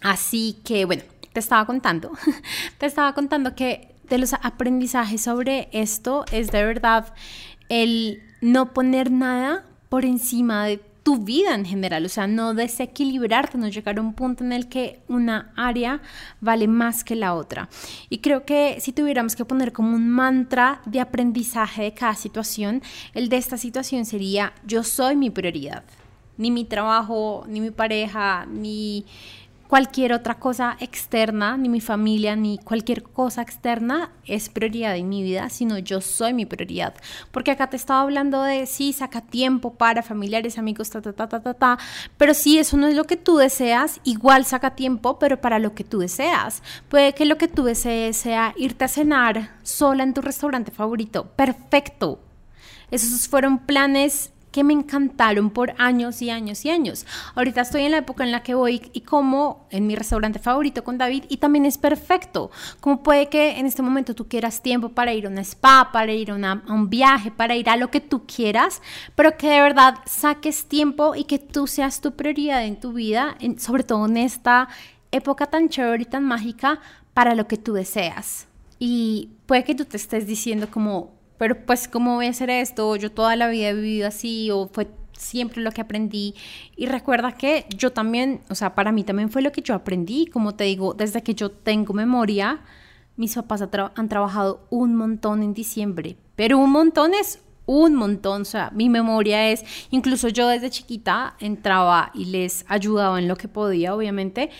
Así 0.00 0.60
que 0.64 0.84
bueno, 0.84 1.02
te 1.32 1.40
estaba 1.40 1.66
contando, 1.66 2.12
te 2.78 2.86
estaba 2.86 3.14
contando 3.14 3.54
que 3.54 3.94
de 4.08 4.18
los 4.18 4.34
aprendizajes 4.34 5.22
sobre 5.22 5.68
esto 5.72 6.24
es 6.30 6.52
de 6.52 6.64
verdad 6.64 7.14
el 7.68 8.22
no 8.40 8.74
poner 8.74 9.10
nada 9.10 9.64
por 9.88 10.04
encima 10.04 10.66
de 10.66 10.82
tu 11.04 11.18
vida 11.18 11.54
en 11.54 11.66
general, 11.66 12.06
o 12.06 12.08
sea, 12.08 12.26
no 12.26 12.54
desequilibrarte, 12.54 13.58
no 13.58 13.68
llegar 13.68 13.98
a 13.98 14.00
un 14.00 14.14
punto 14.14 14.42
en 14.42 14.52
el 14.52 14.70
que 14.70 15.02
una 15.06 15.52
área 15.54 16.00
vale 16.40 16.66
más 16.66 17.04
que 17.04 17.14
la 17.14 17.34
otra. 17.34 17.68
Y 18.08 18.18
creo 18.18 18.46
que 18.46 18.78
si 18.80 18.92
tuviéramos 18.92 19.36
que 19.36 19.44
poner 19.44 19.72
como 19.72 19.94
un 19.94 20.08
mantra 20.08 20.80
de 20.86 21.00
aprendizaje 21.00 21.82
de 21.82 21.92
cada 21.92 22.14
situación, 22.14 22.82
el 23.12 23.28
de 23.28 23.36
esta 23.36 23.58
situación 23.58 24.06
sería 24.06 24.54
yo 24.66 24.82
soy 24.82 25.14
mi 25.14 25.28
prioridad. 25.28 25.84
Ni 26.38 26.50
mi 26.50 26.64
trabajo, 26.64 27.44
ni 27.48 27.60
mi 27.60 27.70
pareja, 27.70 28.46
ni 28.46 29.04
cualquier 29.74 30.12
otra 30.12 30.36
cosa 30.36 30.76
externa, 30.78 31.56
ni 31.56 31.68
mi 31.68 31.80
familia, 31.80 32.36
ni 32.36 32.58
cualquier 32.58 33.02
cosa 33.02 33.42
externa 33.42 34.12
es 34.24 34.48
prioridad 34.48 34.94
en 34.94 35.08
mi 35.08 35.24
vida, 35.24 35.50
sino 35.50 35.78
yo 35.78 36.00
soy 36.00 36.32
mi 36.32 36.46
prioridad. 36.46 36.94
Porque 37.32 37.50
acá 37.50 37.70
te 37.70 37.76
estaba 37.76 38.02
hablando 38.02 38.44
de, 38.44 38.66
sí, 38.66 38.92
saca 38.92 39.20
tiempo 39.20 39.74
para 39.74 40.04
familiares, 40.04 40.58
amigos, 40.58 40.90
ta, 40.90 41.02
ta, 41.02 41.12
ta, 41.12 41.28
ta, 41.28 41.42
ta, 41.42 41.54
ta, 41.54 41.78
pero 42.16 42.34
si 42.34 42.56
eso 42.56 42.76
no 42.76 42.86
es 42.86 42.94
lo 42.94 43.02
que 43.02 43.16
tú 43.16 43.36
deseas, 43.36 44.00
igual 44.04 44.44
saca 44.44 44.76
tiempo, 44.76 45.18
pero 45.18 45.40
para 45.40 45.58
lo 45.58 45.74
que 45.74 45.82
tú 45.82 45.98
deseas. 45.98 46.62
Puede 46.88 47.12
que 47.12 47.24
lo 47.24 47.36
que 47.36 47.48
tú 47.48 47.64
desees 47.64 48.16
sea 48.16 48.54
irte 48.56 48.84
a 48.84 48.88
cenar 48.88 49.56
sola 49.64 50.04
en 50.04 50.14
tu 50.14 50.20
restaurante 50.20 50.70
favorito. 50.70 51.32
Perfecto. 51.34 52.20
Esos 52.92 53.26
fueron 53.26 53.58
planes 53.58 54.30
que 54.54 54.62
me 54.62 54.72
encantaron 54.72 55.50
por 55.50 55.74
años 55.78 56.22
y 56.22 56.30
años 56.30 56.64
y 56.64 56.70
años. 56.70 57.06
Ahorita 57.34 57.62
estoy 57.62 57.82
en 57.82 57.90
la 57.90 57.98
época 57.98 58.22
en 58.22 58.30
la 58.30 58.44
que 58.44 58.54
voy 58.54 58.88
y 58.92 59.00
como 59.00 59.66
en 59.70 59.88
mi 59.88 59.96
restaurante 59.96 60.38
favorito 60.38 60.84
con 60.84 60.96
David 60.96 61.24
y 61.28 61.38
también 61.38 61.66
es 61.66 61.76
perfecto. 61.76 62.52
Como 62.78 63.02
puede 63.02 63.28
que 63.28 63.58
en 63.58 63.66
este 63.66 63.82
momento 63.82 64.14
tú 64.14 64.28
quieras 64.28 64.62
tiempo 64.62 64.90
para 64.90 65.12
ir 65.12 65.26
a 65.26 65.28
una 65.28 65.40
spa, 65.40 65.90
para 65.92 66.12
ir 66.12 66.30
a, 66.30 66.62
un 66.68 66.88
viaje, 66.88 67.32
para 67.32 67.56
ir 67.56 67.68
a 67.68 67.76
lo 67.76 67.90
que 67.90 68.00
tú 68.00 68.26
quieras, 68.28 68.80
pero 69.16 69.36
que 69.36 69.48
de 69.48 69.60
verdad 69.60 69.96
saques 70.06 70.66
tiempo 70.66 71.16
y 71.16 71.24
que 71.24 71.40
tú 71.40 71.66
seas 71.66 72.00
tu 72.00 72.12
prioridad 72.12 72.64
en 72.64 72.78
tu 72.78 72.92
vida, 72.92 73.36
sobre 73.58 73.82
todo 73.82 74.06
en 74.06 74.18
esta 74.18 74.68
época 75.10 75.46
tan 75.46 75.68
chévere 75.68 76.04
y 76.04 76.06
tan 76.06 76.22
mágica 76.22 76.78
para 77.12 77.34
lo 77.34 77.48
que 77.48 77.56
tú 77.56 77.72
deseas. 77.72 78.46
Y 78.78 79.30
puede 79.46 79.64
que 79.64 79.74
tú 79.74 79.84
te 79.84 79.96
estés 79.96 80.28
diciendo 80.28 80.68
como, 80.70 81.13
pero 81.38 81.64
pues 81.66 81.88
cómo 81.88 82.16
voy 82.16 82.26
a 82.26 82.30
hacer 82.30 82.50
esto, 82.50 82.96
yo 82.96 83.10
toda 83.10 83.36
la 83.36 83.48
vida 83.48 83.68
he 83.68 83.74
vivido 83.74 84.08
así 84.08 84.50
o 84.50 84.68
fue 84.72 84.88
siempre 85.16 85.62
lo 85.62 85.72
que 85.72 85.80
aprendí. 85.80 86.34
Y 86.76 86.86
recuerda 86.86 87.32
que 87.32 87.66
yo 87.76 87.92
también, 87.92 88.40
o 88.50 88.54
sea, 88.54 88.74
para 88.74 88.92
mí 88.92 89.04
también 89.04 89.30
fue 89.30 89.42
lo 89.42 89.52
que 89.52 89.62
yo 89.62 89.74
aprendí, 89.74 90.26
como 90.26 90.54
te 90.54 90.64
digo, 90.64 90.94
desde 90.94 91.22
que 91.22 91.34
yo 91.34 91.50
tengo 91.50 91.94
memoria, 91.94 92.60
mis 93.16 93.34
papás 93.34 93.62
han 93.94 94.08
trabajado 94.08 94.66
un 94.70 94.96
montón 94.96 95.42
en 95.42 95.54
diciembre, 95.54 96.16
pero 96.36 96.58
un 96.58 96.70
montón 96.70 97.14
es 97.14 97.40
un 97.66 97.94
montón, 97.94 98.42
o 98.42 98.44
sea, 98.44 98.70
mi 98.74 98.88
memoria 98.88 99.50
es, 99.50 99.64
incluso 99.90 100.28
yo 100.28 100.48
desde 100.48 100.68
chiquita 100.68 101.34
entraba 101.40 102.10
y 102.12 102.26
les 102.26 102.64
ayudaba 102.68 103.18
en 103.18 103.28
lo 103.28 103.36
que 103.36 103.48
podía, 103.48 103.94
obviamente, 103.94 104.50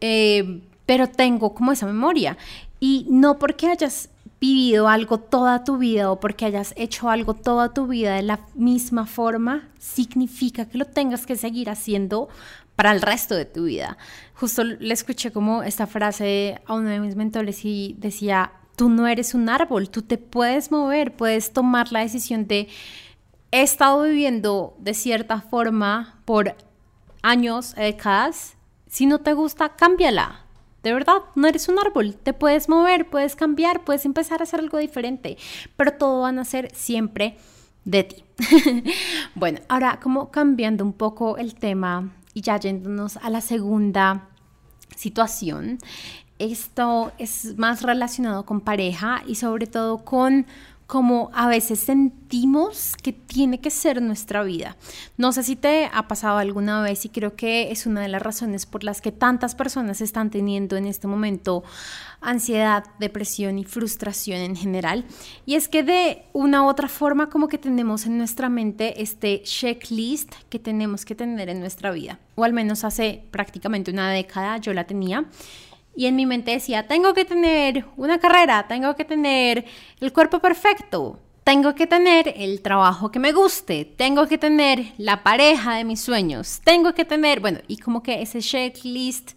eh, 0.00 0.62
pero 0.84 1.08
tengo 1.08 1.54
como 1.54 1.72
esa 1.72 1.86
memoria. 1.86 2.36
Y 2.80 3.06
no 3.08 3.38
porque 3.38 3.68
hayas 3.68 4.09
vivido 4.40 4.88
algo 4.88 5.18
toda 5.18 5.64
tu 5.64 5.76
vida 5.76 6.10
o 6.10 6.18
porque 6.18 6.46
hayas 6.46 6.72
hecho 6.76 7.10
algo 7.10 7.34
toda 7.34 7.74
tu 7.74 7.86
vida 7.86 8.14
de 8.14 8.22
la 8.22 8.40
misma 8.54 9.06
forma, 9.06 9.68
significa 9.78 10.64
que 10.64 10.78
lo 10.78 10.86
tengas 10.86 11.26
que 11.26 11.36
seguir 11.36 11.68
haciendo 11.68 12.28
para 12.74 12.92
el 12.92 13.02
resto 13.02 13.34
de 13.34 13.44
tu 13.44 13.64
vida. 13.64 13.98
Justo 14.34 14.64
le 14.64 14.94
escuché 14.94 15.30
como 15.30 15.62
esta 15.62 15.86
frase 15.86 16.60
a 16.64 16.72
uno 16.72 16.88
de 16.88 17.00
mis 17.00 17.16
mentores 17.16 17.64
y 17.64 17.94
decía, 17.98 18.52
tú 18.76 18.88
no 18.88 19.06
eres 19.06 19.34
un 19.34 19.50
árbol, 19.50 19.90
tú 19.90 20.00
te 20.00 20.16
puedes 20.16 20.70
mover, 20.70 21.14
puedes 21.14 21.52
tomar 21.52 21.92
la 21.92 22.00
decisión 22.00 22.46
de, 22.46 22.68
he 23.50 23.60
estado 23.60 24.04
viviendo 24.04 24.74
de 24.78 24.94
cierta 24.94 25.42
forma 25.42 26.18
por 26.24 26.56
años, 27.20 27.74
décadas, 27.74 28.56
si 28.86 29.04
no 29.04 29.18
te 29.18 29.34
gusta, 29.34 29.76
cámbiala. 29.76 30.46
De 30.82 30.94
verdad, 30.94 31.18
no 31.34 31.46
eres 31.46 31.68
un 31.68 31.78
árbol, 31.78 32.16
te 32.16 32.32
puedes 32.32 32.68
mover, 32.68 33.08
puedes 33.10 33.36
cambiar, 33.36 33.84
puedes 33.84 34.06
empezar 34.06 34.40
a 34.40 34.44
hacer 34.44 34.60
algo 34.60 34.78
diferente, 34.78 35.36
pero 35.76 35.92
todo 35.92 36.22
van 36.22 36.38
a 36.38 36.44
ser 36.44 36.74
siempre 36.74 37.36
de 37.84 38.04
ti. 38.04 38.24
bueno, 39.34 39.60
ahora 39.68 40.00
como 40.00 40.30
cambiando 40.30 40.84
un 40.84 40.94
poco 40.94 41.36
el 41.36 41.54
tema 41.54 42.12
y 42.32 42.40
ya 42.40 42.58
yéndonos 42.58 43.18
a 43.18 43.28
la 43.28 43.40
segunda 43.40 44.28
situación, 44.96 45.78
esto 46.38 47.12
es 47.18 47.58
más 47.58 47.82
relacionado 47.82 48.46
con 48.46 48.62
pareja 48.62 49.22
y 49.26 49.34
sobre 49.34 49.66
todo 49.66 49.98
con 49.98 50.46
cómo 50.90 51.30
a 51.34 51.46
veces 51.46 51.78
sentimos 51.78 52.96
que 53.00 53.12
tiene 53.12 53.60
que 53.60 53.70
ser 53.70 54.02
nuestra 54.02 54.42
vida. 54.42 54.76
No 55.16 55.30
sé 55.30 55.44
si 55.44 55.54
te 55.54 55.88
ha 55.92 56.08
pasado 56.08 56.38
alguna 56.38 56.82
vez 56.82 57.04
y 57.04 57.10
creo 57.10 57.36
que 57.36 57.70
es 57.70 57.86
una 57.86 58.00
de 58.00 58.08
las 58.08 58.20
razones 58.20 58.66
por 58.66 58.82
las 58.82 59.00
que 59.00 59.12
tantas 59.12 59.54
personas 59.54 60.00
están 60.00 60.30
teniendo 60.30 60.76
en 60.76 60.86
este 60.86 61.06
momento 61.06 61.62
ansiedad, 62.20 62.82
depresión 62.98 63.60
y 63.60 63.64
frustración 63.64 64.38
en 64.38 64.56
general. 64.56 65.04
Y 65.46 65.54
es 65.54 65.68
que 65.68 65.84
de 65.84 66.24
una 66.32 66.64
u 66.64 66.68
otra 66.68 66.88
forma 66.88 67.30
como 67.30 67.46
que 67.46 67.58
tenemos 67.58 68.06
en 68.06 68.18
nuestra 68.18 68.48
mente 68.48 69.00
este 69.00 69.42
checklist 69.44 70.34
que 70.48 70.58
tenemos 70.58 71.04
que 71.04 71.14
tener 71.14 71.48
en 71.50 71.60
nuestra 71.60 71.92
vida. 71.92 72.18
O 72.34 72.42
al 72.42 72.52
menos 72.52 72.82
hace 72.82 73.22
prácticamente 73.30 73.92
una 73.92 74.10
década 74.10 74.56
yo 74.56 74.74
la 74.74 74.88
tenía 74.88 75.24
y 76.00 76.06
en 76.06 76.16
mi 76.16 76.24
mente 76.24 76.52
decía, 76.52 76.86
tengo 76.86 77.12
que 77.12 77.26
tener 77.26 77.84
una 77.98 78.18
carrera, 78.18 78.66
tengo 78.66 78.96
que 78.96 79.04
tener 79.04 79.66
el 80.00 80.14
cuerpo 80.14 80.38
perfecto, 80.38 81.20
tengo 81.44 81.74
que 81.74 81.86
tener 81.86 82.32
el 82.38 82.62
trabajo 82.62 83.10
que 83.10 83.18
me 83.18 83.32
guste, 83.32 83.84
tengo 83.84 84.26
que 84.26 84.38
tener 84.38 84.94
la 84.96 85.22
pareja 85.22 85.74
de 85.74 85.84
mis 85.84 86.00
sueños, 86.00 86.62
tengo 86.64 86.94
que 86.94 87.04
tener, 87.04 87.40
bueno, 87.40 87.58
y 87.68 87.76
como 87.76 88.02
que 88.02 88.22
ese 88.22 88.40
checklist 88.40 89.32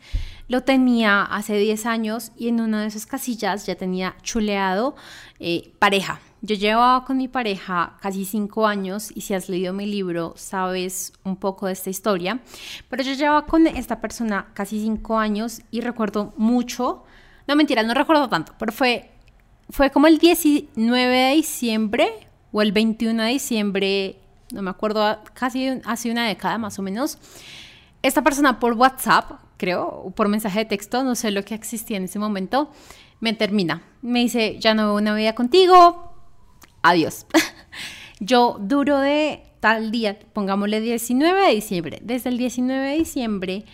lo 0.47 0.61
tenía 0.61 1.23
hace 1.23 1.57
10 1.57 1.85
años 1.85 2.31
y 2.37 2.47
en 2.47 2.61
una 2.61 2.83
de 2.83 2.87
esas 2.87 3.05
casillas 3.05 3.65
ya 3.65 3.75
tenía 3.75 4.15
chuleado 4.21 4.95
eh, 5.41 5.73
pareja. 5.79 6.21
Yo 6.45 6.55
llevaba 6.55 7.05
con 7.05 7.15
mi 7.15 7.29
pareja 7.29 7.95
casi 8.01 8.25
cinco 8.25 8.67
años 8.67 9.13
y 9.15 9.21
si 9.21 9.33
has 9.33 9.47
leído 9.47 9.71
mi 9.71 9.85
libro 9.85 10.33
sabes 10.35 11.13
un 11.23 11.37
poco 11.37 11.67
de 11.67 11.71
esta 11.71 11.89
historia, 11.89 12.41
pero 12.89 13.01
yo 13.01 13.13
llevaba 13.13 13.45
con 13.45 13.65
esta 13.65 14.01
persona 14.01 14.47
casi 14.53 14.81
cinco 14.81 15.17
años 15.17 15.61
y 15.71 15.79
recuerdo 15.79 16.33
mucho, 16.35 17.05
no 17.47 17.55
mentira, 17.55 17.81
no 17.81 17.93
recuerdo 17.93 18.27
tanto, 18.27 18.51
pero 18.59 18.73
fue, 18.73 19.09
fue 19.69 19.89
como 19.89 20.07
el 20.07 20.17
19 20.17 21.15
de 21.15 21.33
diciembre 21.33 22.27
o 22.51 22.61
el 22.61 22.73
21 22.73 23.23
de 23.23 23.29
diciembre, 23.29 24.19
no 24.51 24.61
me 24.63 24.69
acuerdo, 24.69 25.19
casi 25.33 25.79
hace 25.85 26.11
una 26.11 26.27
década 26.27 26.57
más 26.57 26.77
o 26.77 26.81
menos. 26.81 27.19
Esta 28.01 28.21
persona 28.21 28.59
por 28.59 28.73
WhatsApp, 28.73 29.31
creo, 29.55 29.87
o 29.87 30.11
por 30.11 30.27
mensaje 30.27 30.59
de 30.59 30.65
texto, 30.65 31.05
no 31.05 31.15
sé 31.15 31.31
lo 31.31 31.45
que 31.45 31.55
existía 31.55 31.95
en 31.95 32.03
ese 32.03 32.19
momento, 32.19 32.69
me 33.21 33.31
termina. 33.31 33.81
Me 34.01 34.19
dice, 34.19 34.57
ya 34.59 34.73
no 34.73 34.87
veo 34.87 34.95
una 34.97 35.15
vida 35.15 35.35
contigo, 35.35 36.12
adiós. 36.83 37.25
Yo 38.19 38.57
duro 38.59 38.99
de 38.99 39.43
tal 39.59 39.91
día, 39.91 40.19
pongámosle 40.33 40.81
19 40.81 41.47
de 41.47 41.55
diciembre, 41.55 41.99
desde 42.03 42.29
el 42.29 42.37
19 42.37 42.89
de 42.89 42.97
diciembre 42.97 43.65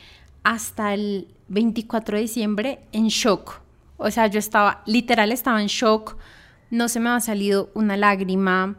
hasta 0.43 0.93
el 0.93 1.27
24 1.49 2.15
de 2.15 2.21
diciembre 2.21 2.79
en 2.91 3.07
shock. 3.07 3.61
O 3.97 4.09
sea, 4.11 4.27
yo 4.27 4.39
estaba, 4.39 4.81
literal, 4.85 5.31
estaba 5.31 5.61
en 5.61 5.67
shock, 5.67 6.15
no 6.69 6.87
se 6.87 6.99
me 6.99 7.09
había 7.09 7.19
salido 7.19 7.69
una 7.73 7.97
lágrima, 7.97 8.77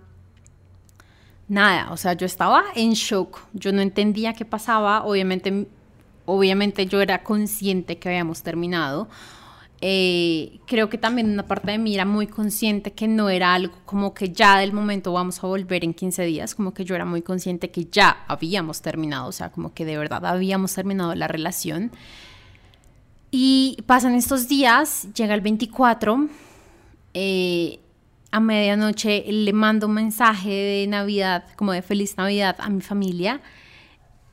nada, 1.48 1.90
o 1.92 1.96
sea, 1.96 2.14
yo 2.14 2.26
estaba 2.26 2.62
en 2.74 2.92
shock, 2.92 3.40
yo 3.52 3.72
no 3.72 3.82
entendía 3.82 4.32
qué 4.32 4.44
pasaba, 4.44 5.04
obviamente, 5.04 5.66
obviamente 6.24 6.86
yo 6.86 7.02
era 7.02 7.22
consciente 7.22 7.98
que 7.98 8.08
habíamos 8.08 8.42
terminado, 8.42 9.08
eh, 9.82 10.60
creo 10.66 10.90
que 10.90 10.98
también 10.98 11.30
una 11.30 11.46
parte 11.46 11.70
de 11.70 11.78
mí 11.78 11.94
era 11.94 12.04
muy 12.04 12.26
consciente 12.26 12.92
que 12.92 13.08
no 13.08 13.30
era 13.30 13.54
algo 13.54 13.74
como 13.86 14.12
que 14.12 14.30
ya 14.30 14.58
del 14.58 14.74
momento 14.74 15.12
vamos 15.12 15.42
a 15.42 15.46
volver 15.46 15.84
en 15.84 15.94
15 15.94 16.22
días, 16.24 16.54
como 16.54 16.74
que 16.74 16.84
yo 16.84 16.94
era 16.94 17.06
muy 17.06 17.22
consciente 17.22 17.70
que 17.70 17.86
ya 17.86 18.24
habíamos 18.28 18.82
terminado, 18.82 19.28
o 19.28 19.32
sea, 19.32 19.50
como 19.50 19.72
que 19.72 19.86
de 19.86 19.96
verdad 19.96 20.26
habíamos 20.26 20.74
terminado 20.74 21.14
la 21.14 21.28
relación. 21.28 21.92
Y 23.30 23.78
pasan 23.86 24.14
estos 24.14 24.48
días, 24.48 25.08
llega 25.14 25.34
el 25.34 25.40
24, 25.40 26.28
eh, 27.14 27.80
a 28.32 28.40
medianoche 28.40 29.24
le 29.32 29.52
mando 29.52 29.86
un 29.86 29.94
mensaje 29.94 30.50
de 30.50 30.86
Navidad, 30.88 31.44
como 31.56 31.72
de 31.72 31.80
feliz 31.80 32.16
Navidad 32.18 32.56
a 32.58 32.68
mi 32.68 32.82
familia. 32.82 33.40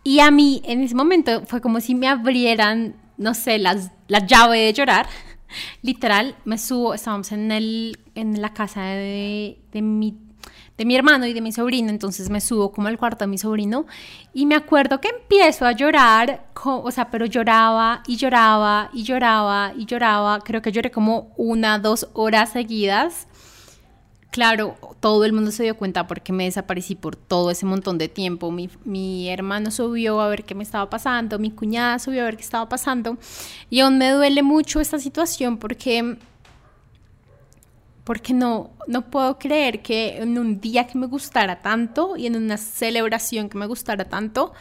Y 0.03 0.19
a 0.19 0.29
mí 0.29 0.61
en 0.65 0.81
ese 0.83 0.95
momento 0.95 1.43
fue 1.45 1.61
como 1.61 1.79
si 1.79 1.95
me 1.95 2.07
abrieran, 2.07 2.95
no 3.17 3.33
sé, 3.33 3.59
las, 3.59 3.91
la 4.07 4.25
llave 4.25 4.59
de 4.59 4.73
llorar 4.73 5.07
Literal, 5.81 6.35
me 6.45 6.57
subo, 6.57 6.93
estábamos 6.93 7.31
en, 7.31 7.51
el, 7.51 7.99
en 8.15 8.41
la 8.41 8.53
casa 8.53 8.81
de, 8.81 9.57
mi, 9.73 10.17
de 10.77 10.85
mi 10.85 10.95
hermano 10.95 11.25
y 11.25 11.33
de 11.33 11.41
mi 11.41 11.51
sobrino, 11.51 11.89
entonces 11.89 12.29
me 12.29 12.41
subo 12.41 12.71
como 12.71 12.87
al 12.87 12.97
cuarto 12.97 13.25
de 13.25 13.27
mi 13.27 13.37
sobrino 13.37 13.85
y 14.33 14.45
me 14.45 14.55
acuerdo 14.55 14.99
que 15.01 15.09
empiezo 15.09 15.65
a 15.65 15.71
llorar, 15.71 16.47
o 16.63 16.91
sea, 16.91 17.09
pero 17.09 17.25
lloraba 17.25 18.03
y 18.07 18.17
lloraba 18.17 18.89
y 18.93 19.03
lloraba 19.03 19.73
y 19.75 19.85
lloraba, 19.85 20.39
creo 20.39 20.61
que 20.61 20.71
lloré 20.71 20.91
como 20.91 21.33
una, 21.37 21.79
dos 21.79 22.09
horas 22.13 22.51
seguidas 22.51 23.27
Claro, 24.31 24.77
todo 24.99 25.25
el 25.25 25.33
mundo 25.33 25.51
se 25.51 25.63
dio 25.63 25.77
cuenta 25.77 26.05
porque 26.05 26.33
me 26.33 26.43
desaparecí 26.43 26.95
por 26.95 27.15
todo 27.15 27.49
ese 27.49 27.65
montón 27.65 27.97
de 27.97 28.07
tiempo. 28.07 28.51
Mi, 28.51 29.29
hermano 29.29 29.71
subió 29.71 30.19
a 30.21 30.27
ver 30.27 30.43
qué 30.43 30.53
me 30.53 30.63
estaba 30.63 30.89
pasando, 30.89 31.39
mi 31.39 31.51
cuñada 31.51 31.97
subió 31.97 32.21
a 32.21 32.25
ver 32.25 32.37
qué 32.37 32.43
estaba 32.43 32.69
pasando. 32.69 33.17
Y 33.69 33.79
aún 33.79 33.97
me 33.97 34.11
duele 34.11 34.43
mucho 34.43 34.79
esta 34.79 34.99
situación 34.99 35.57
porque, 35.57 36.17
porque 38.03 38.33
no, 38.33 38.71
no 38.87 39.09
puedo 39.09 39.39
creer 39.39 39.81
que 39.81 40.17
en 40.17 40.37
un 40.37 40.59
día 40.59 40.85
que 40.87 40.97
me 40.97 41.07
gustara 41.07 41.61
tanto 41.61 42.15
y 42.17 42.27
en 42.27 42.35
una 42.35 42.57
celebración 42.57 43.49
que 43.49 43.57
me 43.57 43.65
gustara 43.65 44.05
tanto, 44.05 44.53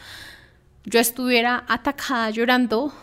yo 0.85 0.99
estuviera 0.99 1.65
atacada 1.67 2.29
llorando 2.29 2.93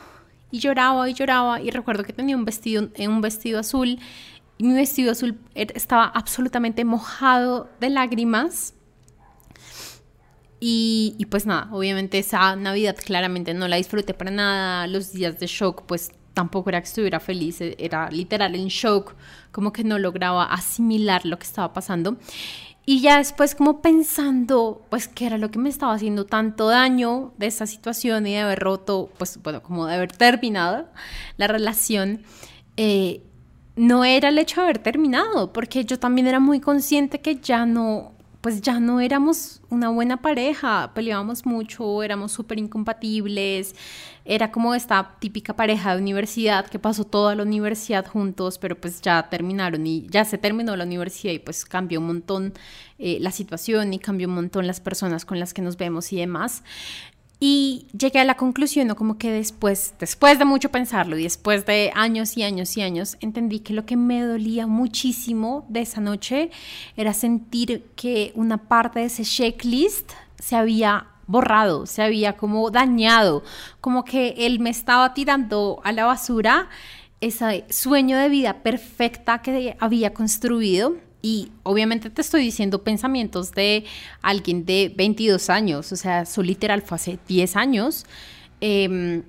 y 0.51 0.59
lloraba 0.61 1.09
y 1.09 1.15
lloraba. 1.15 1.61
Y 1.61 1.71
recuerdo 1.71 2.05
que 2.05 2.13
tenía 2.13 2.37
un 2.37 2.45
vestido, 2.45 2.89
un 2.99 3.21
vestido 3.21 3.61
azul 3.61 3.99
mi 4.59 4.75
vestido 4.75 5.13
azul 5.13 5.39
estaba 5.55 6.07
absolutamente 6.07 6.85
mojado 6.85 7.69
de 7.81 7.91
lágrimas. 7.91 8.75
Y, 10.61 11.15
y, 11.19 11.27
pues 11.27 11.45
nada, 11.45 11.69
obviamente 11.73 12.19
esa 12.19 12.57
Navidad 12.57 12.97
claramente 13.05 13.53
no 13.53 13.69
la 13.69 13.77
disfruté 13.77 14.15
para 14.15 14.31
nada. 14.31 14.87
Los 14.87 15.13
días 15.13 15.39
de 15.39 15.47
shock, 15.47 15.83
pues 15.83 16.13
tampoco 16.35 16.69
era 16.71 16.81
que 16.81 16.89
estuviera 16.89 17.21
feliz, 17.21 17.61
e, 17.61 17.77
era 17.79 18.11
literal 18.11 18.55
en 18.55 18.69
shock, 18.69 19.15
como 19.53 19.73
que 19.73 19.85
no 19.85 19.99
lograba 19.99 20.45
asimilar 20.45 21.25
lo 21.25 21.39
que 21.39 21.45
estaba 21.45 21.73
pasando. 21.73 22.17
Y 22.87 23.01
ya 23.01 23.17
después 23.17 23.55
como 23.55 23.81
pensando, 23.81 24.85
pues, 24.91 25.09
qué 25.09 25.27
era 25.27 25.39
lo 25.39 25.51
que 25.51 25.59
me 25.59 25.71
estaba 25.71 25.95
haciendo 25.95 26.27
tanto 26.27 26.69
daño 26.69 27.33
de 27.39 27.47
esa 27.47 27.67
situación 27.67 28.27
y 28.27 28.33
de 28.33 28.41
haber 28.41 28.59
roto, 28.59 29.11
pues, 29.17 29.41
bueno, 29.43 29.63
como 29.63 29.87
de 29.87 29.95
haber 29.95 30.13
terminado 30.13 30.87
la 31.39 31.47
relación, 31.47 32.23
eh, 32.77 33.23
no 33.77 34.05
era 34.05 34.29
el 34.29 34.39
hecho 34.39 34.61
de 34.61 34.65
haber 34.65 34.79
terminado, 34.79 35.53
porque 35.53 35.85
yo 35.85 35.99
también 35.99 36.27
era 36.27 36.41
muy 36.41 36.61
consciente 36.61 37.21
que 37.21 37.37
ya 37.37 37.67
no, 37.67 38.13
pues 38.41 38.61
ya 38.61 38.79
no 38.79 39.01
éramos 39.01 39.63
una 39.71 39.89
buena 39.89 40.19
pareja, 40.19 40.93
peleábamos 40.95 41.45
mucho, 41.47 42.03
éramos 42.03 42.31
súper 42.31 42.59
incompatibles, 42.59 43.75
era 44.25 44.53
como 44.53 44.75
esta 44.75 45.17
típica 45.19 45.57
pareja 45.57 45.95
de 45.95 46.03
universidad 46.03 46.67
que 46.67 46.79
pasó 46.79 47.05
toda 47.05 47.35
la 47.35 47.43
universidad 47.43 48.07
juntos, 48.07 48.59
pero 48.59 48.81
pues 48.81 49.01
ya 49.03 49.29
terminaron 49.29 49.87
y 49.87 50.07
ya 50.09 50.25
se 50.25 50.39
terminó 50.39 50.77
la 50.77 50.85
universidad 50.85 51.33
y 51.33 51.39
pues 51.39 51.65
cambió 51.65 52.01
un 52.01 52.07
montón 52.07 52.55
eh, 52.99 53.19
la 53.21 53.31
situación 53.31 53.93
y 53.93 53.99
cambió 53.99 54.29
un 54.29 54.35
montón 54.35 54.67
las 54.67 54.81
personas 54.81 55.25
con 55.25 55.41
las 55.41 55.53
que 55.53 55.63
nos 55.63 55.77
vemos 55.77 56.13
y 56.13 56.17
demás. 56.17 56.63
Y 57.47 57.89
llegué 57.93 58.21
a 58.21 58.25
la 58.25 58.39
conclusión, 58.39 58.87
¿no? 58.87 58.97
como 58.97 59.19
que 59.19 59.31
después, 59.31 59.93
después 59.99 60.39
de 60.39 60.47
mucho 60.47 60.71
pensarlo 60.71 61.19
y 61.19 61.25
después 61.25 61.67
de 61.67 61.93
años 61.95 62.39
y 62.39 62.43
años 62.43 62.75
y 62.79 62.81
años, 62.81 63.19
entendí 63.21 63.61
que 63.61 63.75
lo 63.75 63.85
que 63.85 63.99
me 63.99 64.23
dolía 64.23 64.67
muchísimo 64.67 65.67
de 65.69 65.83
esa 65.83 66.01
noche 66.01 66.51
era 66.97 67.13
sentir 67.13 67.85
que 67.97 68.33
una 68.35 68.57
parte 68.57 69.01
de 69.01 69.05
ese 69.05 69.25
checklist 69.25 70.13
se 70.39 70.57
había 70.57 71.09
borrado, 71.27 71.85
se 71.85 72.01
había 72.01 72.39
como 72.39 72.71
dañado, 72.71 73.43
como 73.83 74.07
que 74.07 74.35
él 74.39 74.59
me 74.59 74.71
estaba 74.71 75.13
tirando 75.13 75.83
a 75.85 75.93
la 75.93 76.07
basura 76.07 76.71
ese 77.21 77.67
sueño 77.69 78.17
de 78.17 78.31
vida 78.31 78.63
perfecta 78.63 79.43
que 79.43 79.77
había 79.81 80.15
construido. 80.15 80.97
Y 81.25 81.51
obviamente 81.63 82.11
te 82.11 82.21
estoy 82.21 82.43
diciendo 82.43 82.85
pensamientos 82.85 83.53
de 83.53 83.87
alguien 84.21 84.67
de 84.67 84.93
22 84.95 85.49
años, 85.49 85.91
o 85.91 85.97
sea, 85.97 86.27
su 86.27 86.43
literal 86.43 86.83
fue 86.83 86.97
hace 86.97 87.19
10 87.27 87.57
años. 87.57 88.05
Em, 88.61 89.23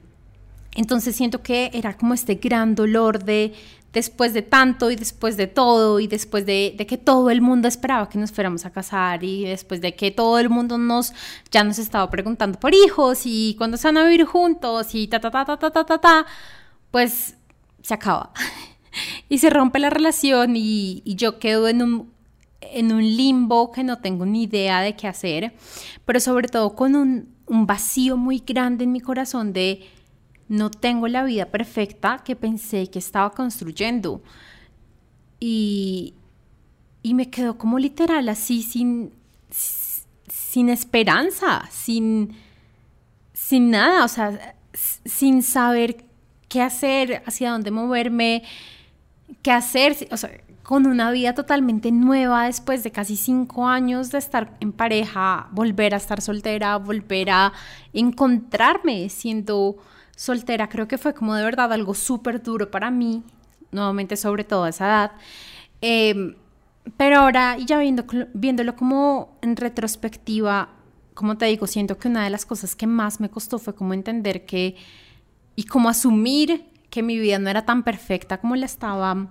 entonces 0.75 1.15
siento 1.15 1.41
que 1.41 1.71
era 1.73 1.95
como 1.95 2.13
este 2.13 2.35
gran 2.35 2.75
dolor 2.75 3.23
de 3.23 3.53
después 3.93 4.33
de 4.33 4.41
tanto 4.41 4.91
y 4.91 4.97
después 4.97 5.37
de 5.37 5.47
todo 5.47 6.01
y 6.01 6.07
después 6.07 6.45
de, 6.45 6.75
que 6.85 6.97
todo 6.97 7.29
el 7.29 7.39
mundo 7.39 7.69
esperaba 7.69 8.09
que 8.09 8.17
nos 8.17 8.33
fuéramos 8.33 8.65
a 8.65 8.71
casar 8.71 9.23
y 9.23 9.45
después 9.45 9.79
de 9.79 9.95
que 9.95 10.11
todo 10.11 10.37
el 10.37 10.49
mundo 10.49 10.77
nos 10.77 11.13
ya 11.49 11.63
nos 11.63 11.79
estaba 11.79 12.09
preguntando 12.09 12.59
por 12.59 12.75
hijos 12.75 13.21
y 13.23 13.55
cuándo 13.57 13.77
se 13.77 13.87
van 13.87 13.99
a 13.99 14.03
vivir 14.03 14.25
juntos 14.25 14.93
y 14.93 15.07
ta 15.07 15.21
ta 15.21 15.31
ta 15.31 15.45
ta 15.45 15.57
ta 15.57 15.71
ta 15.71 15.85
ta, 15.85 15.97
ta 15.97 16.25
pues 16.91 17.35
se 17.81 17.93
acaba 17.93 18.33
y 19.29 19.37
se 19.39 19.49
rompe 19.49 19.79
la 19.79 19.89
relación 19.89 20.55
y, 20.55 21.01
yo 21.05 21.39
quedo 21.39 21.67
en 21.67 21.81
un, 21.81 22.11
en 22.61 22.91
un 22.91 23.03
limbo 23.03 23.71
que 23.71 23.83
no 23.83 23.99
tengo 23.99 24.25
ni 24.25 24.43
idea 24.43 24.81
de 24.81 24.95
qué 24.95 25.07
hacer, 25.07 25.53
pero 26.05 26.19
sobre 26.19 26.47
todo 26.47 26.75
con 26.75 26.95
un, 26.95 27.29
un 27.45 27.65
vacío 27.65 28.17
muy 28.17 28.43
grande 28.45 28.83
en 28.83 28.91
mi 28.91 29.01
corazón 29.01 29.53
de 29.53 29.87
no 30.47 30.69
tengo 30.69 31.07
la 31.07 31.23
vida 31.23 31.47
perfecta 31.47 32.21
que 32.23 32.35
pensé 32.35 32.87
que 32.87 32.99
estaba 32.99 33.31
construyendo. 33.31 34.21
Y, 35.39 36.13
y 37.01 37.13
me 37.13 37.29
quedo 37.29 37.57
como 37.57 37.79
literal 37.79 38.29
así, 38.29 38.63
sin, 38.63 39.11
sin 39.49 40.69
esperanza, 40.69 41.67
sin, 41.71 42.35
sin 43.33 43.71
nada, 43.71 44.05
o 44.05 44.07
sea, 44.07 44.55
sin 44.73 45.43
saber 45.43 46.05
qué 46.47 46.61
hacer, 46.61 47.23
hacia 47.25 47.51
dónde 47.51 47.71
moverme, 47.71 48.43
qué 49.45 49.51
hacer, 49.51 50.07
o 50.09 50.17
sea, 50.17 50.31
con 50.63 50.87
una 50.87 51.11
vida 51.11 51.35
totalmente 51.35 51.91
nueva 51.91 52.47
después 52.47 52.83
de 52.83 52.91
casi 52.91 53.15
cinco 53.15 53.67
años 53.67 54.09
de 54.09 54.17
estar 54.17 54.57
en 54.59 54.71
pareja, 54.71 55.49
volver 55.51 55.93
a 55.93 55.97
estar 55.97 56.19
soltera, 56.19 56.77
volver 56.77 57.29
a 57.29 57.53
encontrarme 57.93 59.07
siendo 59.09 59.77
soltera, 60.15 60.67
creo 60.67 60.87
que 60.87 60.97
fue 60.97 61.13
como 61.13 61.35
de 61.35 61.43
verdad 61.43 61.71
algo 61.71 61.93
súper 61.93 62.41
duro 62.41 62.71
para 62.71 62.89
mí, 62.89 63.21
nuevamente 63.69 64.17
sobre 64.17 64.45
todo 64.45 64.63
a 64.63 64.69
esa 64.69 64.85
edad. 64.85 65.11
Em, 65.79 66.33
pero 66.97 67.19
ahora, 67.19 67.55
ya 67.59 67.77
viendo, 67.77 68.03
viéndolo 68.33 68.75
como 68.75 69.37
en 69.43 69.55
retrospectiva, 69.55 70.69
como 71.13 71.37
te 71.37 71.45
digo, 71.45 71.67
siento 71.67 71.99
que 71.99 72.07
una 72.07 72.23
de 72.23 72.31
las 72.31 72.47
cosas 72.47 72.75
que 72.75 72.87
más 72.87 73.19
me 73.19 73.29
costó 73.29 73.59
fue 73.59 73.75
como 73.75 73.93
entender 73.93 74.47
que 74.47 74.75
y 75.55 75.65
como 75.65 75.87
asumir 75.87 76.65
que 76.95 77.03
mi 77.03 77.19
vida 77.19 77.39
no 77.39 77.49
era 77.49 77.65
tan 77.65 77.83
perfecta 77.83 78.37
como 78.37 78.55
la 78.55 78.65
estaba 78.65 79.27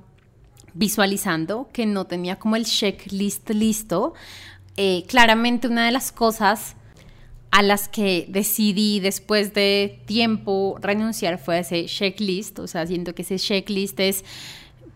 visualizando, 0.75 1.71
que 1.73 1.87
no 1.87 2.05
tenía 2.05 2.39
como 2.39 2.57
el 2.57 2.67
checklist 2.67 3.49
listo. 3.49 4.13
Eh, 4.77 5.05
claramente 5.09 5.67
una 5.67 5.87
de 5.87 5.93
las 5.93 6.13
cosas 6.13 6.77
a 7.51 7.63
las 7.63 7.89
que 7.89 8.27
decidí 8.29 9.01
después 9.01 9.55
de 9.55 9.99
tiempo 10.05 10.77
renunciar 10.79 11.39
fue 11.39 11.61
ese 11.61 11.87
checklist, 11.87 12.59
o 12.59 12.67
sea, 12.67 12.87
siento 12.87 13.15
que 13.15 13.23
ese 13.23 13.37
checklist 13.37 13.99
es 13.99 14.27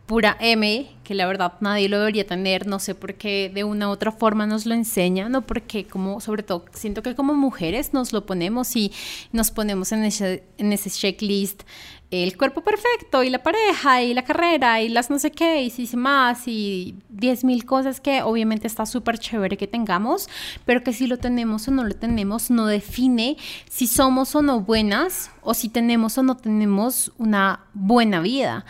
pura 0.04 0.36
M, 0.40 0.90
que 1.04 1.14
la 1.14 1.26
verdad 1.26 1.54
nadie 1.60 1.88
lo 1.88 1.98
debería 1.98 2.26
tener, 2.26 2.66
no 2.66 2.80
sé 2.80 2.94
por 2.94 3.14
qué 3.14 3.50
de 3.54 3.64
una 3.64 3.88
u 3.88 3.92
otra 3.92 4.12
forma 4.12 4.46
nos 4.46 4.66
lo 4.66 4.74
enseñan, 4.74 5.32
no 5.32 5.46
porque 5.46 5.86
como, 5.86 6.20
sobre 6.20 6.42
todo, 6.42 6.64
siento 6.72 7.02
que 7.02 7.14
como 7.14 7.34
mujeres 7.34 7.94
nos 7.94 8.12
lo 8.12 8.26
ponemos 8.26 8.74
y 8.76 8.92
nos 9.32 9.50
ponemos 9.50 9.92
en 9.92 10.04
ese, 10.04 10.44
en 10.56 10.72
ese 10.72 10.90
checklist 10.90 11.62
el 12.10 12.38
cuerpo 12.38 12.62
perfecto 12.62 13.22
y 13.22 13.28
la 13.28 13.42
pareja 13.42 14.02
y 14.02 14.14
la 14.14 14.22
carrera 14.22 14.80
y 14.80 14.88
las 14.88 15.10
no 15.10 15.18
sé 15.18 15.30
qué 15.30 15.62
y 15.62 15.70
si 15.70 15.94
más 15.94 16.48
y 16.48 16.96
diez 17.10 17.44
mil 17.44 17.66
cosas 17.66 18.00
que 18.00 18.22
obviamente 18.22 18.66
está 18.66 18.86
súper 18.86 19.18
chévere 19.18 19.58
que 19.58 19.66
tengamos, 19.66 20.28
pero 20.64 20.82
que 20.82 20.94
si 20.94 21.06
lo 21.06 21.18
tenemos 21.18 21.68
o 21.68 21.70
no 21.70 21.84
lo 21.84 21.94
tenemos 21.94 22.50
no 22.50 22.66
define 22.66 23.36
si 23.68 23.86
somos 23.86 24.34
o 24.34 24.40
no 24.40 24.60
buenas 24.60 25.30
o 25.42 25.52
si 25.52 25.68
tenemos 25.68 26.16
o 26.16 26.22
no 26.22 26.36
tenemos 26.36 27.12
una 27.18 27.60
buena 27.74 28.20
vida. 28.20 28.64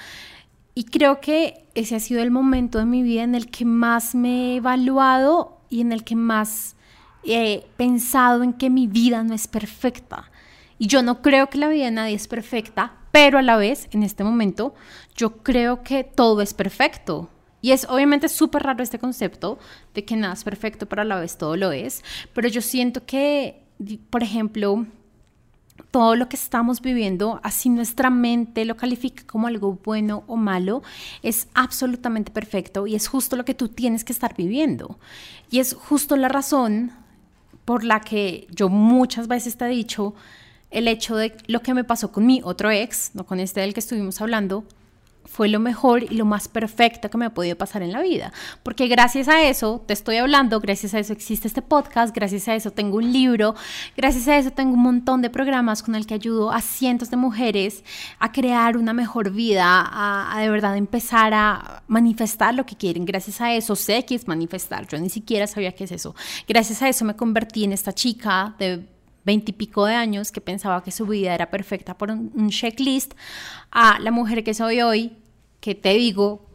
Y 0.74 0.85
creo 0.85 1.20
que 1.20 1.66
ese 1.74 1.96
ha 1.96 2.01
sido 2.01 2.22
el 2.22 2.31
momento 2.31 2.79
de 2.79 2.87
mi 2.87 3.03
vida 3.03 3.22
en 3.22 3.35
el 3.35 3.51
que 3.51 3.64
más 3.64 4.14
me 4.14 4.29
he 4.53 4.57
evaluado 4.57 5.61
y 5.70 5.81
en 5.81 5.92
el 5.92 6.03
que 6.03 6.16
más 6.16 6.77
he 7.24 7.66
pensado 7.77 8.42
en 8.42 8.53
que 8.53 8.70
mi 8.70 8.87
vida 8.87 9.22
no 9.22 9.35
es 9.35 9.46
perfecta. 9.46 10.31
Y 10.79 10.87
yo 10.87 11.03
no 11.03 11.20
creo 11.22 11.51
que 11.51 11.59
la 11.59 11.68
vida 11.68 11.87
de 11.87 11.90
nadie 11.90 12.14
es 12.14 12.29
perfecta, 12.29 12.97
pero 13.10 13.38
a 13.38 13.42
la 13.42 13.56
vez, 13.56 13.88
en 13.92 14.02
este 14.02 14.24
momento, 14.24 14.74
yo 15.16 15.38
creo 15.38 15.82
que 15.82 16.04
todo 16.04 16.42
es 16.42 16.54
perfecto. 16.54 17.28
Y 17.60 17.72
es 17.72 17.86
obviamente 17.88 18.28
súper 18.28 18.62
raro 18.62 18.82
este 18.82 18.98
concepto 18.98 19.58
de 19.94 20.04
que 20.04 20.16
nada 20.16 20.34
es 20.34 20.44
perfecto, 20.44 20.86
pero 20.86 21.02
a 21.02 21.04
la 21.04 21.18
vez 21.18 21.38
todo 21.38 21.56
lo 21.56 21.72
es. 21.72 22.04
Pero 22.32 22.48
yo 22.48 22.60
siento 22.60 23.04
que, 23.04 23.64
por 24.10 24.22
ejemplo, 24.22 24.86
todo 25.90 26.14
lo 26.16 26.28
que 26.28 26.36
estamos 26.36 26.80
viviendo, 26.80 27.40
así 27.42 27.68
nuestra 27.68 28.10
mente 28.10 28.64
lo 28.64 28.76
califica 28.76 29.24
como 29.26 29.46
algo 29.46 29.78
bueno 29.84 30.24
o 30.26 30.36
malo, 30.36 30.82
es 31.22 31.48
absolutamente 31.54 32.30
perfecto 32.30 32.86
y 32.86 32.94
es 32.94 33.08
justo 33.08 33.36
lo 33.36 33.44
que 33.44 33.54
tú 33.54 33.68
tienes 33.68 34.04
que 34.04 34.12
estar 34.12 34.36
viviendo. 34.36 34.98
Y 35.50 35.60
es 35.60 35.74
justo 35.74 36.16
la 36.16 36.28
razón 36.28 36.92
por 37.64 37.84
la 37.84 38.00
que 38.00 38.46
yo 38.50 38.68
muchas 38.68 39.28
veces 39.28 39.56
te 39.56 39.66
he 39.66 39.68
dicho 39.68 40.14
el 40.70 40.88
hecho 40.88 41.16
de 41.16 41.37
lo 41.46 41.61
que 41.61 41.74
me 41.74 41.85
pasó 41.85 42.12
con 42.12 42.26
mi 42.26 42.40
otro 42.44 42.70
ex, 42.70 43.11
no 43.14 43.24
con 43.24 43.40
este 43.40 43.61
del 43.61 43.74
que 43.74 43.81
estuvimos 43.81 44.20
hablando, 44.20 44.64
fue 45.28 45.48
lo 45.48 45.61
mejor 45.61 46.02
y 46.04 46.16
lo 46.16 46.24
más 46.24 46.48
perfecto 46.48 47.11
que 47.11 47.18
me 47.18 47.26
ha 47.26 47.35
podido 47.35 47.57
pasar 47.57 47.83
en 47.83 47.92
la 47.92 48.00
vida. 48.00 48.33
Porque 48.62 48.88
gracias 48.88 49.28
a 49.28 49.42
eso 49.42 49.85
te 49.87 49.92
estoy 49.92 50.16
hablando, 50.16 50.59
gracias 50.59 50.94
a 50.94 50.98
eso 50.98 51.12
existe 51.12 51.46
este 51.46 51.61
podcast, 51.61 52.14
gracias 52.14 52.48
a 52.48 52.54
eso 52.54 52.70
tengo 52.70 52.96
un 52.96 53.12
libro, 53.12 53.54
gracias 53.96 54.26
a 54.28 54.38
eso 54.38 54.50
tengo 54.50 54.72
un 54.72 54.83
montón 54.83 55.20
de 55.20 55.28
programas 55.31 55.83
con 55.83 55.94
el 55.94 56.07
que 56.07 56.14
ayudo 56.14 56.50
a 56.50 56.62
cientos 56.62 57.11
de 57.11 57.18
mujeres 57.18 57.85
a 58.18 58.33
crear 58.33 58.76
una 58.76 58.94
mejor 58.94 59.31
vida, 59.31 59.87
a, 59.87 60.40
de 60.40 60.48
verdad 60.48 60.76
empezar 60.76 61.35
a 61.35 61.83
manifestar 61.88 62.54
lo 62.54 62.64
que 62.64 62.76
quieren. 62.76 63.04
Gracias 63.04 63.40
a 63.40 63.52
eso 63.52 63.76
sé 63.76 64.04
que 64.07 64.14
es 64.14 64.26
manifestar, 64.26 64.88
yo 64.88 64.98
ni 64.98 65.11
siquiera 65.11 65.46
sabía 65.46 65.72
qué 65.72 65.85
es 65.85 65.92
eso. 65.92 66.14
Gracias 66.48 66.81
a 66.83 66.88
eso 66.88 67.04
me 67.04 67.16
convertí 67.16 67.64
en 67.64 67.72
esta 67.72 67.92
chica 67.92 68.54
de 68.59 68.97
veintipico 69.28 69.84
de 69.84 69.94
años 69.94 70.32
que 70.32 70.40
pensaba 70.40 70.82
que 70.82 70.90
su 70.90 71.04
vida 71.04 71.34
era 71.34 71.50
perfecta 71.50 71.98
por 71.98 72.10
un, 72.10 72.48
checklist, 72.48 73.12
a 73.70 73.98
la 74.00 74.10
mujer 74.10 74.42
que 74.42 74.54
soy 74.54 74.80
hoy, 74.80 75.12
que 75.60 75.74
te 75.74 75.90
digo, 75.90 76.46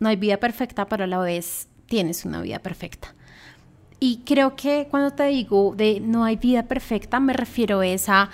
no 0.00 0.08
hay 0.08 0.16
vida 0.16 0.38
perfecta, 0.38 0.88
pero 0.88 1.04
a 1.04 1.06
la 1.06 1.18
vez 1.18 1.68
tienes 1.86 2.24
una 2.24 2.42
vida 2.42 2.58
perfecta. 2.58 3.14
Y 4.00 4.22
creo 4.24 4.56
que 4.56 4.88
cuando 4.90 5.12
te 5.12 5.28
digo 5.28 5.74
de 5.76 6.00
no 6.00 6.24
hay 6.24 6.34
vida 6.34 6.64
perfecta, 6.64 7.20
me 7.20 7.34
refiero 7.34 7.80
a 7.80 7.86
esa 7.86 8.30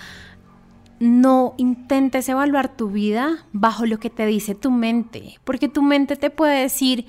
no 0.99 1.53
intentes 1.57 2.27
evaluar 2.27 2.75
tu 2.75 2.89
vida 2.89 3.45
bajo 3.51 3.85
lo 3.85 3.99
que 3.99 4.09
te 4.09 4.25
dice 4.25 4.55
tu 4.55 4.71
mente, 4.71 5.39
porque 5.43 5.67
tu 5.67 5.83
mente 5.83 6.15
te 6.15 6.31
puede 6.31 6.61
decir, 6.61 7.05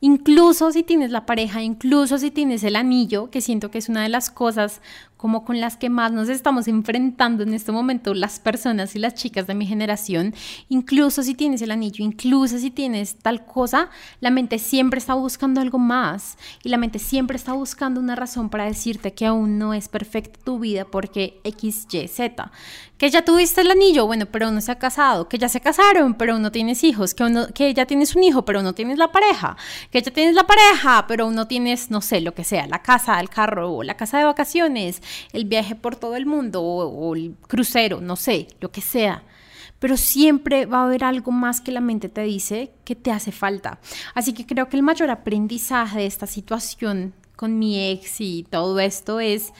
incluso 0.00 0.70
si 0.70 0.82
tienes 0.84 1.10
la 1.10 1.26
pareja, 1.26 1.62
incluso 1.62 2.16
si 2.16 2.30
tienes 2.30 2.62
el 2.62 2.76
anillo, 2.76 3.30
que 3.30 3.40
siento 3.40 3.70
que 3.70 3.78
es 3.78 3.88
una 3.88 4.02
de 4.02 4.08
las 4.08 4.30
cosas 4.30 4.80
como 5.24 5.42
con 5.42 5.58
las 5.58 5.78
que 5.78 5.88
más 5.88 6.12
nos 6.12 6.28
estamos 6.28 6.68
enfrentando 6.68 7.44
en 7.44 7.54
este 7.54 7.72
momento 7.72 8.12
las 8.12 8.38
personas 8.38 8.94
y 8.94 8.98
las 8.98 9.14
chicas 9.14 9.46
de 9.46 9.54
mi 9.54 9.64
generación, 9.64 10.34
incluso 10.68 11.22
si 11.22 11.34
tienes 11.34 11.62
el 11.62 11.70
anillo, 11.70 12.04
incluso 12.04 12.58
si 12.58 12.70
tienes 12.70 13.16
tal 13.16 13.46
cosa, 13.46 13.88
la 14.20 14.28
mente 14.28 14.58
siempre 14.58 14.98
está 14.98 15.14
buscando 15.14 15.62
algo 15.62 15.78
más 15.78 16.36
y 16.62 16.68
la 16.68 16.76
mente 16.76 16.98
siempre 16.98 17.38
está 17.38 17.54
buscando 17.54 18.00
una 18.00 18.16
razón 18.16 18.50
para 18.50 18.66
decirte 18.66 19.14
que 19.14 19.24
aún 19.24 19.58
no 19.58 19.72
es 19.72 19.88
perfecta 19.88 20.38
tu 20.44 20.58
vida 20.58 20.84
porque 20.84 21.40
X, 21.42 21.86
Y, 21.90 22.06
Z. 22.06 22.52
Que 22.98 23.10
ya 23.10 23.24
tuviste 23.24 23.62
el 23.62 23.70
anillo, 23.70 24.06
bueno, 24.06 24.26
pero 24.26 24.50
uno 24.50 24.60
se 24.60 24.70
ha 24.70 24.78
casado, 24.78 25.28
que 25.28 25.36
ya 25.36 25.48
se 25.48 25.60
casaron, 25.60 26.14
pero 26.14 26.36
uno 26.36 26.52
tienes 26.52 26.84
hijos, 26.84 27.12
que, 27.12 27.24
uno, 27.24 27.48
que 27.52 27.74
ya 27.74 27.86
tienes 27.86 28.14
un 28.14 28.22
hijo, 28.22 28.44
pero 28.44 28.62
no 28.62 28.72
tienes 28.72 28.98
la 28.98 29.10
pareja, 29.10 29.56
que 29.90 30.00
ya 30.00 30.12
tienes 30.12 30.34
la 30.34 30.46
pareja, 30.46 31.06
pero 31.08 31.26
uno 31.26 31.48
tienes, 31.48 31.90
no 31.90 32.00
sé, 32.00 32.20
lo 32.20 32.34
que 32.34 32.44
sea, 32.44 32.66
la 32.66 32.82
casa, 32.82 33.18
el 33.20 33.30
carro, 33.30 33.72
o 33.72 33.82
la 33.82 33.96
casa 33.96 34.18
de 34.18 34.24
vacaciones, 34.24 35.02
el 35.32 35.44
viaje 35.44 35.74
por 35.74 35.96
todo 35.96 36.16
el 36.16 36.26
mundo 36.26 36.62
o, 36.62 37.14
el 37.14 37.34
crucero, 37.46 38.00
no 38.00 38.16
sé, 38.16 38.48
lo 38.60 38.70
que 38.70 38.80
sea 38.80 39.22
pero 39.80 39.98
siempre 39.98 40.64
va 40.64 40.78
a 40.78 40.84
haber 40.84 41.04
algo 41.04 41.30
más 41.30 41.60
que 41.60 41.70
la 41.70 41.82
mente 41.82 42.08
te 42.08 42.22
dice 42.22 42.72
que 42.86 42.94
te 42.94 43.10
hace 43.10 43.32
falta. 43.32 43.80
Así 44.14 44.32
que 44.32 44.46
creo 44.46 44.70
que 44.70 44.78
el 44.78 44.82
mayor 44.82 45.10
aprendizaje 45.10 45.98
de 45.98 46.06
esta 46.06 46.26
situación 46.26 47.12
con 47.36 47.58
mi 47.58 47.90
ex 47.90 48.18
y 48.20 48.46
todo 48.48 48.80
esto 48.80 49.20
es, 49.20 49.52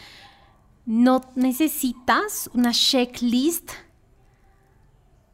no 0.87 1.21
necesitas 1.35 2.49
una 2.55 2.73
checklist 2.73 3.71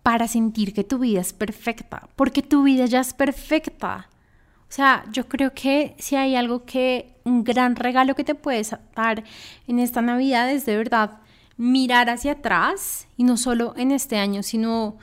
para 0.03 0.29
sentir 0.29 0.73
que 0.73 0.85
tu 0.85 0.99
vida 0.99 1.21
es 1.21 1.33
perfecta, 1.33 2.09
porque 2.17 2.43
tu 2.43 2.63
vida 2.63 2.87
ya 2.87 3.01
es 3.01 3.13
perfecta. 3.13 4.09
O 4.71 4.73
sea, 4.73 5.05
yo 5.11 5.29
creo 5.29 5.53
que 5.53 5.97
si 5.99 6.15
hay 6.15 6.37
algo 6.37 6.65
que, 6.65 7.17
un 7.25 7.43
gran 7.43 7.75
regalo 7.75 8.15
que 8.15 8.23
te 8.23 8.37
puedes 8.37 8.75
dar 8.95 9.25
en 9.67 9.81
esta 9.81 10.01
Navidad 10.01 10.49
es 10.49 10.65
de 10.65 10.77
verdad 10.77 11.19
mirar 11.57 12.09
hacia 12.09 12.33
atrás 12.33 13.09
y 13.17 13.25
no 13.25 13.37
solo 13.37 13.75
en 13.77 13.91
este 13.91 14.17
año, 14.17 14.45
sino 14.45 14.97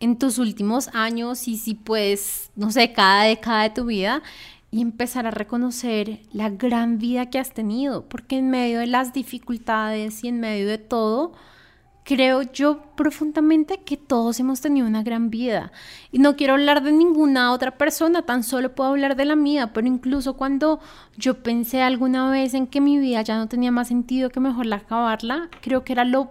en 0.00 0.18
tus 0.18 0.38
últimos 0.38 0.88
años 0.94 1.46
y 1.46 1.58
si 1.58 1.74
puedes, 1.74 2.50
no 2.56 2.72
sé, 2.72 2.94
cada 2.94 3.24
década 3.24 3.64
de 3.64 3.70
tu 3.70 3.84
vida 3.84 4.22
y 4.70 4.80
empezar 4.80 5.26
a 5.26 5.30
reconocer 5.30 6.20
la 6.32 6.48
gran 6.48 6.98
vida 6.98 7.28
que 7.28 7.38
has 7.38 7.52
tenido, 7.52 8.08
porque 8.08 8.38
en 8.38 8.48
medio 8.48 8.78
de 8.78 8.86
las 8.86 9.12
dificultades 9.12 10.24
y 10.24 10.28
en 10.28 10.40
medio 10.40 10.66
de 10.66 10.78
todo, 10.78 11.34
creo 12.04 12.42
yo 12.42 12.82
profundamente 12.96 13.78
que 13.78 13.96
todos 13.96 14.40
hemos 14.40 14.60
tenido 14.60 14.86
una 14.86 15.02
gran 15.02 15.30
vida. 15.30 15.72
Y 16.10 16.18
no 16.18 16.36
quiero 16.36 16.54
hablar 16.54 16.82
de 16.82 16.92
ninguna 16.92 17.52
otra 17.52 17.78
persona, 17.78 18.22
tan 18.22 18.42
solo 18.42 18.74
puedo 18.74 18.90
hablar 18.90 19.16
de 19.16 19.24
la 19.24 19.36
mía, 19.36 19.72
pero 19.72 19.86
incluso 19.86 20.34
cuando 20.34 20.80
yo 21.16 21.42
pensé 21.42 21.82
alguna 21.82 22.30
vez 22.30 22.54
en 22.54 22.66
que 22.66 22.80
mi 22.80 22.98
vida 22.98 23.22
ya 23.22 23.36
no 23.36 23.48
tenía 23.48 23.70
más 23.70 23.88
sentido 23.88 24.30
que 24.30 24.40
mejor 24.40 24.66
la 24.66 24.76
acabarla, 24.76 25.48
creo 25.60 25.84
que 25.84 25.92
era 25.92 26.04
lo 26.04 26.30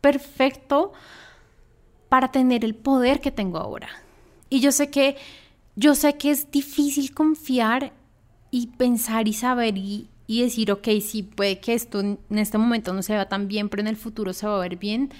perfecto 0.00 0.92
para 2.08 2.30
tener 2.30 2.64
el 2.64 2.74
poder 2.74 3.20
que 3.20 3.30
tengo 3.30 3.58
ahora. 3.58 3.88
Y 4.50 4.60
yo 4.60 4.72
sé 4.72 4.90
que 4.90 5.16
yo 5.76 5.94
sé 5.94 6.16
que 6.16 6.30
es 6.30 6.50
difícil 6.50 7.12
confiar 7.12 7.92
y 8.50 8.68
pensar 8.68 9.26
y 9.26 9.32
saber 9.32 9.76
y, 9.76 10.08
y 10.26 10.42
decir, 10.42 10.72
ok, 10.72 10.88
sí, 11.02 11.22
puede 11.22 11.60
que 11.60 11.74
esto 11.74 12.00
en 12.00 12.18
este 12.30 12.58
momento 12.58 12.92
no 12.92 13.02
se 13.02 13.12
vea 13.12 13.28
tan 13.28 13.48
bien, 13.48 13.68
pero 13.68 13.82
en 13.82 13.88
el 13.88 13.96
futuro 13.96 14.32
se 14.32 14.46
va 14.46 14.56
a 14.56 14.60
ver 14.60 14.76
bien. 14.76 15.10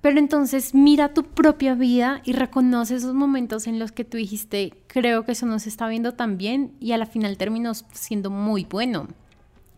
Pero 0.00 0.18
entonces 0.18 0.74
mira 0.74 1.14
tu 1.14 1.24
propia 1.24 1.74
vida 1.74 2.22
y 2.24 2.32
reconoce 2.32 2.96
esos 2.96 3.14
momentos 3.14 3.66
en 3.66 3.78
los 3.78 3.92
que 3.92 4.04
tú 4.04 4.16
dijiste, 4.16 4.74
creo 4.88 5.24
que 5.24 5.32
eso 5.32 5.46
no 5.46 5.58
se 5.60 5.68
está 5.68 5.88
viendo 5.88 6.14
tan 6.14 6.38
bien 6.38 6.72
y 6.80 6.92
a 6.92 6.98
la 6.98 7.06
final 7.06 7.36
terminó 7.36 7.72
siendo 7.74 8.30
muy 8.30 8.64
bueno. 8.64 9.08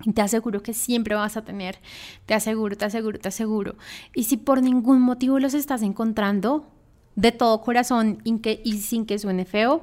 Y 0.03 0.13
te 0.13 0.23
aseguro 0.23 0.63
que 0.63 0.75
siempre 0.75 1.15
vas 1.15 1.37
a 1.37 1.45
tener, 1.45 1.79
te 2.27 2.35
aseguro, 2.35 2.77
te 2.77 2.85
aseguro, 2.87 3.19
te 3.19 3.29
aseguro. 3.29 3.77
Y 4.15 4.25
si 4.25 4.37
por 4.37 4.63
ningún 4.63 5.01
motivo 5.01 5.39
los 5.39 5.55
estás 5.55 5.83
encontrando 5.83 6.67
de 7.17 7.33
todo 7.33 7.61
corazón 7.61 8.19
y 8.25 8.79
sin 8.79 9.07
que 9.07 9.19
suene 9.19 9.45
feo, 9.45 9.83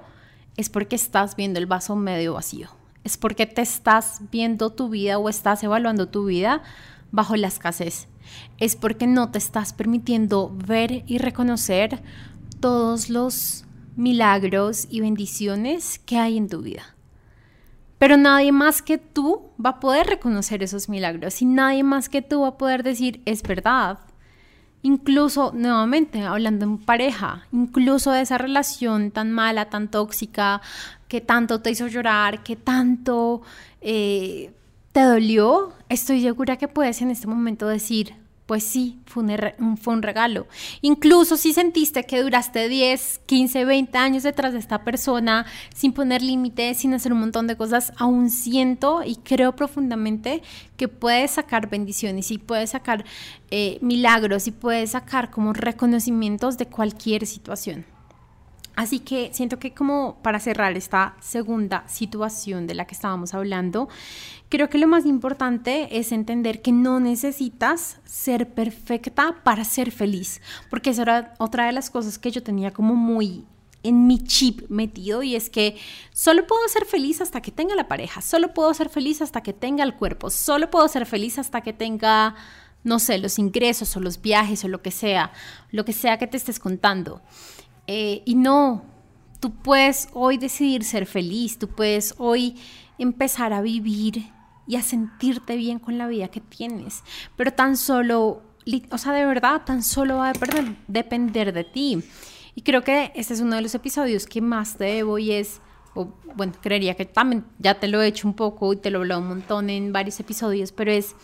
es 0.57 0.69
porque 0.69 0.95
estás 0.95 1.35
viendo 1.35 1.59
el 1.59 1.65
vaso 1.65 1.95
medio 1.95 2.33
vacío 2.33 2.80
es 3.03 3.17
porque 3.17 3.45
te 3.45 3.61
estás 3.61 4.21
viendo 4.31 4.71
tu 4.71 4.89
vida 4.89 5.17
o 5.17 5.29
estás 5.29 5.63
evaluando 5.63 6.07
tu 6.07 6.25
vida 6.25 6.61
bajo 7.11 7.35
la 7.35 7.47
escasez. 7.47 8.07
Es 8.57 8.75
porque 8.75 9.07
no 9.07 9.31
te 9.31 9.37
estás 9.37 9.73
permitiendo 9.73 10.55
ver 10.55 11.03
y 11.07 11.17
reconocer 11.17 12.01
todos 12.59 13.09
los 13.09 13.65
milagros 13.95 14.87
y 14.89 15.01
bendiciones 15.01 15.99
que 15.99 16.17
hay 16.17 16.37
en 16.37 16.47
tu 16.47 16.61
vida. 16.61 16.95
Pero 17.97 18.17
nadie 18.17 18.51
más 18.51 18.81
que 18.81 18.97
tú 18.97 19.51
va 19.63 19.71
a 19.71 19.79
poder 19.79 20.07
reconocer 20.07 20.63
esos 20.63 20.89
milagros 20.89 21.41
y 21.41 21.45
nadie 21.45 21.83
más 21.83 22.09
que 22.09 22.21
tú 22.21 22.41
va 22.41 22.49
a 22.49 22.57
poder 22.57 22.83
decir, 22.83 23.21
es 23.25 23.43
verdad, 23.43 23.99
Incluso, 24.83 25.51
nuevamente, 25.53 26.23
hablando 26.23 26.65
en 26.65 26.77
pareja, 26.79 27.45
incluso 27.51 28.11
de 28.11 28.21
esa 28.21 28.37
relación 28.37 29.11
tan 29.11 29.31
mala, 29.31 29.69
tan 29.69 29.89
tóxica, 29.89 30.61
que 31.07 31.21
tanto 31.21 31.61
te 31.61 31.71
hizo 31.71 31.87
llorar, 31.87 32.41
que 32.41 32.55
tanto 32.55 33.41
eh, 33.81 34.51
te 34.91 35.01
dolió, 35.01 35.73
estoy 35.89 36.21
segura 36.21 36.57
que 36.57 36.67
puedes 36.67 37.01
en 37.01 37.11
este 37.11 37.27
momento 37.27 37.67
decir, 37.67 38.15
pues 38.51 38.65
sí, 38.65 38.99
fue 39.05 39.23
un, 39.23 39.77
fue 39.77 39.93
un 39.93 40.01
regalo. 40.01 40.45
Incluso 40.81 41.37
si 41.37 41.53
sentiste 41.53 42.03
que 42.03 42.21
duraste 42.21 42.67
10, 42.67 43.21
15, 43.25 43.63
20 43.63 43.97
años 43.97 44.23
detrás 44.23 44.51
de 44.51 44.59
esta 44.59 44.83
persona 44.83 45.45
sin 45.73 45.93
poner 45.93 46.21
límites, 46.21 46.79
sin 46.79 46.93
hacer 46.93 47.13
un 47.13 47.21
montón 47.21 47.47
de 47.47 47.55
cosas, 47.55 47.93
aún 47.95 48.29
siento 48.29 49.03
y 49.05 49.15
creo 49.15 49.55
profundamente 49.55 50.41
que 50.75 50.89
puedes 50.89 51.31
sacar 51.31 51.69
bendiciones 51.69 52.29
y 52.29 52.39
puedes 52.39 52.71
sacar 52.71 53.05
eh, 53.51 53.77
milagros 53.79 54.47
y 54.47 54.51
puedes 54.51 54.91
sacar 54.91 55.31
como 55.31 55.53
reconocimientos 55.53 56.57
de 56.57 56.65
cualquier 56.65 57.27
situación. 57.27 57.85
Así 58.75 58.99
que 58.99 59.29
siento 59.33 59.59
que 59.59 59.73
como 59.73 60.17
para 60.23 60.41
cerrar 60.41 60.75
esta 60.75 61.15
segunda 61.21 61.87
situación 61.87 62.67
de 62.67 62.75
la 62.75 62.85
que 62.85 62.95
estábamos 62.95 63.33
hablando, 63.33 63.87
creo 64.51 64.69
que 64.69 64.77
lo 64.77 64.87
más 64.87 65.05
importante 65.05 65.97
es 65.97 66.11
entender 66.11 66.61
que 66.61 66.73
no 66.73 66.99
necesitas 66.99 67.99
ser 68.03 68.53
perfecta 68.53 69.37
para 69.43 69.63
ser 69.63 69.91
feliz, 69.91 70.41
porque 70.69 70.89
esa 70.89 71.03
era 71.03 71.33
otra 71.39 71.65
de 71.67 71.71
las 71.71 71.89
cosas 71.89 72.19
que 72.19 72.31
yo 72.31 72.43
tenía 72.43 72.71
como 72.71 72.93
muy 72.93 73.45
en 73.81 74.07
mi 74.07 74.19
chip 74.19 74.69
metido 74.69 75.23
y 75.23 75.37
es 75.37 75.49
que 75.49 75.77
solo 76.11 76.45
puedo 76.45 76.67
ser 76.67 76.85
feliz 76.85 77.21
hasta 77.21 77.41
que 77.41 77.51
tenga 77.51 77.75
la 77.75 77.87
pareja, 77.87 78.21
solo 78.21 78.53
puedo 78.53 78.73
ser 78.73 78.89
feliz 78.89 79.21
hasta 79.21 79.41
que 79.41 79.53
tenga 79.53 79.85
el 79.85 79.95
cuerpo, 79.95 80.29
solo 80.29 80.69
puedo 80.69 80.87
ser 80.89 81.05
feliz 81.05 81.39
hasta 81.39 81.61
que 81.61 81.71
tenga, 81.71 82.35
no 82.83 82.99
sé, 82.99 83.19
los 83.19 83.39
ingresos 83.39 83.95
o 83.95 84.01
los 84.01 84.21
viajes 84.21 84.65
o 84.65 84.67
lo 84.67 84.81
que 84.81 84.91
sea, 84.91 85.31
lo 85.71 85.85
que 85.85 85.93
sea 85.93 86.17
que 86.17 86.27
te 86.27 86.35
estés 86.35 86.59
contando. 86.59 87.21
Eh, 87.87 88.21
y 88.25 88.35
no, 88.35 88.83
tú 89.39 89.53
puedes 89.53 90.09
hoy 90.11 90.37
decidir 90.37 90.83
ser 90.83 91.05
feliz, 91.05 91.57
tú 91.57 91.69
puedes 91.69 92.15
hoy 92.17 92.57
empezar 92.97 93.53
a 93.53 93.61
vivir 93.61 94.25
y 94.67 94.75
a 94.75 94.81
sentirte 94.81 95.55
bien 95.55 95.79
con 95.79 95.97
la 95.97 96.07
vida 96.07 96.27
que 96.29 96.39
tienes, 96.39 97.03
pero 97.35 97.51
tan 97.51 97.77
solo, 97.77 98.41
o 98.89 98.97
sea, 98.97 99.13
de 99.13 99.25
verdad, 99.25 99.63
tan 99.65 99.83
solo 99.83 100.17
va 100.17 100.29
a 100.29 100.33
depender 100.87 101.53
de 101.53 101.63
ti. 101.63 102.03
Y 102.53 102.61
creo 102.61 102.83
que 102.83 103.11
este 103.15 103.33
es 103.33 103.41
uno 103.41 103.55
de 103.55 103.61
los 103.61 103.75
episodios 103.75 104.25
que 104.25 104.41
más 104.41 104.77
te 104.77 104.85
debo 104.85 105.17
y 105.17 105.31
es, 105.31 105.61
bueno, 106.35 106.53
creería 106.61 106.95
que 106.95 107.05
también 107.05 107.45
ya 107.59 107.79
te 107.79 107.87
lo 107.87 108.01
he 108.01 108.07
hecho 108.07 108.27
un 108.27 108.33
poco 108.33 108.73
y 108.73 108.77
te 108.77 108.91
lo 108.91 108.99
he 108.99 109.01
hablado 109.01 109.21
un 109.21 109.29
montón 109.29 109.69
en 109.69 109.93
varios 109.93 110.19
episodios, 110.19 110.71
pero 110.71 110.91
es 110.91 111.15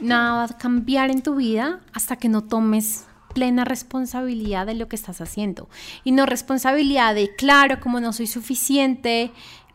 nada 0.00 0.32
va 0.32 0.44
a 0.44 0.58
cambiar 0.58 1.10
en 1.10 1.22
tu 1.22 1.36
vida 1.36 1.80
hasta 1.92 2.16
que 2.16 2.28
no 2.28 2.44
tomes 2.44 3.06
plena 3.34 3.64
responsabilidad 3.64 4.66
de 4.66 4.74
lo 4.74 4.88
que 4.88 4.96
estás 4.96 5.20
haciendo. 5.20 5.68
Y 6.04 6.12
no 6.12 6.26
responsabilidad 6.26 7.14
de, 7.14 7.34
claro, 7.36 7.80
como 7.80 8.00
no 8.00 8.12
soy 8.12 8.26
suficiente, 8.26 9.30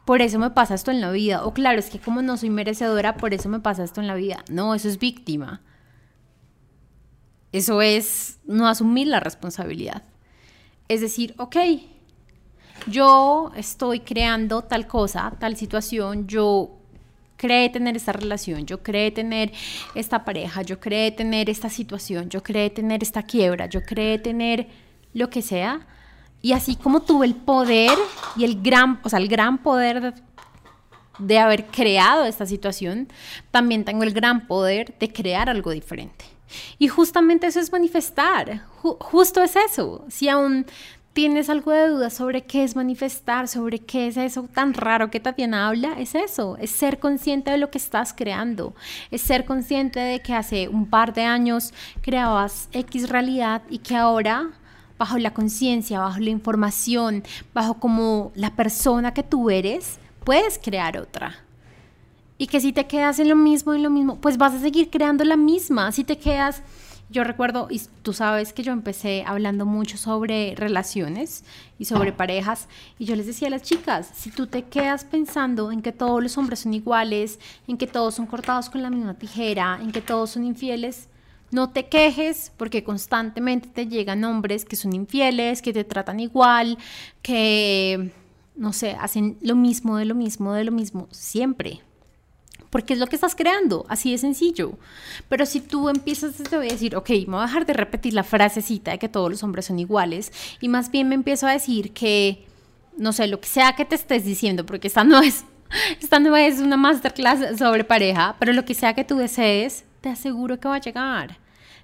por 0.06 0.22
eso 0.22 0.40
me 0.40 0.50
pasa 0.50 0.76
esto 0.76 0.92
en 0.92 1.02
la 1.02 1.12
vida. 1.12 1.46
O 1.46 1.54
claro, 1.54 1.80
es 1.80 1.90
que 1.90 2.00
como 2.00 2.22
no 2.22 2.38
soy 2.38 2.50
merecedora, 2.50 3.16
por 3.16 3.34
eso 3.34 3.50
me 3.50 3.60
pasa 3.60 3.84
esto 3.84 4.02
en 4.02 4.08
la 4.08 4.16
vida. 4.16 4.44
No, 4.50 4.76
eso 4.76 4.88
es 4.90 5.00
víctima. 5.00 5.62
Eso 7.52 7.82
es 7.82 8.40
no 8.46 8.68
asumir 8.68 9.08
la 9.08 9.20
responsabilidad. 9.20 10.04
Es 10.90 11.02
decir, 11.02 11.34
ok, 11.38 11.56
yo 12.88 13.52
estoy 13.56 14.02
creando 14.02 14.64
tal 14.64 14.88
cosa, 14.88 15.34
tal 15.40 15.56
situación, 15.56 16.28
yo 16.28 16.78
creé 17.38 17.70
tener 17.70 17.96
esta 17.96 18.12
relación, 18.12 18.66
yo 18.66 18.84
creé 18.84 19.12
tener 19.12 19.52
esta 19.96 20.26
pareja, 20.26 20.62
yo 20.64 20.80
creé 20.80 21.12
tener 21.12 21.50
esta 21.50 21.70
situación, 21.70 22.30
yo 22.30 22.42
creé 22.44 22.70
tener 22.70 23.04
esta 23.04 23.24
quiebra, 23.24 23.68
yo 23.68 23.84
creé 23.84 24.18
tener 24.18 24.68
lo 25.14 25.30
que 25.30 25.42
sea. 25.42 25.88
Y 26.44 26.52
así 26.52 26.76
como 26.76 27.02
tuve 27.02 27.26
el 27.26 27.36
poder 27.36 27.98
y 28.36 28.44
el 28.44 28.62
gran, 28.62 29.00
o 29.04 29.10
sea, 29.10 29.18
el 29.18 29.30
gran 29.30 29.60
poder 29.60 30.14
de, 31.18 31.40
haber 31.40 31.68
creado 31.68 32.26
esta 32.26 32.46
situación, 32.46 33.08
también 33.50 33.86
tengo 33.86 34.04
el 34.04 34.12
gran 34.12 34.46
poder 34.46 34.94
de 35.00 35.14
crear 35.14 35.50
algo 35.50 35.72
diferente. 35.72 36.26
Y 36.78 36.90
justamente 36.90 37.48
eso 37.48 37.62
es 37.62 37.72
manifestar, 37.72 38.66
justo 38.82 39.42
es 39.42 39.56
eso. 39.56 40.04
Si 40.10 40.28
aún 40.28 40.66
tienes 41.14 41.50
algo 41.50 41.72
de 41.72 41.88
duda 41.88 42.10
sobre 42.10 42.42
qué 42.42 42.66
es 42.66 42.76
manifestar, 42.76 43.48
sobre 43.48 43.80
qué 43.80 44.08
es 44.08 44.18
eso 44.18 44.44
tan 44.54 44.74
raro 44.74 45.10
que 45.10 45.22
Tatiana 45.22 45.70
habla, 45.70 45.94
es 45.98 46.14
eso, 46.14 46.58
es 46.60 46.72
ser 46.72 47.00
consciente 47.00 47.52
de 47.52 47.58
lo 47.58 47.72
que 47.72 47.78
estás 47.78 48.14
creando, 48.14 48.76
es 49.12 49.22
ser 49.22 49.46
consciente 49.46 50.02
de 50.02 50.20
que 50.20 50.34
hace 50.34 50.68
un 50.68 50.90
par 50.90 51.14
de 51.14 51.24
años 51.24 51.74
creabas 52.02 52.68
X 52.74 53.08
realidad 53.08 53.62
y 53.70 53.78
que 53.78 53.96
ahora 53.96 54.52
bajo 54.98 55.18
la 55.18 55.34
conciencia, 55.34 56.00
bajo 56.00 56.20
la 56.20 56.30
información, 56.30 57.24
bajo 57.54 57.76
como 57.76 58.32
la 58.36 58.56
persona 58.56 59.14
que 59.14 59.24
tú 59.24 59.50
eres, 59.50 60.00
puedes 60.24 60.60
crear 60.62 60.98
otra. 60.98 61.36
Y 62.38 62.48
que 62.48 62.60
si 62.60 62.74
te 62.74 62.88
quedas 62.88 63.20
en 63.20 63.30
lo 63.30 63.36
mismo, 63.36 63.74
en 63.74 63.84
lo 63.84 63.90
mismo, 63.90 64.18
pues 64.18 64.38
vas 64.38 64.54
a 64.54 64.60
seguir 64.60 64.90
creando 64.90 65.24
la 65.24 65.38
misma. 65.38 65.92
Si 65.92 66.04
te 66.04 66.18
quedas 66.18 66.64
yo 67.14 67.24
recuerdo, 67.24 67.68
y 67.70 67.80
tú 68.02 68.12
sabes 68.12 68.54
que 68.54 68.64
yo 68.64 68.72
empecé 68.74 69.24
hablando 69.28 69.66
mucho 69.68 69.98
sobre 69.98 70.56
relaciones 70.56 71.44
y 71.78 71.86
sobre 71.86 72.12
parejas, 72.12 72.68
y 72.98 73.06
yo 73.06 73.16
les 73.16 73.28
decía 73.28 73.50
a 73.50 73.52
las 73.52 73.62
chicas, 73.62 74.10
si 74.14 74.32
tú 74.32 74.48
te 74.48 74.64
quedas 74.64 75.06
pensando 75.06 75.72
en 75.72 75.84
que 75.84 75.92
todos 75.92 76.24
los 76.24 76.38
hombres 76.40 76.62
son 76.62 76.74
iguales, 76.74 77.40
en 77.68 77.78
que 77.78 77.86
todos 77.86 78.16
son 78.16 78.26
cortados 78.26 78.70
con 78.70 78.82
la 78.82 78.90
misma 78.90 79.14
tijera, 79.14 79.80
en 79.82 79.92
que 79.92 80.02
todos 80.02 80.32
son 80.32 80.44
infieles, 80.44 81.08
no 81.54 81.70
te 81.70 81.88
quejes 81.88 82.52
porque 82.58 82.84
constantemente 82.84 83.70
te 83.70 83.88
llegan 83.88 84.24
hombres 84.24 84.66
que 84.66 84.76
son 84.76 84.94
infieles, 84.94 85.62
que 85.62 85.74
te 85.74 85.84
tratan 85.84 86.20
igual, 86.20 86.78
que, 87.22 88.12
no 88.56 88.74
sé, 88.74 88.98
hacen 89.00 89.38
lo 89.42 89.56
mismo, 89.56 89.98
de 89.98 90.06
lo 90.06 90.16
mismo, 90.16 90.54
de 90.54 90.64
lo 90.64 90.72
mismo, 90.72 91.08
siempre 91.12 91.82
porque 92.70 92.94
es 92.94 93.00
lo 93.00 93.06
que 93.06 93.16
estás 93.16 93.36
creando, 93.36 93.86
así 93.88 94.12
de 94.12 94.18
sencillo. 94.18 94.80
Pero 95.30 95.46
si 95.46 95.62
tú 95.62 95.90
empiezas, 95.90 96.34
te 96.34 96.58
voy 96.58 96.70
a 96.70 96.72
decir, 96.72 96.96
ok, 96.96 97.08
me 97.28 97.36
voy 97.36 97.42
a 97.42 97.46
dejar 97.46 97.68
de 97.68 97.74
repetir 97.74 98.16
la 98.16 98.24
frasecita 98.24 98.90
de 98.90 98.98
que 98.98 99.08
todos 99.08 99.30
los 99.30 99.44
hombres 99.44 99.66
son 99.66 99.78
iguales 99.78 100.32
y 100.60 100.70
más 100.70 100.90
bien 100.90 101.08
me 101.08 101.14
empiezo 101.14 101.46
a 101.46 101.52
decir 101.52 101.94
que 101.94 102.48
no 102.98 103.14
sé, 103.14 103.28
lo 103.28 103.40
que 103.40 103.48
sea 103.48 103.74
que 103.74 103.86
te 103.86 103.96
estés 103.96 104.26
diciendo, 104.26 104.66
porque 104.66 104.88
esta 104.88 105.04
no 105.04 105.22
es, 105.22 105.46
esta 106.02 106.20
no 106.20 106.36
es 106.36 106.60
una 106.60 106.78
masterclass 106.78 107.58
sobre 107.58 107.84
pareja, 107.84 108.36
pero 108.40 108.54
lo 108.54 108.66
que 108.66 108.74
sea 108.74 108.94
que 108.94 109.04
tú 109.04 109.18
desees, 109.18 109.86
te 110.02 110.10
aseguro 110.10 110.60
que 110.60 110.68
va 110.68 110.76
a 110.76 110.82
llegar, 110.82 111.38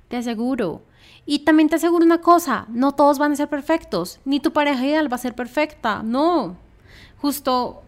te 0.10 0.18
aseguro. 0.18 0.82
Y 1.26 1.40
también 1.40 1.70
te 1.70 1.76
aseguro 1.76 2.04
una 2.04 2.22
cosa, 2.22 2.66
no 2.70 2.94
todos 2.94 3.20
van 3.20 3.32
a 3.32 3.36
ser 3.36 3.48
perfectos, 3.48 4.20
ni 4.26 4.40
tu 4.40 4.52
pareja 4.52 4.86
ideal 4.86 5.12
va 5.12 5.16
a 5.16 5.20
ser 5.20 5.36
perfecta, 5.36 6.04
no. 6.04 6.58
Justo 7.22 7.84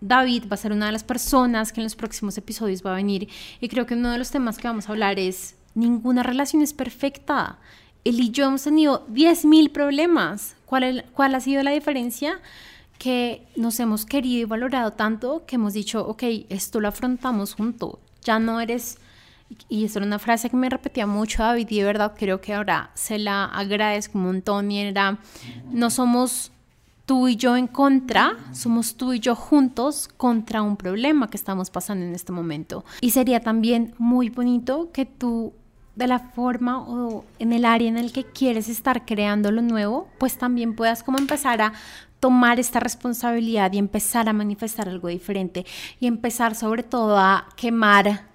David 0.00 0.44
va 0.50 0.54
a 0.54 0.58
ser 0.58 0.72
una 0.72 0.86
de 0.86 0.92
las 0.92 1.04
personas 1.04 1.72
que 1.72 1.80
en 1.80 1.84
los 1.84 1.96
próximos 1.96 2.38
episodios 2.38 2.84
va 2.84 2.92
a 2.92 2.96
venir 2.96 3.28
y 3.60 3.68
creo 3.68 3.86
que 3.86 3.94
uno 3.94 4.10
de 4.10 4.18
los 4.18 4.30
temas 4.30 4.58
que 4.58 4.68
vamos 4.68 4.88
a 4.88 4.92
hablar 4.92 5.18
es 5.18 5.56
ninguna 5.74 6.22
relación 6.22 6.62
es 6.62 6.72
perfecta. 6.72 7.58
Él 8.04 8.20
y 8.20 8.30
yo 8.30 8.46
hemos 8.46 8.62
tenido 8.62 9.06
10.000 9.08 9.72
problemas. 9.72 10.56
¿Cuál, 10.66 11.06
¿Cuál 11.14 11.34
ha 11.34 11.40
sido 11.40 11.62
la 11.62 11.70
diferencia? 11.70 12.38
Que 12.98 13.46
nos 13.56 13.80
hemos 13.80 14.04
querido 14.04 14.42
y 14.42 14.44
valorado 14.44 14.92
tanto 14.92 15.44
que 15.46 15.56
hemos 15.56 15.72
dicho, 15.72 16.06
ok, 16.06 16.22
esto 16.50 16.80
lo 16.80 16.88
afrontamos 16.88 17.54
juntos. 17.54 17.96
Ya 18.22 18.38
no 18.38 18.60
eres 18.60 18.98
y 19.68 19.84
esto 19.84 19.98
era 19.98 20.06
una 20.06 20.18
frase 20.18 20.50
que 20.50 20.56
me 20.56 20.68
repetía 20.68 21.06
mucho 21.06 21.42
David 21.42 21.68
y 21.70 21.78
de 21.78 21.84
verdad 21.84 22.14
creo 22.18 22.40
que 22.40 22.54
ahora 22.54 22.90
se 22.94 23.18
la 23.18 23.44
agradezco 23.44 24.18
un 24.18 24.24
montón 24.24 24.70
y 24.70 24.80
era, 24.80 25.18
no 25.70 25.90
somos 25.90 26.50
tú 27.06 27.28
y 27.28 27.36
yo 27.36 27.56
en 27.56 27.66
contra, 27.66 28.36
somos 28.52 28.96
tú 28.96 29.12
y 29.12 29.20
yo 29.20 29.34
juntos 29.34 30.08
contra 30.16 30.62
un 30.62 30.76
problema 30.76 31.28
que 31.28 31.36
estamos 31.36 31.70
pasando 31.70 32.04
en 32.06 32.14
este 32.14 32.32
momento. 32.32 32.84
Y 33.00 33.10
sería 33.10 33.40
también 33.40 33.94
muy 33.98 34.30
bonito 34.30 34.90
que 34.92 35.04
tú 35.04 35.52
de 35.96 36.08
la 36.08 36.18
forma 36.18 36.80
o 36.80 37.24
en 37.38 37.52
el 37.52 37.64
área 37.64 37.88
en 37.88 37.96
el 37.96 38.12
que 38.12 38.24
quieres 38.24 38.68
estar 38.68 39.04
creando 39.04 39.52
lo 39.52 39.62
nuevo, 39.62 40.08
pues 40.18 40.36
también 40.38 40.74
puedas 40.74 41.02
como 41.02 41.18
empezar 41.18 41.62
a 41.62 41.72
tomar 42.18 42.58
esta 42.58 42.80
responsabilidad 42.80 43.72
y 43.72 43.78
empezar 43.78 44.28
a 44.28 44.32
manifestar 44.32 44.88
algo 44.88 45.08
diferente 45.08 45.66
y 46.00 46.06
empezar 46.06 46.54
sobre 46.54 46.82
todo 46.82 47.18
a 47.18 47.48
quemar, 47.54 48.33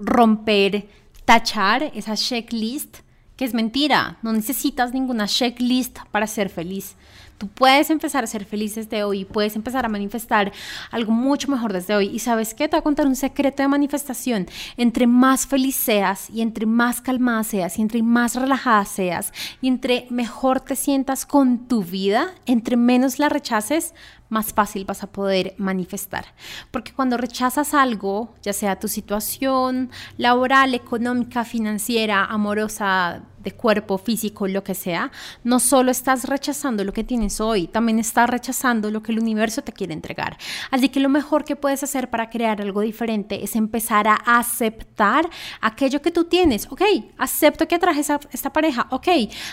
romper, 0.00 0.88
tachar 1.24 1.90
esa 1.94 2.14
checklist 2.14 2.98
que 3.36 3.44
es 3.44 3.54
mentira, 3.54 4.18
no 4.22 4.32
necesitas 4.32 4.92
ninguna 4.92 5.26
checklist 5.26 5.98
para 6.10 6.26
ser 6.26 6.48
feliz. 6.48 6.96
Tú 7.38 7.48
puedes 7.48 7.90
empezar 7.90 8.22
a 8.22 8.28
ser 8.28 8.44
feliz 8.44 8.76
desde 8.76 9.02
hoy, 9.02 9.24
puedes 9.24 9.56
empezar 9.56 9.84
a 9.84 9.88
manifestar 9.88 10.52
algo 10.92 11.10
mucho 11.10 11.50
mejor 11.50 11.72
desde 11.72 11.96
hoy. 11.96 12.06
Y 12.06 12.20
sabes 12.20 12.54
qué, 12.54 12.68
te 12.68 12.76
voy 12.76 12.80
a 12.80 12.84
contar 12.84 13.08
un 13.08 13.16
secreto 13.16 13.64
de 13.64 13.68
manifestación. 13.68 14.46
Entre 14.76 15.08
más 15.08 15.44
feliz 15.44 15.74
seas 15.74 16.30
y 16.30 16.40
entre 16.40 16.66
más 16.66 17.00
calmada 17.00 17.42
seas 17.42 17.80
y 17.80 17.82
entre 17.82 18.00
más 18.04 18.36
relajada 18.36 18.84
seas 18.84 19.32
y 19.60 19.66
entre 19.66 20.06
mejor 20.08 20.60
te 20.60 20.76
sientas 20.76 21.26
con 21.26 21.66
tu 21.66 21.82
vida, 21.82 22.28
entre 22.46 22.76
menos 22.76 23.18
la 23.18 23.28
rechaces, 23.28 23.92
más 24.32 24.52
fácil 24.52 24.84
vas 24.84 25.02
a 25.04 25.12
poder 25.12 25.54
manifestar. 25.58 26.24
Porque 26.70 26.92
cuando 26.92 27.16
rechazas 27.16 27.74
algo, 27.74 28.34
ya 28.42 28.52
sea 28.52 28.80
tu 28.80 28.88
situación 28.88 29.90
laboral, 30.16 30.74
económica, 30.74 31.44
financiera, 31.44 32.24
amorosa, 32.24 33.22
de 33.42 33.52
cuerpo, 33.52 33.98
físico, 33.98 34.48
lo 34.48 34.64
que 34.64 34.74
sea, 34.74 35.10
no 35.44 35.60
solo 35.60 35.90
estás 35.90 36.24
rechazando 36.24 36.84
lo 36.84 36.92
que 36.92 37.04
tienes 37.04 37.40
hoy, 37.40 37.66
también 37.66 37.98
estás 37.98 38.28
rechazando 38.28 38.90
lo 38.90 39.02
que 39.02 39.12
el 39.12 39.18
universo 39.18 39.62
te 39.62 39.72
quiere 39.72 39.92
entregar. 39.92 40.36
Así 40.70 40.88
que 40.88 41.00
lo 41.00 41.08
mejor 41.08 41.44
que 41.44 41.56
puedes 41.56 41.82
hacer 41.82 42.10
para 42.10 42.30
crear 42.30 42.60
algo 42.60 42.80
diferente 42.80 43.44
es 43.44 43.56
empezar 43.56 44.08
a 44.08 44.14
aceptar 44.14 45.28
aquello 45.60 46.02
que 46.02 46.10
tú 46.10 46.24
tienes. 46.24 46.66
Ok, 46.70 46.82
acepto 47.18 47.66
que 47.68 47.74
atraje 47.74 48.00
a 48.12 48.20
esta 48.30 48.52
pareja. 48.52 48.86
Ok, 48.90 49.08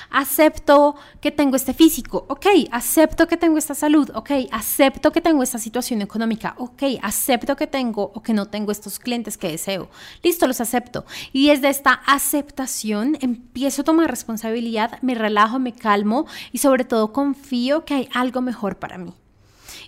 acepto 0.10 0.96
que 1.22 1.32
tengo 1.32 1.56
este 1.56 1.74
físico. 1.74 2.26
Ok, 2.30 2.48
acepto 2.72 3.28
que 3.28 3.38
tengo 3.38 3.58
esta 3.58 3.76
salud. 3.76 4.10
Ok, 4.14 4.32
acepto 4.52 5.12
que 5.12 5.22
tengo 5.22 5.44
esta 5.44 5.58
situación 5.58 6.02
económica, 6.02 6.56
ok, 6.58 6.84
acepto 7.02 7.56
que 7.56 7.68
tengo 7.68 8.12
o 8.14 8.22
que 8.22 8.34
no 8.34 8.48
tengo 8.48 8.72
estos 8.72 9.00
clientes 9.00 9.38
que 9.38 9.50
deseo, 9.50 9.90
listo, 10.24 10.48
los 10.48 10.62
acepto. 10.62 11.06
Y 11.34 11.50
desde 11.50 11.70
esta 11.70 11.94
aceptación 12.06 13.18
empiezo 13.22 13.79
a 13.80 13.84
tomar 13.84 14.10
responsabilidad, 14.10 15.00
me 15.02 15.16
relajo, 15.16 15.60
me 15.60 15.74
calmo 15.74 16.28
y 16.52 16.60
sobre 16.60 16.84
todo 16.84 17.14
confío 17.14 17.86
que 17.86 17.94
hay 17.94 18.10
algo 18.14 18.42
mejor 18.42 18.78
para 18.78 18.98
mí. 18.98 19.14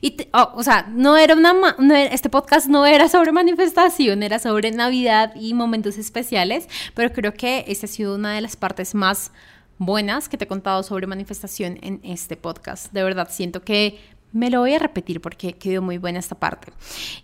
Y 0.01 0.17
oh, 0.33 0.51
o 0.55 0.63
sea, 0.63 0.87
no 0.91 1.15
era 1.15 1.35
una, 1.35 1.53
este 2.05 2.29
podcast 2.29 2.67
no 2.67 2.85
era 2.85 3.07
sobre 3.07 3.31
manifestación, 3.31 4.23
era 4.23 4.39
sobre 4.39 4.71
Navidad 4.71 5.33
y 5.35 5.53
momentos 5.53 5.97
especiales, 5.97 6.67
pero 6.95 7.13
creo 7.13 7.33
que 7.33 7.65
esa 7.67 7.85
ha 7.85 7.89
sido 7.89 8.15
una 8.15 8.33
de 8.33 8.41
las 8.41 8.55
partes 8.55 8.95
más 8.95 9.31
buenas 9.77 10.29
que 10.29 10.37
te 10.37 10.45
he 10.45 10.47
contado 10.47 10.83
sobre 10.83 11.07
manifestación 11.07 11.77
en 11.81 11.99
este 12.03 12.35
podcast. 12.37 12.91
De 12.91 13.03
verdad, 13.03 13.27
siento 13.31 13.63
que 13.63 13.99
me 14.33 14.49
lo 14.49 14.59
voy 14.59 14.73
a 14.73 14.79
repetir 14.79 15.21
porque 15.21 15.53
quedó 15.53 15.81
muy 15.81 15.97
buena 15.97 16.19
esta 16.19 16.35
parte. 16.35 16.71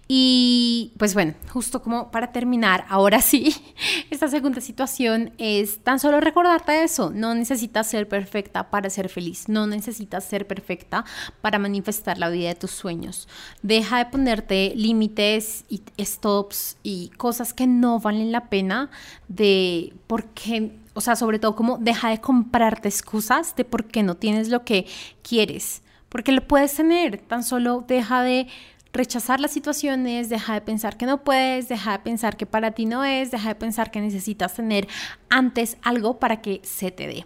Y 0.08 0.94
pues 0.98 1.14
bueno, 1.14 1.36
justo 1.50 1.82
como 1.82 2.12
para 2.12 2.32
terminar, 2.32 2.86
ahora 2.90 3.22
sí, 3.22 3.56
esta 4.10 4.28
segunda 4.28 4.62
situación 4.62 5.32
es 5.38 5.80
tan 5.80 6.00
solo 6.00 6.20
recordarte 6.20 6.84
eso. 6.84 7.12
No 7.14 7.34
necesitas 7.34 7.88
ser 7.88 8.08
perfecta 8.08 8.70
para 8.70 8.90
ser 8.90 9.10
feliz. 9.10 9.48
No 9.48 9.68
necesitas 9.68 10.26
ser 10.26 10.48
perfecta 10.48 11.06
para 11.42 11.60
manifestar 11.60 12.18
la 12.18 12.30
vida 12.30 12.50
de 12.50 12.56
tus 12.56 12.72
sueños. 12.72 13.28
Deja 13.62 14.00
de 14.00 14.06
ponerte 14.06 14.74
límites 14.76 15.66
y 15.70 15.82
stops 16.00 16.78
y 16.84 17.10
cosas 17.18 17.54
que 17.54 17.68
no 17.68 18.00
valen 18.00 18.32
la 18.32 18.50
pena 18.50 18.90
de 19.28 19.94
porque 20.08 20.72
o 20.94 21.02
sea, 21.02 21.16
sobre 21.16 21.38
todo 21.38 21.56
como 21.56 21.78
deja 21.78 22.10
de 22.10 22.20
comprarte 22.20 22.90
excusas 22.90 23.56
de 23.56 23.64
por 23.66 23.86
qué 23.86 24.02
no 24.02 24.16
tienes 24.16 24.50
lo 24.50 24.64
que 24.66 24.88
quieres 25.22 25.84
porque 26.10 26.32
lo 26.32 26.48
puedes 26.48 26.74
tener, 26.74 27.18
tan 27.18 27.44
solo 27.44 27.84
deja 27.88 28.22
de 28.22 28.48
rechazar 28.94 29.40
las 29.40 29.52
situaciones, 29.52 30.30
deja 30.30 30.54
de 30.54 30.62
pensar 30.62 30.98
que 30.98 31.06
no 31.06 31.24
puedes, 31.24 31.70
deja 31.70 31.94
de 31.94 32.00
pensar 32.00 32.38
que 32.38 32.46
para 32.46 32.72
ti 32.72 32.86
no 32.86 33.04
es, 33.04 33.32
deja 33.32 33.50
de 33.50 33.56
pensar 33.56 33.92
que 33.92 34.02
necesitas 34.02 34.56
tener 34.56 34.88
antes 35.30 35.78
algo 35.84 36.20
para 36.20 36.42
que 36.42 36.62
se 36.64 36.92
te 36.92 37.08
dé. 37.08 37.26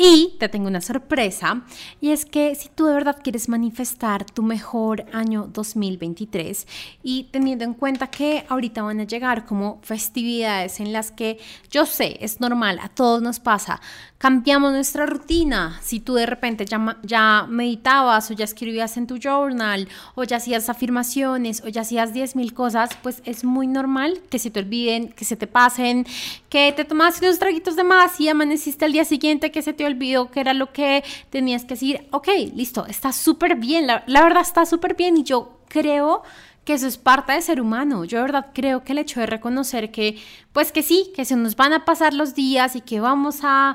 Y 0.00 0.36
te 0.38 0.48
tengo 0.48 0.68
una 0.68 0.80
sorpresa, 0.80 1.62
y 2.00 2.10
es 2.10 2.24
que 2.24 2.54
si 2.54 2.68
tú 2.68 2.86
de 2.86 2.94
verdad 2.94 3.18
quieres 3.20 3.48
manifestar 3.48 4.24
tu 4.24 4.44
mejor 4.44 5.04
año 5.12 5.50
2023 5.52 6.68
y 7.02 7.24
teniendo 7.32 7.64
en 7.64 7.74
cuenta 7.74 8.06
que 8.06 8.44
ahorita 8.48 8.82
van 8.82 9.00
a 9.00 9.04
llegar 9.04 9.44
como 9.44 9.80
festividades 9.82 10.78
en 10.78 10.92
las 10.92 11.10
que 11.10 11.40
yo 11.72 11.84
sé, 11.84 12.16
es 12.20 12.38
normal, 12.38 12.78
a 12.80 12.88
todos 12.88 13.20
nos 13.20 13.40
pasa, 13.40 13.80
cambiamos 14.18 14.72
nuestra 14.72 15.04
rutina. 15.04 15.80
Si 15.82 15.98
tú 15.98 16.14
de 16.14 16.26
repente 16.26 16.64
ya, 16.64 17.46
meditabas 17.48 18.30
o 18.30 18.34
ya 18.34 18.44
escribías 18.44 18.96
en 18.96 19.08
tu 19.08 19.18
journal 19.18 19.88
o 20.14 20.22
ya 20.22 20.36
hacías 20.36 20.68
afirmaciones 20.68 21.62
o 21.64 21.68
ya 21.68 21.80
hacías 21.80 22.14
10.000 22.14 22.52
cosas, 22.52 22.90
pues 23.02 23.20
es 23.24 23.42
muy 23.42 23.66
normal 23.66 24.20
que 24.30 24.38
se 24.38 24.50
te 24.50 24.60
olviden, 24.60 25.08
que 25.08 25.24
se 25.24 25.36
te 25.36 25.48
pasen, 25.48 26.06
que 26.48 26.72
te 26.72 26.84
tomaste 26.84 27.26
unos 27.26 27.40
traguitos 27.40 27.74
de 27.74 27.82
más 27.82 28.20
y 28.20 28.28
amaneciste 28.28 28.84
al 28.84 28.92
día 28.92 29.04
siguiente 29.04 29.50
que 29.50 29.62
se 29.62 29.72
te 29.72 29.87
olvidó 29.88 30.30
que 30.30 30.40
era 30.40 30.54
lo 30.54 30.72
que 30.72 31.02
tenías 31.30 31.62
que 31.62 31.74
decir. 31.74 32.06
Ok, 32.12 32.28
listo, 32.54 32.86
está 32.86 33.12
súper 33.12 33.56
bien, 33.56 33.86
la, 33.86 34.04
la 34.06 34.22
verdad 34.22 34.42
está 34.42 34.64
súper 34.66 34.94
bien 34.94 35.16
y 35.16 35.24
yo 35.24 35.58
creo 35.68 36.22
que 36.68 36.74
eso 36.74 36.86
es 36.86 36.98
parte 36.98 37.32
de 37.32 37.40
ser 37.40 37.62
humano. 37.62 38.04
Yo 38.04 38.18
de 38.18 38.24
verdad 38.24 38.48
creo 38.52 38.84
que 38.84 38.92
el 38.92 38.98
hecho 38.98 39.20
de 39.20 39.26
reconocer 39.26 39.90
que, 39.90 40.20
pues 40.52 40.70
que 40.70 40.82
sí, 40.82 41.12
que 41.16 41.24
se 41.24 41.34
nos 41.34 41.56
van 41.56 41.72
a 41.72 41.86
pasar 41.86 42.12
los 42.12 42.34
días 42.34 42.76
y 42.76 42.82
que 42.82 43.00
vamos 43.00 43.38
a, 43.42 43.74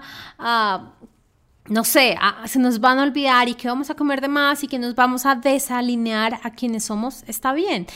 no 1.70 1.84
sé, 1.84 2.16
se 2.46 2.60
nos 2.60 2.80
van 2.80 3.00
a 3.00 3.02
olvidar 3.04 3.50
y 3.50 3.56
que 3.56 3.68
vamos 3.68 3.90
a 3.90 3.96
comer 3.96 4.22
de 4.22 4.28
más 4.28 4.64
y 4.64 4.68
que 4.68 4.78
nos 4.78 4.94
vamos 4.94 5.26
a 5.26 5.34
desalinear 5.34 6.40
a 6.44 6.52
quienes 6.52 6.84
somos, 6.84 7.24
está 7.26 7.52
bien. 7.54 7.88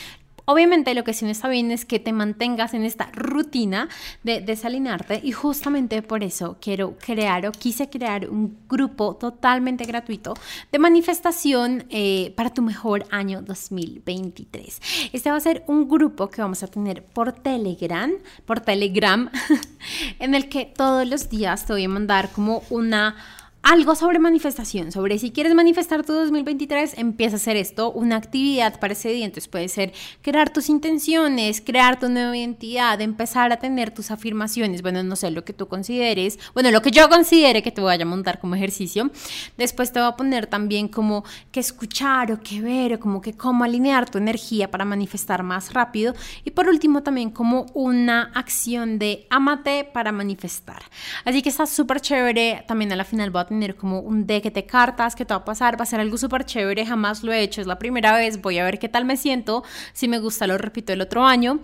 Obviamente 0.50 0.94
lo 0.94 1.04
que 1.04 1.14
sí 1.14 1.26
no 1.26 1.32
está 1.32 1.50
bien 1.50 1.72
es 1.72 1.84
que 1.84 2.00
te 2.00 2.14
mantengas 2.14 2.74
en 2.74 2.86
esta 2.86 3.10
rutina 3.12 3.90
de 4.24 4.40
desalinarte 4.40 5.20
y 5.22 5.34
justamente 5.34 6.02
por 6.02 6.24
eso 6.24 6.56
quiero 6.62 6.96
crear 6.98 7.46
o 7.48 7.52
quise 7.52 7.90
crear 7.90 8.30
un 8.30 8.58
grupo 8.70 9.18
totalmente 9.18 9.84
gratuito 9.84 10.36
de 10.72 10.80
manifestación 10.80 11.86
eh, 11.90 12.34
para 12.38 12.54
tu 12.54 12.62
mejor 12.62 13.06
año 13.12 13.42
2023. 13.42 15.10
Este 15.12 15.30
va 15.30 15.36
a 15.36 15.42
ser 15.42 15.66
un 15.68 15.90
grupo 15.90 16.30
que 16.30 16.42
vamos 16.42 16.64
a 16.64 16.68
tener 16.68 17.04
por 17.04 17.34
Telegram, 17.34 18.14
por 18.46 18.62
Telegram, 18.62 19.30
en 20.20 20.34
el 20.34 20.48
que 20.48 20.64
todos 20.64 21.06
los 21.06 21.30
días 21.30 21.66
te 21.66 21.74
voy 21.74 21.84
a 21.84 21.90
mandar 21.90 22.32
como 22.32 22.64
una 22.70 23.18
algo 23.64 23.96
sobre 23.96 24.20
manifestación, 24.20 24.92
sobre 24.92 25.20
si 25.20 25.32
quieres 25.32 25.54
manifestar 25.54 26.06
tu 26.06 26.14
2023, 26.14 26.98
empieza 26.98 27.36
a 27.36 27.38
hacer 27.38 27.58
esto, 27.58 27.92
una 27.92 28.16
actividad 28.16 28.80
para 28.80 28.94
ese 28.94 29.10
día. 29.10 29.26
Entonces 29.26 29.48
puede 29.48 29.68
ser 29.68 29.94
crear 30.22 30.52
tus 30.52 30.70
intenciones, 30.70 31.62
crear 31.62 32.00
tu 32.00 32.08
nueva 32.10 32.38
identidad, 32.38 33.02
empezar 33.02 33.52
a 33.52 33.58
tener 33.58 33.92
tus 33.92 34.12
afirmaciones, 34.12 34.82
bueno, 34.82 35.04
no 35.04 35.16
sé, 35.16 35.32
lo 35.32 35.44
que 35.44 35.54
tú 35.54 35.68
consideres, 35.68 36.40
bueno, 36.54 36.72
lo 36.72 36.82
que 36.82 36.92
yo 36.92 37.10
considere 37.10 37.62
que 37.62 37.72
te 37.72 37.82
voy 37.82 38.02
a 38.02 38.06
montar 38.06 38.40
como 38.40 38.56
ejercicio. 38.56 39.12
Después 39.58 39.92
te 39.92 40.00
voy 40.00 40.10
a 40.10 40.16
poner 40.16 40.48
también 40.48 40.88
como 40.88 41.24
que 41.52 41.60
escuchar 41.60 42.32
o 42.32 42.40
que 42.40 42.62
ver 42.62 42.94
o 42.94 43.00
como 43.00 43.22
que 43.22 43.34
cómo 43.34 43.64
alinear 43.64 44.10
tu 44.10 44.18
energía 44.18 44.72
para 44.72 44.86
manifestar 44.86 45.44
más 45.44 45.74
rápido. 45.74 46.14
Y 46.46 46.52
por 46.52 46.68
último 46.68 47.04
también 47.04 47.32
como 47.32 47.66
una 47.74 48.32
acción 48.34 49.00
de 49.00 49.28
amate 49.30 49.84
para 49.84 50.12
manifestar. 50.12 50.84
Así 51.26 51.42
que 51.42 51.50
está 51.50 51.66
súper 51.66 52.00
chévere. 52.02 52.64
También 52.68 52.92
a 52.92 52.96
la 52.96 53.04
final 53.04 53.30
voy 53.30 53.42
tener 53.58 53.76
como 53.76 54.02
un 54.02 54.28
deck 54.28 54.54
de 54.54 54.66
cartas 54.68 55.16
que 55.16 55.26
te 55.26 55.34
va 55.34 55.40
a 55.40 55.46
pasar, 55.46 55.80
va 55.80 55.84
a 55.84 55.86
ser 55.88 56.00
algo 56.00 56.18
súper 56.18 56.46
chévere, 56.46 56.86
jamás 56.86 57.24
lo 57.24 57.34
he 57.34 57.42
hecho, 57.42 57.60
es 57.60 57.66
la 57.66 57.80
primera 57.80 58.16
vez, 58.16 58.40
voy 58.40 58.60
a 58.60 58.64
ver 58.64 58.78
qué 58.78 58.88
tal 58.88 59.04
me 59.04 59.18
siento, 59.18 59.64
si 59.94 60.08
me 60.08 60.20
gusta 60.20 60.46
lo 60.46 60.60
repito 60.60 60.94
el 60.94 61.02
otro 61.02 61.26
año, 61.26 61.60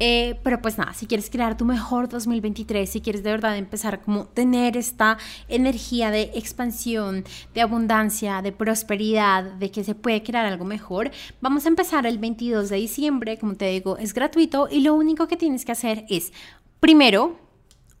eh, 0.00 0.40
pero 0.42 0.60
pues 0.60 0.76
nada, 0.76 0.92
si 0.92 1.06
quieres 1.06 1.30
crear 1.30 1.56
tu 1.56 1.64
mejor 1.64 2.08
2023, 2.08 2.90
si 2.90 3.00
quieres 3.00 3.22
de 3.22 3.30
verdad 3.30 3.56
empezar 3.56 4.00
como 4.00 4.24
tener 4.24 4.76
esta 4.76 5.18
energía 5.48 6.10
de 6.10 6.32
expansión, 6.34 7.24
de 7.54 7.60
abundancia, 7.60 8.42
de 8.42 8.50
prosperidad, 8.50 9.44
de 9.44 9.70
que 9.70 9.84
se 9.84 9.94
puede 9.94 10.24
crear 10.24 10.46
algo 10.46 10.64
mejor, 10.64 11.12
vamos 11.40 11.64
a 11.64 11.68
empezar 11.68 12.06
el 12.06 12.18
22 12.18 12.70
de 12.70 12.76
diciembre, 12.76 13.38
como 13.38 13.54
te 13.54 13.66
digo, 13.66 13.98
es 13.98 14.12
gratuito 14.14 14.66
y 14.68 14.80
lo 14.80 14.94
único 14.94 15.28
que 15.28 15.36
tienes 15.36 15.64
que 15.64 15.72
hacer 15.72 16.04
es, 16.08 16.32
primero, 16.80 17.45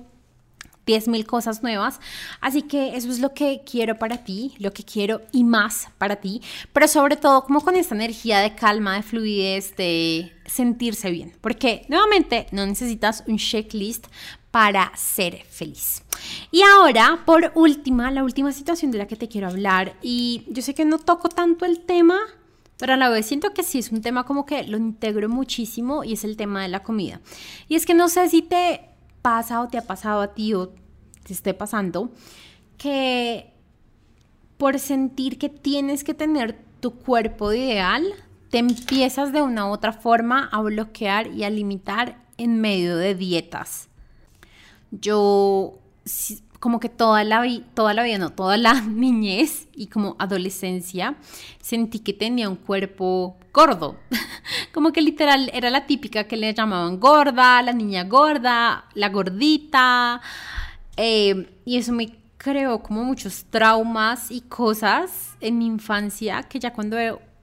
10.000 0.87 1.25
cosas 1.27 1.63
nuevas. 1.63 2.01
Así 2.41 2.63
que 2.63 2.97
eso 2.97 3.11
es 3.11 3.21
lo 3.21 3.35
que 3.35 3.63
quiero 3.65 3.99
para 3.99 4.25
ti, 4.25 4.55
lo 4.59 4.73
que 4.73 4.85
quiero 4.85 5.23
y 5.33 5.45
más 5.45 5.89
para 5.99 6.17
ti, 6.17 6.43
pero 6.73 6.89
sobre 6.89 7.17
todo 7.17 7.45
como 7.45 7.61
con 7.61 7.77
esta 7.77 7.95
energía 7.95 8.41
de 8.41 8.55
calma, 8.55 8.97
de 8.97 9.03
fluidez, 9.03 9.77
de 9.77 10.33
sentirse 10.47 11.11
bien, 11.11 11.33
porque 11.41 11.87
nuevamente 11.89 12.47
no 12.51 12.67
necesitas 12.67 13.23
un 13.27 13.39
checklist 13.39 14.07
para 14.53 14.93
ser 14.95 15.43
feliz. 15.49 16.05
Y 16.53 16.63
ahora, 16.63 17.23
por 17.25 17.51
última, 17.57 18.13
la 18.13 18.23
última 18.23 18.53
situación 18.53 18.93
de 18.93 18.99
la 18.99 19.09
que 19.09 19.17
te 19.17 19.27
quiero 19.27 19.49
hablar, 19.49 19.97
y 20.03 20.45
yo 20.49 20.63
sé 20.63 20.75
que 20.75 20.85
no 20.85 20.99
toco 20.99 21.29
tanto 21.29 21.65
el 21.65 21.81
tema, 21.81 22.19
pero 22.77 22.93
a 22.93 22.97
la 22.97 23.09
vez 23.09 23.27
siento 23.27 23.55
que 23.55 23.63
sí 23.63 23.79
es 23.79 23.91
un 23.91 24.03
tema 24.03 24.25
como 24.25 24.45
que 24.45 24.63
lo 24.65 24.77
integro 24.77 25.29
muchísimo 25.29 26.05
y 26.05 26.13
es 26.13 26.23
el 26.23 26.37
tema 26.37 26.63
de 26.63 26.69
la 26.69 26.83
comida. 26.83 27.21
Y 27.67 27.77
es 27.77 27.87
que 27.87 27.95
no 27.95 28.09
sé 28.09 28.29
si 28.29 28.43
te 28.43 28.83
pasa 29.23 29.63
o 29.63 29.69
te 29.69 29.79
ha 29.79 29.87
pasado 29.87 30.21
a 30.21 30.35
ti 30.35 30.53
o 30.53 30.69
te 31.25 31.33
esté 31.33 31.55
pasando, 31.55 32.11
que 32.77 33.53
por 34.59 34.79
sentir 34.79 35.39
que 35.39 35.49
tienes 35.49 36.05
que 36.05 36.13
tener 36.13 36.59
tu 36.81 36.93
cuerpo 36.93 37.53
ideal, 37.53 38.05
te 38.51 38.59
empiezas 38.59 39.33
de 39.33 39.41
una 39.41 39.67
u 39.67 39.71
otra 39.71 39.95
forma 39.95 40.51
a 40.53 40.61
bloquear 40.61 41.29
y 41.29 41.45
a 41.45 41.51
limitar 41.51 42.21
en 42.37 42.61
medio 42.61 42.99
de 42.99 43.15
dietas. 43.15 43.89
Yo 44.93 45.79
como 46.63 46.79
que 46.79 46.89
toda 46.89 47.25
la, 47.25 47.45
toda 47.75 47.93
la 47.93 48.05
vida, 48.05 48.19
no, 48.19 48.31
toda 48.31 48.57
la 48.57 48.81
niñez 48.83 49.67
y 49.75 49.89
como 49.89 50.15
adolescencia 50.21 51.17
sentí 51.61 51.99
que 51.99 52.13
tenía 52.13 52.49
un 52.49 52.55
cuerpo 52.55 53.37
gordo. 53.53 53.97
como 54.73 54.93
que 54.93 55.03
literal 55.03 55.51
era 55.53 55.71
la 55.71 55.87
típica 55.87 56.25
que 56.25 56.37
le 56.37 56.55
llamaban 56.55 57.01
gorda, 57.01 57.61
la 57.63 57.73
niña 57.73 58.05
gorda, 58.05 58.85
la 58.95 59.09
gordita. 59.09 60.21
Eh, 60.97 61.59
y 61.65 61.79
eso 61.79 61.93
me 61.93 62.17
creó 62.37 62.81
como 62.81 63.03
muchos 63.03 63.45
traumas 63.47 64.31
y 64.31 64.43
cosas 64.43 65.37
en 65.41 65.59
mi 65.59 65.67
infancia 65.67 66.45
que 66.45 66.61
ya 66.61 66.73
cuando 66.73 66.97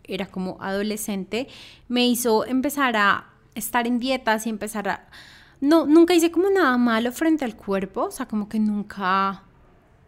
era 0.05 0.27
como 0.27 0.57
adolescente 0.61 1.49
me 1.89 2.07
hizo 2.07 2.45
empezar 2.45 2.95
a 2.95 3.29
estar 3.53 3.85
en 3.85 3.99
dietas 3.99 4.47
y 4.47 4.49
empezar 4.49 4.87
a 4.87 5.09
no, 5.61 5.85
nunca 5.85 6.13
hice 6.13 6.31
como 6.31 6.49
nada 6.49 6.77
malo 6.77 7.11
frente 7.11 7.45
al 7.45 7.55
cuerpo, 7.55 8.05
o 8.05 8.11
sea, 8.11 8.27
como 8.27 8.47
que 8.47 8.59
nunca, 8.59 9.43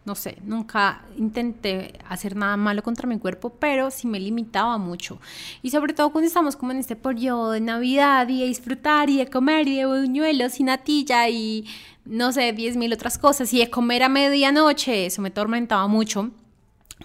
no 0.04 0.14
sé, 0.14 0.38
nunca 0.44 1.04
intenté 1.16 1.98
hacer 2.08 2.36
nada 2.36 2.56
malo 2.56 2.82
contra 2.82 3.06
mi 3.06 3.18
cuerpo, 3.18 3.50
pero 3.50 3.90
sí 3.90 4.06
me 4.06 4.18
limitaba 4.18 4.78
mucho. 4.78 5.20
Y 5.62 5.70
sobre 5.70 5.92
todo 5.92 6.10
cuando 6.10 6.26
estamos 6.26 6.56
como 6.56 6.72
en 6.72 6.78
este 6.78 6.96
periodo 6.96 7.52
de 7.52 7.60
Navidad 7.60 8.28
y 8.28 8.40
de 8.40 8.46
disfrutar 8.46 9.10
y 9.10 9.18
de 9.18 9.26
comer 9.28 9.68
y 9.68 9.76
de 9.76 9.86
buñuelos 9.86 10.58
y 10.60 10.64
natilla 10.64 11.28
y 11.28 11.66
no 12.04 12.32
sé, 12.32 12.52
diez 12.52 12.76
mil 12.76 12.92
otras 12.92 13.18
cosas 13.18 13.52
y 13.52 13.58
de 13.58 13.70
comer 13.70 14.02
a 14.02 14.08
medianoche, 14.08 15.06
eso 15.06 15.22
me 15.22 15.30
tormentaba 15.30 15.86
mucho 15.86 16.30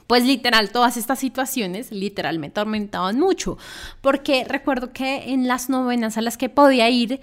pues 0.06 0.24
literal, 0.24 0.72
todas 0.72 0.96
estas 0.98 1.20
situaciones 1.20 1.92
literal 1.92 2.40
me 2.40 2.50
tormentaban 2.50 3.20
mucho, 3.20 3.58
porque 4.02 4.46
recuerdo 4.48 4.94
que 4.94 5.34
en 5.34 5.48
las 5.48 5.70
novenas 5.70 6.18
a 6.18 6.22
las 6.22 6.38
que 6.38 6.50
podía 6.50 6.90
ir, 6.90 7.20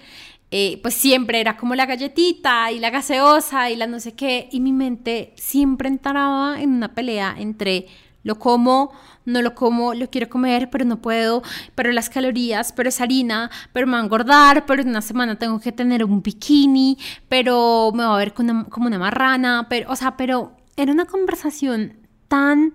eh, 0.51 0.79
pues 0.81 0.93
siempre 0.93 1.39
era 1.39 1.57
como 1.57 1.75
la 1.75 1.85
galletita 1.85 2.71
y 2.71 2.79
la 2.79 2.89
gaseosa 2.89 3.69
y 3.69 3.75
la 3.75 3.87
no 3.87 3.99
sé 3.99 4.13
qué, 4.13 4.47
y 4.51 4.59
mi 4.59 4.71
mente 4.73 5.33
siempre 5.35 5.89
entraba 5.89 6.61
en 6.61 6.71
una 6.71 6.93
pelea 6.93 7.35
entre 7.37 7.87
lo 8.25 8.39
como, 8.39 8.91
no 9.25 9.41
lo 9.43 9.53
como, 9.53 9.93
lo 9.93 10.09
quiero 10.09 10.29
comer, 10.29 10.69
pero 10.71 10.83
no 10.83 10.99
puedo, 10.99 11.43
pero 11.75 11.91
las 11.91 12.09
calorías, 12.09 12.73
pero 12.73 12.89
es 12.89 12.99
harina, 12.99 13.51
pero 13.71 13.85
me 13.85 13.93
va 13.93 13.99
a 13.99 14.03
engordar, 14.03 14.65
pero 14.65 14.81
en 14.81 14.89
una 14.89 15.03
semana 15.03 15.37
tengo 15.37 15.59
que 15.59 15.71
tener 15.71 16.03
un 16.03 16.23
bikini, 16.23 16.97
pero 17.29 17.91
me 17.93 18.03
va 18.03 18.15
a 18.15 18.17
ver 18.17 18.33
como 18.33 18.65
una, 18.77 18.99
marrana, 18.99 19.67
pero, 19.69 19.91
o 19.91 19.95
sea, 19.95 20.17
pero 20.17 20.53
era 20.75 20.91
una 20.91 21.05
conversación 21.05 21.93
tan 22.27 22.73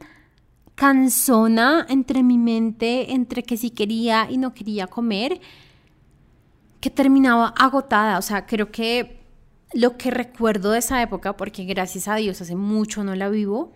cansona 0.76 1.84
entre 1.88 2.22
mi 2.22 2.38
mente, 2.38 3.12
entre 3.12 3.42
que 3.42 3.56
si 3.56 3.70
quería 3.70 4.28
y 4.30 4.38
no 4.38 4.54
quería 4.54 4.86
comer, 4.86 5.40
que 6.80 6.90
terminaba 6.90 7.48
agotada. 7.56 8.18
O 8.18 8.22
sea, 8.22 8.46
creo 8.46 8.70
que 8.70 9.20
lo 9.72 9.96
que 9.96 10.10
recuerdo 10.10 10.72
de 10.72 10.78
esa 10.78 11.00
época, 11.02 11.36
porque 11.36 11.64
gracias 11.64 12.08
a 12.08 12.16
Dios 12.16 12.40
hace 12.40 12.56
mucho 12.56 13.04
no 13.04 13.14
la 13.14 13.28
vivo, 13.28 13.72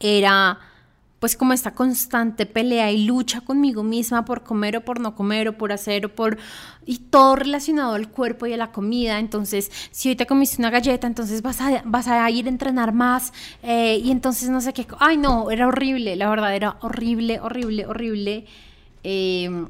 era 0.00 0.58
pues 1.18 1.36
como 1.36 1.54
esta 1.54 1.72
constante 1.72 2.44
pelea 2.44 2.92
y 2.92 3.06
lucha 3.06 3.40
conmigo 3.40 3.82
misma 3.82 4.24
por 4.24 4.42
comer 4.42 4.76
o 4.76 4.84
por 4.84 5.00
no 5.00 5.14
comer 5.14 5.48
o 5.48 5.56
por 5.56 5.72
hacer 5.72 6.06
o 6.06 6.14
por... 6.14 6.38
y 6.84 6.98
todo 6.98 7.36
relacionado 7.36 7.94
al 7.94 8.10
cuerpo 8.10 8.46
y 8.46 8.52
a 8.52 8.56
la 8.56 8.70
comida. 8.70 9.18
Entonces, 9.18 9.70
si 9.90 10.10
hoy 10.10 10.16
te 10.16 10.26
comiste 10.26 10.60
una 10.60 10.70
galleta, 10.70 11.06
entonces 11.06 11.40
vas 11.42 11.60
a, 11.60 11.82
vas 11.84 12.06
a 12.08 12.30
ir 12.30 12.46
a 12.46 12.48
entrenar 12.50 12.92
más 12.92 13.32
eh, 13.62 14.00
y 14.04 14.10
entonces 14.10 14.50
no 14.50 14.60
sé 14.60 14.74
qué... 14.74 14.86
Ay, 14.98 15.16
no, 15.16 15.50
era 15.50 15.66
horrible, 15.66 16.16
la 16.16 16.28
verdad, 16.28 16.54
era 16.54 16.76
horrible, 16.82 17.40
horrible, 17.40 17.86
horrible. 17.86 18.44
Eh, 19.02 19.66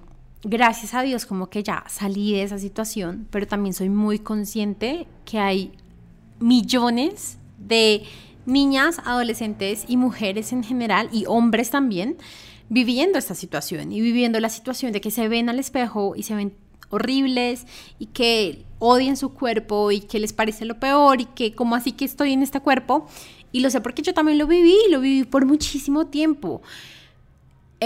gracias 0.49 0.95
a 0.95 1.03
Dios 1.03 1.27
como 1.27 1.49
que 1.51 1.63
ya 1.63 1.85
salí 1.89 2.33
de 2.33 2.45
esa 2.45 2.59
situación, 2.59 3.27
pero 3.31 3.49
también 3.49 3.75
soy 3.75 3.89
muy 3.89 4.21
consciente 4.21 5.09
que 5.25 5.41
hay 5.41 5.73
millones 6.39 7.39
de 7.59 8.05
niñas, 8.47 9.01
adolescentes 9.05 9.85
y 9.89 9.97
mujeres 9.97 10.53
en 10.53 10.63
general 10.63 11.09
y 11.13 11.25
hombres 11.27 11.71
también 11.71 12.17
viviendo 12.69 13.19
esta 13.19 13.35
situación 13.35 13.91
y 13.91 14.01
viviendo 14.01 14.39
la 14.39 14.49
situación 14.49 14.93
de 14.93 15.01
que 15.01 15.11
se 15.11 15.27
ven 15.29 15.49
al 15.49 15.59
espejo 15.59 16.15
y 16.17 16.23
se 16.23 16.37
ven 16.37 16.55
horribles 16.91 17.67
y 17.99 18.07
que 18.07 18.65
odian 18.79 19.17
su 19.17 19.31
cuerpo 19.31 19.91
y 19.91 20.01
que 20.01 20.21
les 20.21 20.33
parece 20.33 20.65
lo 20.65 20.79
peor 20.79 21.21
y 21.21 21.25
que 21.25 21.55
como 21.55 21.75
así 21.75 21.91
que 21.91 22.05
estoy 22.05 22.33
en 22.33 22.45
este 22.45 22.61
cuerpo 22.61 23.09
y 23.51 23.61
lo 23.61 23.71
sé 23.71 23.81
porque 23.81 24.03
yo 24.03 24.15
también 24.15 24.39
lo 24.39 24.47
viví, 24.47 24.77
lo 24.91 25.01
viví 25.01 25.25
por 25.25 25.45
muchísimo 25.45 26.07
tiempo. 26.07 26.63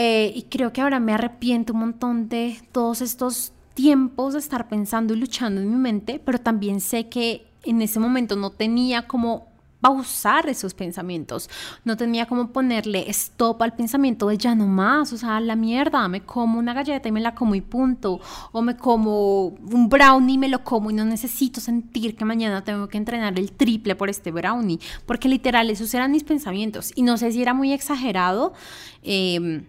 Eh, 0.02 0.32
y 0.34 0.44
creo 0.44 0.72
que 0.72 0.80
ahora 0.80 0.98
me 0.98 1.12
arrepiento 1.12 1.74
un 1.74 1.80
montón 1.80 2.30
de 2.30 2.58
todos 2.72 3.02
estos 3.02 3.52
tiempos 3.74 4.32
de 4.32 4.38
estar 4.38 4.66
pensando 4.66 5.12
y 5.12 5.18
luchando 5.18 5.60
en 5.60 5.70
mi 5.70 5.76
mente, 5.76 6.22
pero 6.24 6.38
también 6.38 6.80
sé 6.80 7.10
que 7.10 7.46
en 7.64 7.82
ese 7.82 8.00
momento 8.00 8.34
no 8.34 8.48
tenía 8.48 9.06
como 9.06 9.48
pausar 9.82 10.48
esos 10.48 10.72
pensamientos, 10.72 11.50
no 11.84 11.98
tenía 11.98 12.24
como 12.24 12.48
ponerle 12.48 13.10
stop 13.10 13.60
al 13.60 13.74
pensamiento 13.74 14.28
de 14.28 14.38
ya 14.38 14.54
no 14.54 14.66
más, 14.66 15.12
o 15.12 15.18
sea, 15.18 15.38
la 15.38 15.54
mierda, 15.54 16.08
me 16.08 16.22
como 16.22 16.58
una 16.58 16.72
galleta 16.72 17.10
y 17.10 17.12
me 17.12 17.20
la 17.20 17.34
como 17.34 17.54
y 17.54 17.60
punto, 17.60 18.20
o 18.52 18.62
me 18.62 18.78
como 18.78 19.48
un 19.48 19.90
brownie 19.90 20.36
y 20.36 20.38
me 20.38 20.48
lo 20.48 20.64
como 20.64 20.90
y 20.90 20.94
no 20.94 21.04
necesito 21.04 21.60
sentir 21.60 22.16
que 22.16 22.24
mañana 22.24 22.64
tengo 22.64 22.88
que 22.88 22.96
entrenar 22.96 23.38
el 23.38 23.52
triple 23.52 23.96
por 23.96 24.08
este 24.08 24.32
brownie, 24.32 24.80
porque 25.04 25.28
literal 25.28 25.68
esos 25.68 25.92
eran 25.92 26.10
mis 26.10 26.24
pensamientos 26.24 26.90
y 26.94 27.02
no 27.02 27.18
sé 27.18 27.32
si 27.32 27.42
era 27.42 27.52
muy 27.52 27.74
exagerado. 27.74 28.54
Eh, 29.02 29.62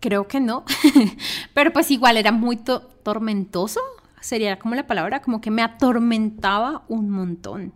Creo 0.00 0.26
que 0.26 0.40
no, 0.40 0.64
pero 1.54 1.72
pues 1.72 1.90
igual 1.90 2.16
era 2.16 2.32
muy 2.32 2.56
tormentoso, 2.56 3.80
sería 4.20 4.58
como 4.58 4.74
la 4.74 4.86
palabra, 4.86 5.20
como 5.20 5.40
que 5.40 5.50
me 5.50 5.62
atormentaba 5.62 6.84
un 6.88 7.10
montón. 7.10 7.72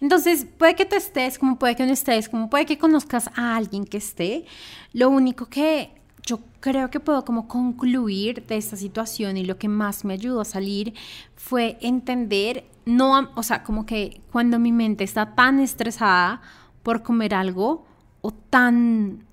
Entonces, 0.00 0.46
puede 0.58 0.74
que 0.74 0.84
tú 0.84 0.96
estés, 0.96 1.38
como 1.38 1.58
puede 1.58 1.76
que 1.76 1.86
no 1.86 1.92
estés, 1.92 2.28
como 2.28 2.48
puede 2.48 2.66
que 2.66 2.78
conozcas 2.78 3.30
a 3.34 3.56
alguien 3.56 3.84
que 3.84 3.98
esté. 3.98 4.46
Lo 4.92 5.10
único 5.10 5.46
que 5.46 5.92
yo 6.26 6.40
creo 6.60 6.90
que 6.90 7.00
puedo 7.00 7.24
como 7.24 7.46
concluir 7.46 8.44
de 8.46 8.56
esta 8.56 8.76
situación 8.76 9.36
y 9.36 9.44
lo 9.44 9.58
que 9.58 9.68
más 9.68 10.04
me 10.04 10.14
ayudó 10.14 10.40
a 10.40 10.44
salir 10.44 10.94
fue 11.36 11.78
entender, 11.80 12.64
no, 12.84 13.30
o 13.36 13.42
sea, 13.42 13.62
como 13.62 13.86
que 13.86 14.20
cuando 14.32 14.58
mi 14.58 14.72
mente 14.72 15.04
está 15.04 15.34
tan 15.34 15.60
estresada 15.60 16.42
por 16.82 17.02
comer 17.02 17.34
algo 17.34 17.86
o 18.22 18.32
tan 18.32 19.25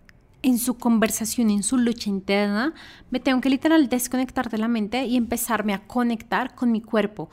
en 0.44 0.60
su 0.60 0.78
conversación, 0.78 1.50
en 1.50 1.64
su 1.64 1.78
lucha 1.78 2.10
interna, 2.10 2.74
me 3.10 3.20
tengo 3.20 3.42
que 3.42 3.50
literal 3.50 3.90
desconectar 3.90 4.50
de 4.50 4.60
la 4.60 4.68
mente 4.68 5.06
y 5.06 5.18
empezarme 5.18 5.74
a 5.74 5.88
conectar 5.88 6.54
con 6.54 6.72
mi 6.72 6.82
cuerpo. 6.82 7.30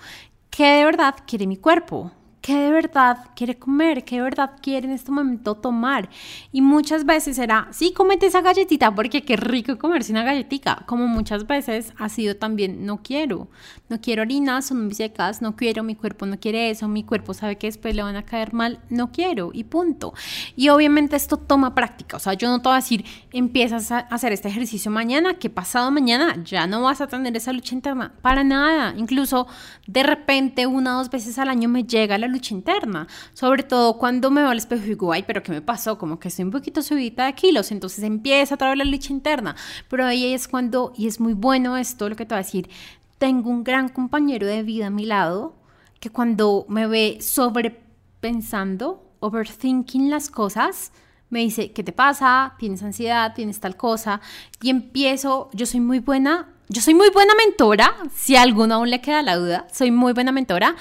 ¿Qué 0.49 0.65
de 0.65 0.85
verdad 0.85 1.17
quiere 1.27 1.47
mi 1.47 1.57
cuerpo? 1.57 2.13
Qué 2.41 2.57
de 2.57 2.71
verdad 2.71 3.19
quiere 3.37 3.59
comer, 3.59 4.05
qué 4.05 4.17
de 4.17 4.23
verdad 4.23 4.53
quiere 4.63 4.87
en 4.87 4.93
este 4.93 5.11
momento 5.11 5.55
tomar. 5.55 6.09
Y 6.53 6.63
muchas 6.63 7.05
veces 7.05 7.39
era, 7.39 7.69
sí, 7.71 7.93
cómete 7.93 8.27
esa 8.27 8.41
galletita 8.41 8.95
porque 8.95 9.23
qué 9.23 9.37
rico 9.37 9.79
comerse 9.79 10.13
una 10.13 10.25
galletita. 10.25 10.85
Como 10.87 11.07
muchas 11.07 11.47
veces 11.47 11.93
ha 11.99 12.09
sido 12.09 12.37
también, 12.37 12.87
no 12.87 13.03
quiero, 13.03 13.49
no 13.89 14.01
quiero 14.01 14.23
harinas, 14.23 14.67
son 14.67 14.93
secas, 14.95 15.43
no 15.43 15.57
quiero, 15.57 15.83
mi 15.83 15.95
cuerpo 15.95 16.27
no 16.27 16.39
quiere 16.39 16.71
eso, 16.71 16.89
mi 16.89 17.05
cuerpo 17.05 17.35
sabe 17.35 17.57
que 17.57 17.67
después 17.67 17.95
le 17.95 18.03
van 18.03 18.17
a 18.17 18.25
caer 18.25 18.53
mal, 18.53 18.81
no 18.89 19.13
quiero 19.13 19.51
y 19.53 19.65
punto. 19.65 20.15
Y 20.57 20.69
obviamente 20.69 21.17
esto 21.17 21.37
toma 21.37 21.75
práctica, 21.75 22.17
o 22.17 22.21
sea, 22.21 22.35
yo 22.35 22.49
no 22.49 22.61
te 22.61 22.69
voy 22.69 22.75
a 22.75 22.77
decir, 22.77 23.05
empiezas 23.33 23.91
a 23.93 23.99
hacer 23.99 24.33
este 24.33 24.49
ejercicio 24.49 24.91
mañana, 24.91 25.35
que 25.35 25.51
pasado 25.51 25.91
mañana 25.91 26.43
ya 26.45 26.67
no 26.67 26.83
vas 26.83 27.01
a 27.01 27.07
tener 27.07 27.37
esa 27.37 27.53
lucha 27.53 27.75
interna, 27.75 28.13
para 28.23 28.45
nada. 28.45 28.95
Incluso 28.97 29.47
de 29.87 30.03
repente 30.03 30.67
una 30.67 30.95
o 30.95 30.99
dos 30.99 31.11
veces 31.11 31.39
al 31.39 31.49
año 31.49 31.69
me 31.69 31.85
llega 31.85 32.19
la 32.19 32.29
lucha 32.31 32.55
interna, 32.55 33.07
sobre 33.35 33.63
todo 33.63 33.99
cuando 33.99 34.31
me 34.31 34.41
veo 34.41 34.51
al 34.51 34.59
espejo 34.59 34.85
y 34.85 34.89
digo, 34.89 35.13
ay, 35.13 35.25
pero 35.27 35.43
¿qué 35.43 35.53
me 35.53 35.61
pasó? 35.61 35.99
Como 35.99 36.19
que 36.19 36.29
estoy 36.29 36.47
un 36.47 36.51
poquito 36.51 36.83
subida 36.83 37.27
de 37.27 37.35
kilos, 37.35 37.71
entonces 37.71 38.03
empieza 38.05 38.55
a 38.55 38.69
vez 38.69 38.79
la 38.79 38.85
lucha 38.85 39.13
interna, 39.13 39.55
pero 39.89 40.07
ahí 40.07 40.33
es 40.33 40.49
cuando, 40.49 40.93
y 40.97 41.07
es 41.07 41.21
muy 41.21 41.35
bueno 41.35 41.77
esto, 41.77 42.09
lo 42.09 42.17
que 42.17 42.25
te 42.25 42.35
voy 42.35 42.41
a 42.41 42.45
decir, 42.45 42.71
tengo 43.19 43.51
un 43.51 43.65
gran 43.65 43.91
compañero 43.91 44.47
de 44.47 44.63
vida 44.63 44.87
a 44.87 44.91
mi 44.91 45.05
lado, 45.05 45.55
que 46.01 46.09
cuando 46.11 46.65
me 46.69 46.87
ve 46.87 47.19
sobrepensando, 47.21 49.13
overthinking 49.21 50.09
las 50.09 50.31
cosas, 50.31 50.93
me 51.29 51.41
dice, 51.41 51.73
¿qué 51.73 51.85
te 51.85 51.93
pasa? 51.93 52.55
¿Tienes 52.59 52.83
ansiedad? 52.83 53.35
¿Tienes 53.35 53.61
tal 53.61 53.77
cosa? 53.77 54.21
Y 54.61 54.71
empiezo, 54.71 55.49
yo 55.53 55.65
soy 55.67 55.81
muy 55.81 56.01
buena 56.01 56.49
yo 56.71 56.81
soy 56.81 56.95
muy 56.95 57.11
buena 57.11 57.35
mentora, 57.35 57.97
si 58.15 58.37
a 58.37 58.43
alguno 58.43 58.77
aún 58.77 58.91
le 58.91 59.01
queda 59.01 59.23
la 59.23 59.37
duda, 59.37 59.67
soy 59.73 59.91
muy 59.91 60.13
buena 60.13 60.31
mentora 60.31 60.77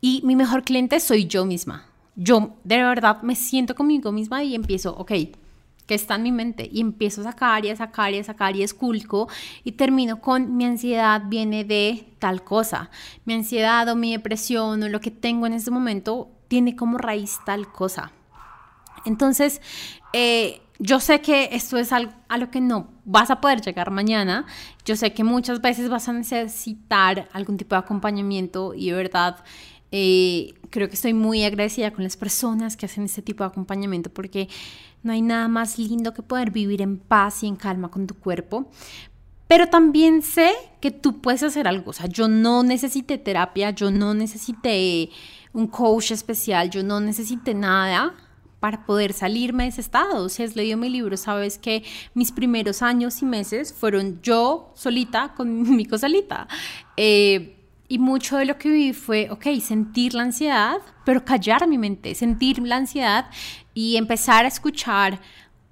y 0.00 0.22
mi 0.24 0.36
mejor 0.36 0.64
cliente 0.64 0.98
soy 1.00 1.26
yo 1.26 1.44
misma. 1.44 1.84
Yo 2.16 2.54
de 2.64 2.78
verdad 2.78 3.20
me 3.20 3.36
siento 3.36 3.74
conmigo 3.74 4.10
misma 4.10 4.42
y 4.42 4.54
empiezo, 4.54 4.96
ok, 4.96 5.12
¿qué 5.86 5.94
está 5.94 6.14
en 6.14 6.22
mi 6.22 6.32
mente? 6.32 6.66
Y 6.72 6.80
empiezo 6.80 7.20
a 7.20 7.24
sacar 7.24 7.66
y 7.66 7.68
a 7.68 7.76
sacar 7.76 8.14
y 8.14 8.20
a 8.20 8.24
sacar 8.24 8.56
y 8.56 8.62
esculco 8.62 9.28
y 9.64 9.72
termino 9.72 10.22
con 10.22 10.56
mi 10.56 10.64
ansiedad 10.64 11.20
viene 11.26 11.64
de 11.64 12.06
tal 12.18 12.42
cosa. 12.42 12.88
Mi 13.26 13.34
ansiedad 13.34 13.86
o 13.90 13.96
mi 13.96 14.12
depresión 14.12 14.82
o 14.82 14.88
lo 14.88 15.00
que 15.02 15.10
tengo 15.10 15.46
en 15.46 15.52
este 15.52 15.70
momento 15.70 16.30
tiene 16.48 16.74
como 16.74 16.96
raíz 16.96 17.38
tal 17.44 17.70
cosa. 17.70 18.12
Entonces, 19.04 19.60
eh, 20.14 20.62
yo 20.84 21.00
sé 21.00 21.22
que 21.22 21.48
esto 21.52 21.78
es 21.78 21.92
algo 21.92 22.12
a 22.28 22.36
lo 22.36 22.50
que 22.50 22.60
no 22.60 22.88
vas 23.06 23.30
a 23.30 23.40
poder 23.40 23.62
llegar 23.62 23.90
mañana. 23.90 24.44
Yo 24.84 24.96
sé 24.96 25.14
que 25.14 25.24
muchas 25.24 25.62
veces 25.62 25.88
vas 25.88 26.10
a 26.10 26.12
necesitar 26.12 27.26
algún 27.32 27.56
tipo 27.56 27.74
de 27.74 27.78
acompañamiento 27.78 28.74
y 28.74 28.90
de 28.90 28.92
verdad 28.92 29.42
eh, 29.92 30.52
creo 30.68 30.88
que 30.88 30.94
estoy 30.94 31.14
muy 31.14 31.42
agradecida 31.42 31.90
con 31.90 32.04
las 32.04 32.18
personas 32.18 32.76
que 32.76 32.84
hacen 32.84 33.04
este 33.04 33.22
tipo 33.22 33.44
de 33.44 33.48
acompañamiento 33.48 34.10
porque 34.10 34.50
no 35.02 35.14
hay 35.14 35.22
nada 35.22 35.48
más 35.48 35.78
lindo 35.78 36.12
que 36.12 36.20
poder 36.20 36.50
vivir 36.50 36.82
en 36.82 36.98
paz 36.98 37.42
y 37.44 37.46
en 37.46 37.56
calma 37.56 37.90
con 37.90 38.06
tu 38.06 38.14
cuerpo. 38.14 38.70
Pero 39.48 39.68
también 39.68 40.20
sé 40.20 40.52
que 40.82 40.90
tú 40.90 41.22
puedes 41.22 41.42
hacer 41.42 41.66
algo. 41.66 41.92
O 41.92 41.94
sea, 41.94 42.08
yo 42.08 42.28
no 42.28 42.62
necesité 42.62 43.16
terapia, 43.16 43.70
yo 43.70 43.90
no 43.90 44.12
necesité 44.12 45.08
un 45.54 45.66
coach 45.66 46.10
especial, 46.10 46.68
yo 46.68 46.82
no 46.82 47.00
necesité 47.00 47.54
nada 47.54 48.14
para 48.64 48.86
poder 48.86 49.12
salirme 49.12 49.64
de 49.64 49.68
ese 49.68 49.82
estado. 49.82 50.26
Si 50.30 50.42
has 50.42 50.56
leído 50.56 50.78
mi 50.78 50.88
libro, 50.88 51.18
sabes 51.18 51.58
que 51.58 51.84
mis 52.14 52.32
primeros 52.32 52.80
años 52.80 53.20
y 53.20 53.26
meses 53.26 53.74
fueron 53.74 54.22
yo 54.22 54.72
solita 54.74 55.34
con 55.36 55.76
mi 55.76 55.84
cosalita. 55.84 56.48
Eh, 56.96 57.58
y 57.88 57.98
mucho 57.98 58.38
de 58.38 58.46
lo 58.46 58.56
que 58.56 58.70
viví 58.70 58.94
fue, 58.94 59.28
ok, 59.30 59.60
sentir 59.60 60.14
la 60.14 60.22
ansiedad, 60.22 60.78
pero 61.04 61.26
callar 61.26 61.68
mi 61.68 61.76
mente, 61.76 62.14
sentir 62.14 62.58
la 62.60 62.76
ansiedad 62.76 63.26
y 63.74 63.98
empezar 63.98 64.46
a 64.46 64.48
escuchar 64.48 65.20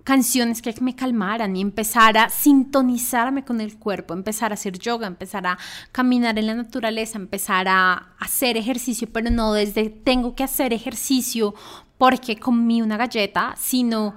canciones 0.05 0.62
que 0.62 0.74
me 0.80 0.94
calmaran 0.94 1.57
y 1.57 1.61
empezar 1.61 2.18
a 2.18 2.28
sintonizarme 2.28 3.44
con 3.44 3.61
el 3.61 3.78
cuerpo, 3.78 4.14
empezar 4.14 4.53
a 4.53 4.55
hacer 4.55 4.78
yoga, 4.78 5.07
empezar 5.07 5.46
a 5.46 5.59
caminar 5.92 6.38
en 6.38 6.46
la 6.46 6.55
naturaleza, 6.55 7.18
empezar 7.18 7.68
a 7.68 8.14
hacer 8.18 8.57
ejercicio, 8.57 9.09
pero 9.12 9.30
no 9.30 9.53
desde 9.53 9.90
tengo 9.90 10.34
que 10.34 10.44
hacer 10.44 10.72
ejercicio 10.72 11.55
porque 11.98 12.36
comí 12.36 12.82
una 12.82 12.96
galleta, 12.96 13.55
sino 13.59 14.14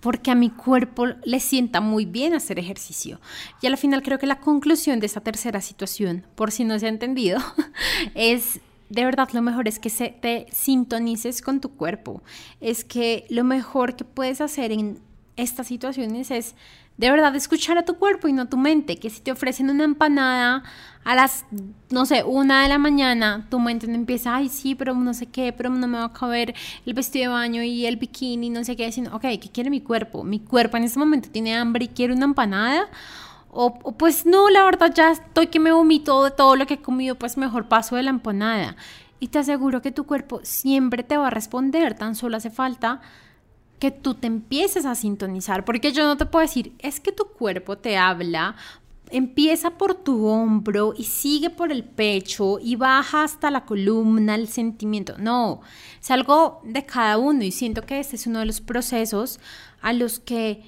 porque 0.00 0.32
a 0.32 0.34
mi 0.34 0.50
cuerpo 0.50 1.06
le 1.24 1.38
sienta 1.38 1.80
muy 1.80 2.04
bien 2.04 2.34
hacer 2.34 2.58
ejercicio. 2.58 3.20
Y 3.60 3.68
al 3.68 3.78
final 3.78 4.02
creo 4.02 4.18
que 4.18 4.26
la 4.26 4.40
conclusión 4.40 4.98
de 4.98 5.06
esta 5.06 5.20
tercera 5.20 5.60
situación, 5.60 6.26
por 6.34 6.50
si 6.50 6.64
no 6.64 6.78
se 6.78 6.86
ha 6.86 6.88
entendido, 6.88 7.38
es 8.14 8.60
de 8.92 9.06
verdad 9.06 9.30
lo 9.32 9.40
mejor 9.40 9.68
es 9.68 9.78
que 9.78 9.88
se 9.88 10.08
te 10.08 10.46
sintonices 10.50 11.40
con 11.40 11.60
tu 11.60 11.70
cuerpo. 11.70 12.22
Es 12.60 12.84
que 12.84 13.24
lo 13.30 13.44
mejor 13.44 13.96
que 13.96 14.04
puedes 14.04 14.42
hacer 14.42 14.70
en 14.70 15.00
estas 15.36 15.66
situaciones 15.66 16.30
es 16.30 16.54
de 16.98 17.10
verdad 17.10 17.34
escuchar 17.34 17.78
a 17.78 17.84
tu 17.84 17.96
cuerpo 17.96 18.28
y 18.28 18.32
no 18.32 18.42
a 18.42 18.46
tu 18.46 18.56
mente, 18.56 18.98
que 18.98 19.10
si 19.10 19.20
te 19.20 19.32
ofrecen 19.32 19.70
una 19.70 19.84
empanada 19.84 20.62
a 21.04 21.14
las, 21.14 21.46
no 21.90 22.06
sé, 22.06 22.22
una 22.22 22.62
de 22.62 22.68
la 22.68 22.78
mañana, 22.78 23.46
tu 23.50 23.58
mente 23.58 23.86
no 23.86 23.94
empieza, 23.94 24.36
ay, 24.36 24.48
sí, 24.48 24.74
pero 24.74 24.94
no 24.94 25.14
sé 25.14 25.26
qué, 25.26 25.52
pero 25.52 25.70
no 25.70 25.86
me 25.88 25.98
va 25.98 26.04
a 26.04 26.12
caber 26.12 26.54
el 26.86 26.94
vestido 26.94 27.30
de 27.30 27.38
baño 27.38 27.62
y 27.62 27.86
el 27.86 27.96
bikini, 27.96 28.50
no 28.50 28.62
sé 28.62 28.76
qué, 28.76 28.92
sino, 28.92 29.14
ok, 29.16 29.22
¿qué 29.22 29.50
quiere 29.52 29.70
mi 29.70 29.80
cuerpo? 29.80 30.22
Mi 30.22 30.38
cuerpo 30.38 30.76
en 30.76 30.84
este 30.84 30.98
momento 30.98 31.28
tiene 31.30 31.56
hambre 31.56 31.86
y 31.86 31.88
quiere 31.88 32.12
una 32.12 32.26
empanada. 32.26 32.88
O, 33.50 33.78
o, 33.82 33.92
pues 33.92 34.24
no, 34.24 34.48
la 34.48 34.64
verdad 34.64 34.92
ya 34.94 35.10
estoy 35.10 35.48
que 35.48 35.60
me 35.60 35.72
vomito 35.72 36.24
de 36.24 36.30
todo 36.30 36.56
lo 36.56 36.66
que 36.66 36.74
he 36.74 36.78
comido, 36.78 37.16
pues 37.16 37.36
mejor 37.36 37.68
paso 37.68 37.96
de 37.96 38.02
la 38.02 38.10
empanada. 38.10 38.76
Y 39.18 39.28
te 39.28 39.38
aseguro 39.38 39.82
que 39.82 39.92
tu 39.92 40.04
cuerpo 40.04 40.40
siempre 40.42 41.02
te 41.02 41.16
va 41.16 41.26
a 41.28 41.30
responder, 41.30 41.94
tan 41.94 42.14
solo 42.14 42.36
hace 42.36 42.50
falta 42.50 43.00
que 43.82 43.90
tú 43.90 44.14
te 44.14 44.28
empieces 44.28 44.86
a 44.86 44.94
sintonizar, 44.94 45.64
porque 45.64 45.90
yo 45.90 46.04
no 46.06 46.16
te 46.16 46.24
puedo 46.24 46.46
decir, 46.46 46.72
es 46.78 47.00
que 47.00 47.10
tu 47.10 47.24
cuerpo 47.24 47.78
te 47.78 47.96
habla, 47.96 48.54
empieza 49.10 49.70
por 49.70 49.96
tu 49.96 50.24
hombro 50.24 50.94
y 50.96 51.02
sigue 51.02 51.50
por 51.50 51.72
el 51.72 51.82
pecho 51.82 52.60
y 52.62 52.76
baja 52.76 53.24
hasta 53.24 53.50
la 53.50 53.64
columna, 53.64 54.36
el 54.36 54.46
sentimiento. 54.46 55.18
No, 55.18 55.62
es 56.00 56.12
algo 56.12 56.60
de 56.62 56.86
cada 56.86 57.18
uno 57.18 57.42
y 57.42 57.50
siento 57.50 57.82
que 57.82 57.98
este 57.98 58.14
es 58.14 58.28
uno 58.28 58.38
de 58.38 58.46
los 58.46 58.60
procesos 58.60 59.40
a 59.80 59.92
los 59.92 60.20
que 60.20 60.62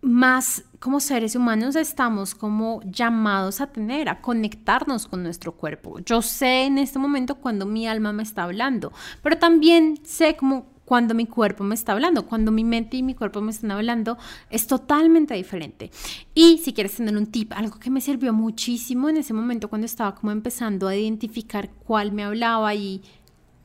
más 0.00 0.64
como 0.80 1.00
seres 1.00 1.36
humanos 1.36 1.76
estamos 1.76 2.34
como 2.34 2.80
llamados 2.86 3.60
a 3.60 3.66
tener, 3.66 4.08
a 4.08 4.22
conectarnos 4.22 5.06
con 5.06 5.22
nuestro 5.22 5.52
cuerpo. 5.52 5.98
Yo 5.98 6.22
sé 6.22 6.64
en 6.64 6.78
este 6.78 6.98
momento 6.98 7.34
cuando 7.34 7.66
mi 7.66 7.86
alma 7.86 8.14
me 8.14 8.22
está 8.22 8.44
hablando, 8.44 8.90
pero 9.22 9.36
también 9.36 10.00
sé 10.02 10.34
como 10.34 10.71
cuando 10.92 11.14
mi 11.14 11.24
cuerpo 11.24 11.64
me 11.64 11.74
está 11.74 11.92
hablando, 11.92 12.26
cuando 12.26 12.52
mi 12.52 12.64
mente 12.64 12.98
y 12.98 13.02
mi 13.02 13.14
cuerpo 13.14 13.40
me 13.40 13.50
están 13.50 13.70
hablando, 13.70 14.18
es 14.50 14.66
totalmente 14.66 15.32
diferente. 15.32 15.90
Y 16.34 16.58
si 16.58 16.74
quieres 16.74 16.96
tener 16.96 17.16
un 17.16 17.28
tip, 17.28 17.50
algo 17.54 17.78
que 17.78 17.88
me 17.88 18.02
sirvió 18.02 18.34
muchísimo 18.34 19.08
en 19.08 19.16
ese 19.16 19.32
momento 19.32 19.70
cuando 19.70 19.86
estaba 19.86 20.14
como 20.14 20.32
empezando 20.32 20.88
a 20.88 20.94
identificar 20.94 21.70
cuál 21.86 22.12
me 22.12 22.24
hablaba 22.24 22.74
y 22.74 23.00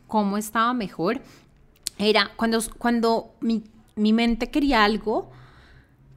cómo 0.08 0.38
estaba 0.38 0.74
mejor, 0.74 1.20
era 1.98 2.32
cuando, 2.38 2.60
cuando 2.78 3.34
mi, 3.42 3.66
mi 3.98 4.14
mente 4.14 4.50
quería 4.50 4.86
algo, 4.86 5.30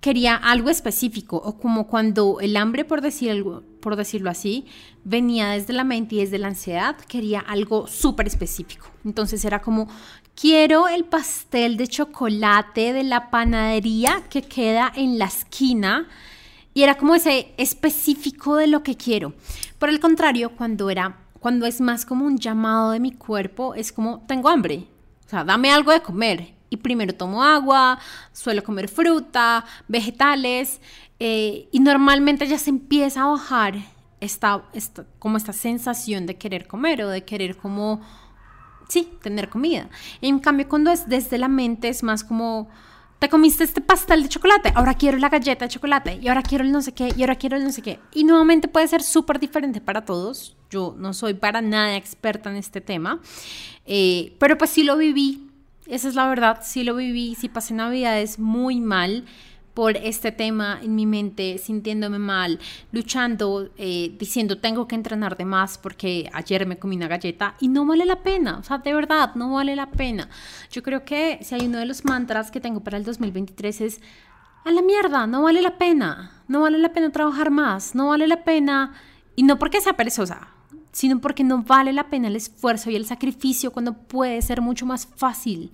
quería 0.00 0.34
algo 0.36 0.70
específico, 0.70 1.36
o 1.36 1.58
como 1.58 1.86
cuando 1.86 2.38
el 2.40 2.56
hambre, 2.56 2.84
por, 2.84 3.00
decir 3.00 3.30
algo, 3.30 3.62
por 3.80 3.96
decirlo 3.96 4.30
así, 4.30 4.66
venía 5.04 5.50
desde 5.50 5.72
la 5.72 5.84
mente 5.84 6.14
y 6.14 6.18
desde 6.18 6.38
la 6.38 6.48
ansiedad, 6.48 6.96
quería 6.96 7.40
algo 7.40 7.86
súper 7.86 8.26
específico. 8.26 8.86
Entonces 9.04 9.44
era 9.44 9.60
como, 9.60 9.88
quiero 10.40 10.88
el 10.88 11.04
pastel 11.04 11.76
de 11.76 11.86
chocolate 11.86 12.94
de 12.94 13.04
la 13.04 13.30
panadería 13.30 14.22
que 14.30 14.42
queda 14.42 14.90
en 14.94 15.18
la 15.18 15.26
esquina. 15.26 16.08
Y 16.72 16.82
era 16.82 16.96
como 16.96 17.14
ese 17.14 17.52
específico 17.58 18.56
de 18.56 18.66
lo 18.66 18.82
que 18.82 18.96
quiero. 18.96 19.34
Por 19.78 19.90
el 19.90 20.00
contrario, 20.00 20.52
cuando 20.56 20.88
era, 20.88 21.18
cuando 21.40 21.66
es 21.66 21.80
más 21.80 22.06
como 22.06 22.24
un 22.24 22.38
llamado 22.38 22.92
de 22.92 23.00
mi 23.00 23.12
cuerpo, 23.12 23.74
es 23.74 23.92
como, 23.92 24.24
tengo 24.26 24.48
hambre. 24.48 24.86
O 25.26 25.28
sea, 25.28 25.44
dame 25.44 25.70
algo 25.70 25.92
de 25.92 26.00
comer 26.00 26.54
y 26.70 26.76
primero 26.78 27.14
tomo 27.14 27.42
agua, 27.42 27.98
suelo 28.32 28.62
comer 28.62 28.88
fruta, 28.88 29.64
vegetales 29.88 30.80
eh, 31.18 31.68
y 31.70 31.80
normalmente 31.80 32.46
ya 32.46 32.58
se 32.58 32.70
empieza 32.70 33.22
a 33.22 33.26
bajar 33.26 33.74
esta, 34.20 34.62
esta, 34.72 35.04
como 35.18 35.36
esta 35.36 35.52
sensación 35.52 36.26
de 36.26 36.36
querer 36.36 36.66
comer 36.66 37.02
o 37.02 37.08
de 37.08 37.24
querer 37.24 37.56
como, 37.56 38.00
sí, 38.90 39.08
tener 39.22 39.48
comida. 39.48 39.88
En 40.20 40.38
cambio, 40.38 40.68
cuando 40.68 40.90
es 40.90 41.08
desde 41.08 41.38
la 41.38 41.48
mente 41.48 41.88
es 41.88 42.02
más 42.02 42.24
como, 42.24 42.68
te 43.18 43.28
comiste 43.28 43.64
este 43.64 43.80
pastel 43.80 44.22
de 44.22 44.28
chocolate, 44.28 44.72
ahora 44.74 44.94
quiero 44.94 45.16
la 45.18 45.28
galleta 45.28 45.64
de 45.64 45.70
chocolate 45.70 46.18
y 46.20 46.28
ahora 46.28 46.42
quiero 46.42 46.64
el 46.64 46.72
no 46.72 46.82
sé 46.82 46.92
qué 46.92 47.12
y 47.16 47.22
ahora 47.22 47.36
quiero 47.36 47.56
el 47.56 47.64
no 47.64 47.72
sé 47.72 47.82
qué. 47.82 47.98
Y 48.12 48.24
nuevamente 48.24 48.68
puede 48.68 48.88
ser 48.88 49.02
súper 49.02 49.40
diferente 49.40 49.80
para 49.80 50.04
todos. 50.04 50.56
Yo 50.70 50.94
no 50.98 51.14
soy 51.14 51.34
para 51.34 51.62
nada 51.62 51.96
experta 51.96 52.50
en 52.50 52.56
este 52.56 52.80
tema, 52.80 53.20
eh, 53.86 54.36
pero 54.38 54.58
pues 54.58 54.70
sí 54.70 54.82
lo 54.82 54.96
viví 54.96 55.50
esa 55.90 56.08
es 56.08 56.14
la 56.14 56.28
verdad, 56.28 56.60
sí 56.62 56.84
lo 56.84 56.94
viví, 56.94 57.34
sí 57.34 57.48
pasé 57.48 57.74
navidades 57.74 58.38
muy 58.38 58.80
mal 58.80 59.24
por 59.74 59.96
este 59.96 60.32
tema 60.32 60.78
en 60.82 60.94
mi 60.94 61.06
mente, 61.06 61.58
sintiéndome 61.58 62.18
mal, 62.18 62.58
luchando, 62.92 63.70
eh, 63.76 64.14
diciendo 64.18 64.58
tengo 64.58 64.88
que 64.88 64.94
entrenar 64.94 65.36
de 65.36 65.44
más 65.44 65.78
porque 65.78 66.28
ayer 66.32 66.66
me 66.66 66.78
comí 66.78 66.96
una 66.96 67.08
galleta 67.08 67.54
y 67.60 67.68
no 67.68 67.86
vale 67.86 68.04
la 68.04 68.22
pena, 68.22 68.58
o 68.58 68.62
sea, 68.62 68.78
de 68.78 68.92
verdad, 68.92 69.34
no 69.34 69.52
vale 69.52 69.76
la 69.76 69.90
pena. 69.90 70.28
Yo 70.70 70.82
creo 70.82 71.04
que 71.04 71.38
si 71.42 71.54
hay 71.54 71.66
uno 71.66 71.78
de 71.78 71.86
los 71.86 72.04
mantras 72.04 72.50
que 72.50 72.60
tengo 72.60 72.80
para 72.80 72.96
el 72.96 73.04
2023 73.04 73.80
es, 73.80 74.00
a 74.64 74.70
la 74.70 74.82
mierda, 74.82 75.26
no 75.26 75.42
vale 75.42 75.62
la 75.62 75.78
pena, 75.78 76.42
no 76.48 76.60
vale 76.60 76.78
la 76.78 76.92
pena 76.92 77.10
trabajar 77.10 77.50
más, 77.50 77.94
no 77.94 78.08
vale 78.08 78.26
la 78.26 78.44
pena, 78.44 78.92
y 79.36 79.42
no 79.42 79.58
porque 79.58 79.80
sea 79.80 79.94
perezosa, 79.94 80.48
sino 80.92 81.20
porque 81.20 81.44
no 81.44 81.62
vale 81.62 81.92
la 81.92 82.10
pena 82.10 82.28
el 82.28 82.36
esfuerzo 82.36 82.90
y 82.90 82.96
el 82.96 83.06
sacrificio 83.06 83.72
cuando 83.72 83.94
puede 83.94 84.42
ser 84.42 84.60
mucho 84.60 84.84
más 84.84 85.06
fácil. 85.06 85.70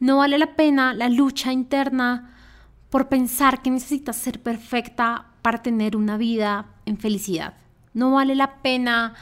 No 0.00 0.18
vale 0.18 0.38
la 0.38 0.56
pena 0.56 0.92
la 0.92 1.08
lucha 1.08 1.52
interna 1.52 2.35
por 2.90 3.08
pensar 3.08 3.62
que 3.62 3.70
necesitas 3.70 4.16
ser 4.16 4.42
perfecta 4.42 5.26
para 5.42 5.62
tener 5.62 5.96
una 5.96 6.16
vida 6.16 6.66
en 6.86 6.98
felicidad. 6.98 7.54
No 7.94 8.12
vale 8.12 8.34
la 8.34 8.62
pena 8.62 9.14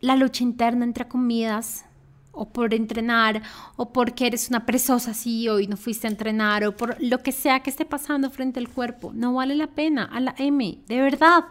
la 0.00 0.16
lucha 0.16 0.42
interna 0.42 0.84
entre 0.84 1.08
comidas 1.08 1.84
o 2.32 2.48
por 2.48 2.74
entrenar 2.74 3.42
o 3.76 3.92
porque 3.92 4.26
eres 4.26 4.48
una 4.48 4.64
presosa 4.64 5.10
así 5.10 5.48
hoy 5.48 5.66
no 5.66 5.76
fuiste 5.76 6.06
a 6.06 6.10
entrenar 6.10 6.64
o 6.64 6.76
por 6.76 6.96
lo 7.00 7.18
que 7.18 7.32
sea 7.32 7.60
que 7.60 7.70
esté 7.70 7.84
pasando 7.84 8.30
frente 8.30 8.60
al 8.60 8.68
cuerpo. 8.68 9.12
No 9.14 9.34
vale 9.34 9.54
la 9.54 9.66
pena 9.68 10.04
a 10.04 10.20
la 10.20 10.34
M, 10.38 10.78
de 10.86 11.00
verdad, 11.00 11.44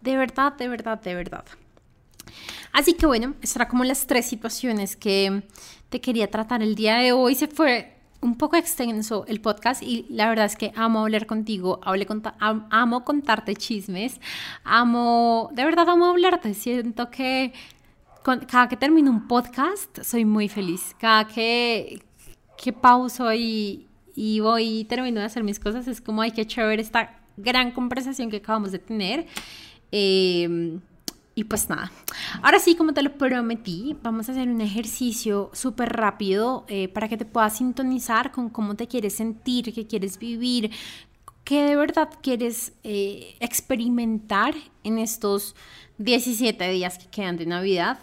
de 0.00 0.16
verdad, 0.16 0.54
de 0.54 0.68
verdad, 0.68 1.00
de 1.00 1.14
verdad. 1.14 1.44
Así 2.72 2.94
que 2.94 3.06
bueno, 3.06 3.34
esas 3.40 3.56
eran 3.56 3.68
como 3.68 3.84
las 3.84 4.06
tres 4.06 4.26
situaciones 4.26 4.96
que 4.96 5.44
te 5.88 6.00
quería 6.00 6.28
tratar 6.30 6.62
el 6.62 6.74
día 6.74 6.96
de 6.96 7.12
hoy. 7.12 7.36
Se 7.36 7.46
fue 7.46 7.93
un 8.24 8.36
poco 8.36 8.56
extenso 8.56 9.24
el 9.28 9.40
podcast 9.40 9.82
y 9.82 10.06
la 10.08 10.28
verdad 10.28 10.46
es 10.46 10.56
que 10.56 10.72
amo 10.74 11.00
hablar 11.00 11.26
contigo, 11.26 11.78
amo 11.82 13.04
contarte 13.04 13.54
chismes, 13.54 14.18
amo, 14.64 15.50
de 15.52 15.64
verdad 15.64 15.88
amo 15.90 16.06
hablarte. 16.06 16.54
Siento 16.54 17.10
que 17.10 17.52
cada 18.22 18.68
que 18.68 18.76
termino 18.76 19.10
un 19.10 19.28
podcast 19.28 20.02
soy 20.02 20.24
muy 20.24 20.48
feliz. 20.48 20.96
Cada 20.98 21.28
que, 21.28 22.02
que 22.56 22.72
pauso 22.72 23.32
y, 23.34 23.86
y 24.14 24.40
voy 24.40 24.80
y 24.80 24.84
termino 24.84 25.20
de 25.20 25.26
hacer 25.26 25.44
mis 25.44 25.60
cosas 25.60 25.86
es 25.86 26.00
como, 26.00 26.22
hay 26.22 26.30
que 26.30 26.46
chévere 26.46 26.80
esta 26.80 27.20
gran 27.36 27.72
conversación 27.72 28.30
que 28.30 28.38
acabamos 28.38 28.72
de 28.72 28.78
tener. 28.78 29.26
Eh, 29.92 30.78
y 31.36 31.44
pues 31.44 31.68
nada, 31.68 31.90
ahora 32.42 32.60
sí, 32.60 32.76
como 32.76 32.94
te 32.94 33.02
lo 33.02 33.12
prometí, 33.18 33.96
vamos 34.02 34.28
a 34.28 34.32
hacer 34.32 34.48
un 34.48 34.60
ejercicio 34.60 35.50
súper 35.52 35.92
rápido 35.92 36.64
eh, 36.68 36.88
para 36.88 37.08
que 37.08 37.16
te 37.16 37.24
puedas 37.24 37.56
sintonizar 37.56 38.30
con 38.30 38.48
cómo 38.48 38.76
te 38.76 38.86
quieres 38.86 39.16
sentir, 39.16 39.74
qué 39.74 39.86
quieres 39.86 40.18
vivir, 40.18 40.70
qué 41.42 41.64
de 41.64 41.76
verdad 41.76 42.08
quieres 42.22 42.72
eh, 42.84 43.34
experimentar 43.40 44.54
en 44.84 44.98
estos 44.98 45.56
17 45.98 46.70
días 46.70 46.98
que 46.98 47.06
quedan 47.06 47.36
de 47.36 47.46
Navidad. 47.46 47.98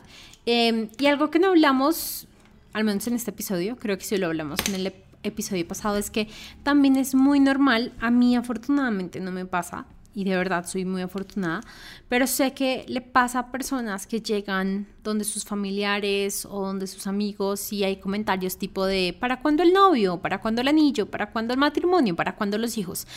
Em, 0.46 0.90
y 1.00 1.06
algo 1.06 1.30
que 1.30 1.40
no 1.40 1.50
hablamos, 1.50 2.28
al 2.74 2.84
menos 2.84 3.08
en 3.08 3.14
este 3.14 3.32
episodio, 3.32 3.78
creo 3.78 3.98
que 3.98 4.04
sí 4.04 4.18
lo 4.18 4.28
hablamos 4.28 4.60
en 4.68 4.76
el 4.76 4.94
episodio 5.24 5.66
pasado, 5.68 5.98
es 5.98 6.12
que 6.12 6.28
también 6.64 6.98
es 6.98 7.16
muy 7.16 7.40
normal, 7.40 7.94
a 8.02 8.12
mí 8.12 8.36
afortunadamente 8.36 9.20
no 9.20 9.32
me 9.32 9.46
pasa, 9.46 9.86
y 10.14 10.24
de 10.24 10.36
verdad 10.36 10.66
soy 10.66 10.86
muy 10.86 11.02
afortunada, 11.02 11.62
pero 12.10 12.28
sé 12.28 12.54
que 12.54 12.86
le 12.88 13.02
pasa 13.02 13.40
a 13.40 13.52
personas 13.52 14.08
que 14.08 14.22
llegan 14.22 14.88
donde 15.04 15.24
sus 15.24 15.46
familiares 15.46 16.46
o 16.46 16.66
donde 16.66 16.88
sus 16.88 17.08
amigos 17.08 17.72
y 17.72 17.84
hay 17.84 17.98
comentarios 17.98 18.58
tipo 18.58 18.86
de 18.86 19.16
¿para 19.20 19.42
cuándo 19.42 19.64
el 19.64 19.74
novio? 19.74 20.20
¿Para 20.20 20.42
cuándo 20.42 20.62
el 20.62 20.68
anillo? 20.68 21.10
¿Para 21.10 21.32
cuándo 21.32 21.54
el 21.54 21.60
matrimonio? 21.60 22.16
¿Para 22.16 22.36
cuándo 22.36 22.58
los 22.58 22.78
hijos? 22.78 23.08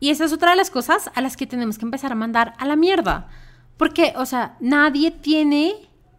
Y 0.00 0.10
esa 0.10 0.24
es 0.24 0.32
otra 0.32 0.50
de 0.50 0.56
las 0.56 0.70
cosas 0.70 1.10
a 1.14 1.20
las 1.20 1.36
que 1.36 1.46
tenemos 1.46 1.78
que 1.78 1.84
empezar 1.84 2.10
a 2.10 2.16
mandar 2.16 2.54
a 2.58 2.66
la 2.66 2.74
mierda. 2.74 3.28
Porque, 3.76 4.12
o 4.16 4.26
sea, 4.26 4.56
nadie 4.60 5.12
tiene 5.12 5.74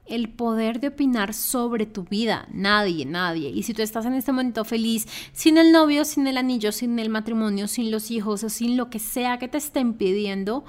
el 0.05 0.29
poder 0.29 0.79
de 0.79 0.89
opinar 0.89 1.33
sobre 1.33 1.85
tu 1.85 2.03
vida. 2.03 2.47
Nadie, 2.51 3.05
nadie. 3.05 3.49
Y 3.49 3.63
si 3.63 3.73
tú 3.73 3.81
estás 3.81 4.05
en 4.05 4.13
este 4.13 4.31
momento 4.31 4.65
feliz, 4.65 5.07
sin 5.31 5.57
el 5.57 5.71
novio, 5.71 6.05
sin 6.05 6.27
el 6.27 6.37
anillo, 6.37 6.71
sin 6.71 6.99
el 6.99 7.09
matrimonio, 7.09 7.67
sin 7.67 7.91
los 7.91 8.11
hijos 8.11 8.43
o 8.43 8.49
sin 8.49 8.77
lo 8.77 8.89
que 8.89 8.99
sea 8.99 9.39
que 9.39 9.47
te 9.47 9.57
estén 9.57 9.93
pidiendo, 9.93 10.65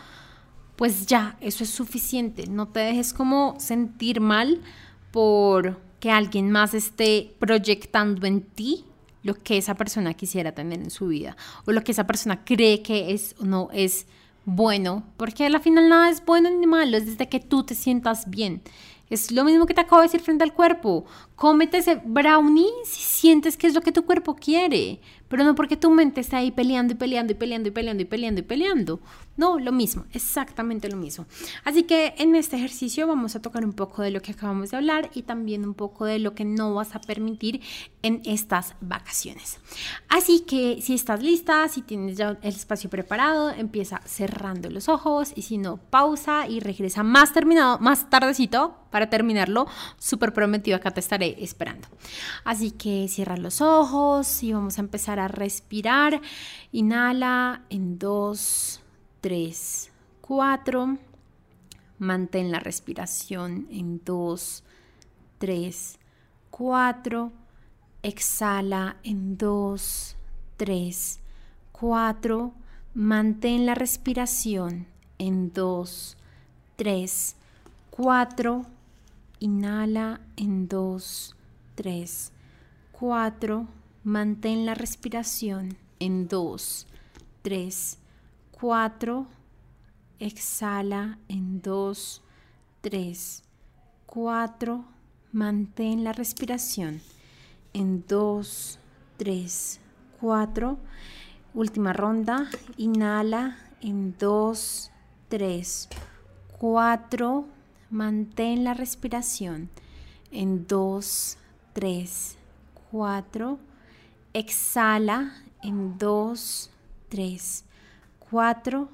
pues 0.76 1.06
ya, 1.06 1.36
eso 1.40 1.64
es 1.64 1.70
suficiente. 1.70 2.46
No 2.46 2.68
te 2.68 2.80
dejes 2.80 3.12
como 3.12 3.54
sentir 3.58 4.20
mal 4.20 4.60
por 5.10 5.80
que 6.00 6.10
alguien 6.10 6.50
más 6.50 6.74
esté 6.74 7.34
proyectando 7.38 8.26
en 8.26 8.42
ti 8.42 8.84
lo 9.22 9.34
que 9.34 9.56
esa 9.56 9.74
persona 9.74 10.12
quisiera 10.14 10.52
tener 10.52 10.80
en 10.80 10.90
su 10.90 11.08
vida 11.08 11.36
o 11.66 11.72
lo 11.72 11.82
que 11.82 11.92
esa 11.92 12.06
persona 12.06 12.44
cree 12.44 12.82
que 12.82 13.12
es 13.14 13.34
o 13.40 13.44
no 13.44 13.68
es 13.72 14.06
bueno, 14.44 15.04
porque 15.16 15.46
al 15.46 15.58
final 15.60 15.88
nada 15.88 16.10
es 16.10 16.22
bueno 16.24 16.50
ni 16.50 16.66
malo, 16.66 16.98
es 16.98 17.06
desde 17.06 17.28
que 17.28 17.40
tú 17.40 17.64
te 17.64 17.74
sientas 17.74 18.28
bien. 18.28 18.60
Es 19.10 19.30
lo 19.30 19.44
mismo 19.44 19.66
que 19.66 19.74
te 19.74 19.80
acabo 19.80 20.00
de 20.00 20.08
decir 20.08 20.20
frente 20.20 20.44
al 20.44 20.54
cuerpo. 20.54 21.04
Cómete 21.36 21.78
ese 21.78 22.00
brownie 22.04 22.70
si 22.84 23.02
sientes 23.02 23.56
que 23.56 23.66
es 23.66 23.74
lo 23.74 23.80
que 23.80 23.92
tu 23.92 24.04
cuerpo 24.04 24.34
quiere, 24.34 25.00
pero 25.34 25.42
no 25.42 25.56
porque 25.56 25.76
tu 25.76 25.90
mente 25.90 26.20
está 26.20 26.36
ahí 26.36 26.52
peleando 26.52 26.92
y 26.92 26.96
peleando 26.96 27.32
y 27.32 27.34
peleando 27.34 27.68
y 27.68 27.72
peleando 27.72 28.02
y 28.04 28.06
peleando 28.06 28.40
y 28.40 28.44
peleando. 28.44 29.00
No, 29.36 29.58
lo 29.58 29.72
mismo, 29.72 30.04
exactamente 30.12 30.88
lo 30.88 30.96
mismo. 30.96 31.26
Así 31.64 31.82
que 31.82 32.14
en 32.18 32.36
este 32.36 32.54
ejercicio 32.54 33.08
vamos 33.08 33.34
a 33.34 33.42
tocar 33.42 33.64
un 33.64 33.72
poco 33.72 34.02
de 34.02 34.12
lo 34.12 34.22
que 34.22 34.30
acabamos 34.30 34.70
de 34.70 34.76
hablar 34.76 35.10
y 35.12 35.22
también 35.22 35.64
un 35.66 35.74
poco 35.74 36.04
de 36.04 36.20
lo 36.20 36.36
que 36.36 36.44
no 36.44 36.72
vas 36.74 36.94
a 36.94 37.00
permitir 37.00 37.62
en 38.02 38.22
estas 38.24 38.76
vacaciones. 38.80 39.58
Así 40.08 40.44
que 40.46 40.80
si 40.80 40.94
estás 40.94 41.20
lista, 41.20 41.66
si 41.66 41.82
tienes 41.82 42.16
ya 42.16 42.38
el 42.40 42.54
espacio 42.54 42.88
preparado, 42.88 43.50
empieza 43.50 44.02
cerrando 44.04 44.70
los 44.70 44.88
ojos 44.88 45.32
y 45.34 45.42
si 45.42 45.58
no, 45.58 45.78
pausa 45.78 46.46
y 46.46 46.60
regresa 46.60 47.02
más 47.02 47.32
terminado, 47.32 47.80
más 47.80 48.08
tardecito 48.08 48.76
para 48.90 49.10
terminarlo. 49.10 49.66
Súper 49.98 50.32
prometido, 50.32 50.76
acá 50.76 50.92
te 50.92 51.00
estaré 51.00 51.42
esperando. 51.42 51.88
Así 52.44 52.70
que 52.70 53.08
cierra 53.08 53.36
los 53.36 53.60
ojos 53.60 54.44
y 54.44 54.52
vamos 54.52 54.78
a 54.78 54.82
empezar 54.82 55.18
a 55.18 55.23
respirar. 55.28 56.20
Inhala 56.72 57.62
en 57.70 57.98
dos 57.98 58.80
3, 59.24 59.90
4. 60.20 60.98
Mantén 61.98 62.50
la 62.50 62.58
respiración 62.58 63.66
en 63.70 64.02
2, 64.04 64.64
3, 65.38 65.98
4. 66.50 67.32
Exhala 68.02 68.96
en 69.02 69.38
2, 69.38 70.16
3, 70.58 71.20
4. 71.72 72.52
Mantén 72.92 73.64
la 73.64 73.74
respiración 73.74 74.86
en 75.16 75.52
2, 75.52 76.16
3, 76.76 77.36
4. 77.90 78.66
Inhala 79.40 80.20
en 80.36 80.68
2, 80.68 81.36
3, 81.76 82.32
4. 82.92 83.66
Mantén 84.04 84.66
la 84.66 84.74
respiración. 84.74 85.78
En 85.98 86.28
2, 86.28 86.86
3, 87.40 87.98
4, 88.60 89.26
exhala. 90.18 91.18
En 91.26 91.62
2, 91.62 92.22
3, 92.82 93.42
4, 94.04 94.84
mantén 95.32 96.04
la 96.04 96.12
respiración. 96.12 97.00
En 97.72 98.04
2, 98.06 98.78
3, 99.16 99.80
4, 100.20 100.78
última 101.54 101.94
ronda, 101.94 102.50
inhala. 102.76 103.56
En 103.80 104.18
2, 104.18 104.90
3, 105.30 105.88
4, 106.58 107.46
mantén 107.88 108.64
la 108.64 108.74
respiración. 108.74 109.70
En 110.30 110.66
2, 110.66 111.38
3, 111.72 112.36
4, 112.90 113.58
exhala 114.34 115.32
en 115.62 115.96
2, 115.96 116.70
3, 117.08 117.64
4 118.30 118.88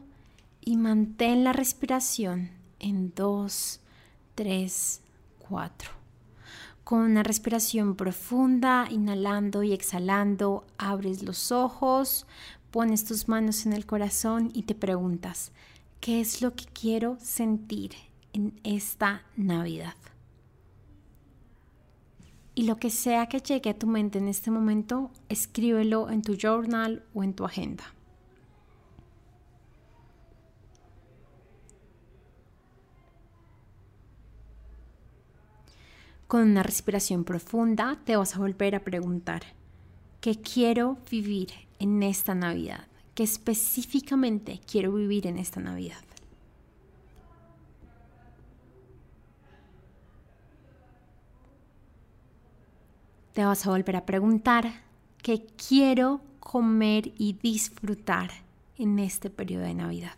y 0.60 0.76
mantén 0.76 1.44
la 1.44 1.54
respiración 1.54 2.50
en 2.78 3.12
2, 3.14 3.80
3, 4.34 5.00
4. 5.48 5.90
Con 6.84 7.00
una 7.00 7.22
respiración 7.22 7.96
profunda, 7.96 8.86
inhalando 8.90 9.62
y 9.62 9.72
exhalando, 9.72 10.66
abres 10.76 11.22
los 11.22 11.52
ojos, 11.52 12.26
pones 12.70 13.06
tus 13.06 13.26
manos 13.26 13.64
en 13.64 13.72
el 13.72 13.86
corazón 13.86 14.50
y 14.52 14.64
te 14.64 14.74
preguntas, 14.74 15.52
¿qué 16.00 16.20
es 16.20 16.42
lo 16.42 16.54
que 16.54 16.66
quiero 16.66 17.16
sentir 17.18 17.92
en 18.34 18.60
esta 18.62 19.22
Navidad? 19.36 19.94
Y 22.60 22.64
lo 22.64 22.76
que 22.76 22.90
sea 22.90 23.26
que 23.26 23.40
llegue 23.40 23.70
a 23.70 23.78
tu 23.78 23.86
mente 23.86 24.18
en 24.18 24.28
este 24.28 24.50
momento, 24.50 25.10
escríbelo 25.30 26.10
en 26.10 26.20
tu 26.20 26.36
journal 26.36 27.02
o 27.14 27.24
en 27.24 27.32
tu 27.32 27.46
agenda. 27.46 27.84
Con 36.26 36.42
una 36.42 36.62
respiración 36.62 37.24
profunda 37.24 37.98
te 38.04 38.16
vas 38.16 38.36
a 38.36 38.40
volver 38.40 38.74
a 38.74 38.84
preguntar, 38.84 39.40
¿qué 40.20 40.38
quiero 40.38 40.98
vivir 41.10 41.48
en 41.78 42.02
esta 42.02 42.34
Navidad? 42.34 42.88
¿Qué 43.14 43.22
específicamente 43.22 44.60
quiero 44.70 44.92
vivir 44.92 45.26
en 45.26 45.38
esta 45.38 45.60
Navidad? 45.60 46.09
Te 53.32 53.44
vas 53.44 53.64
a 53.64 53.70
volver 53.70 53.94
a 53.94 54.06
preguntar, 54.06 54.72
¿qué 55.22 55.46
quiero 55.68 56.20
comer 56.40 57.12
y 57.16 57.34
disfrutar 57.34 58.30
en 58.76 58.98
este 58.98 59.30
periodo 59.30 59.64
de 59.64 59.74
Navidad? 59.74 60.16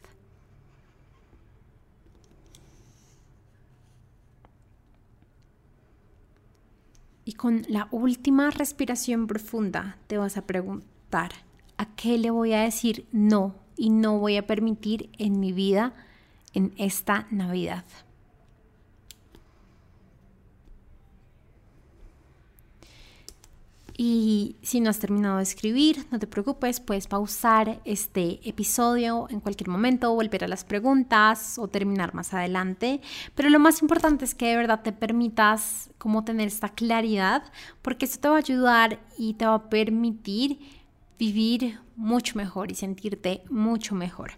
Y 7.25 7.35
con 7.35 7.65
la 7.69 7.89
última 7.91 8.51
respiración 8.51 9.27
profunda 9.27 9.99
te 10.07 10.17
vas 10.17 10.37
a 10.37 10.47
preguntar, 10.47 11.33
¿a 11.77 11.87
qué 11.95 12.17
le 12.17 12.31
voy 12.31 12.55
a 12.55 12.63
decir 12.63 13.07
no 13.13 13.55
y 13.77 13.91
no 13.91 14.19
voy 14.19 14.39
a 14.39 14.47
permitir 14.47 15.11
en 15.19 15.39
mi 15.39 15.53
vida 15.53 15.93
en 16.55 16.73
esta 16.79 17.27
Navidad? 17.31 17.85
Y 23.97 24.57
si 24.63 24.81
no 24.81 24.91
has 24.91 24.99
terminado 24.99 25.37
de 25.37 25.43
escribir, 25.43 26.07
no 26.11 26.19
te 26.19 26.27
preocupes, 26.27 26.81
puedes 26.81 27.07
pausar 27.07 27.81
este 27.85 28.41
episodio 28.49 29.27
en 29.31 29.41
cualquier 29.41 29.69
momento, 29.69 30.15
volver 30.15 30.45
a 30.45 30.49
las 30.49 30.65
preguntas 30.65 31.59
o 31.59 31.69
terminar 31.69 32.15
más 32.15 32.33
adelante. 32.33 33.01
Pero 33.35 33.51
lo 33.51 33.59
más 33.59 33.83
importante 33.83 34.25
es 34.25 34.35
que 34.35 34.47
de 34.47 34.57
verdad 34.57 34.83
te 34.83 34.93
permitas 34.93 35.91
como 35.99 36.25
tener 36.25 36.49
esta 36.49 36.71
claridad, 36.71 37.45
porque 37.83 38.07
esto 38.07 38.21
te 38.21 38.29
va 38.29 38.37
a 38.37 38.39
ayudar 38.39 39.01
y 39.19 39.35
te 39.35 39.47
va 39.47 39.55
a 39.55 39.69
permitir 39.69 40.82
vivir 41.23 41.79
mucho 41.95 42.37
mejor 42.37 42.73
y 42.73 42.75
sentirte 42.75 43.45
mucho 43.49 43.95
mejor. 43.95 44.33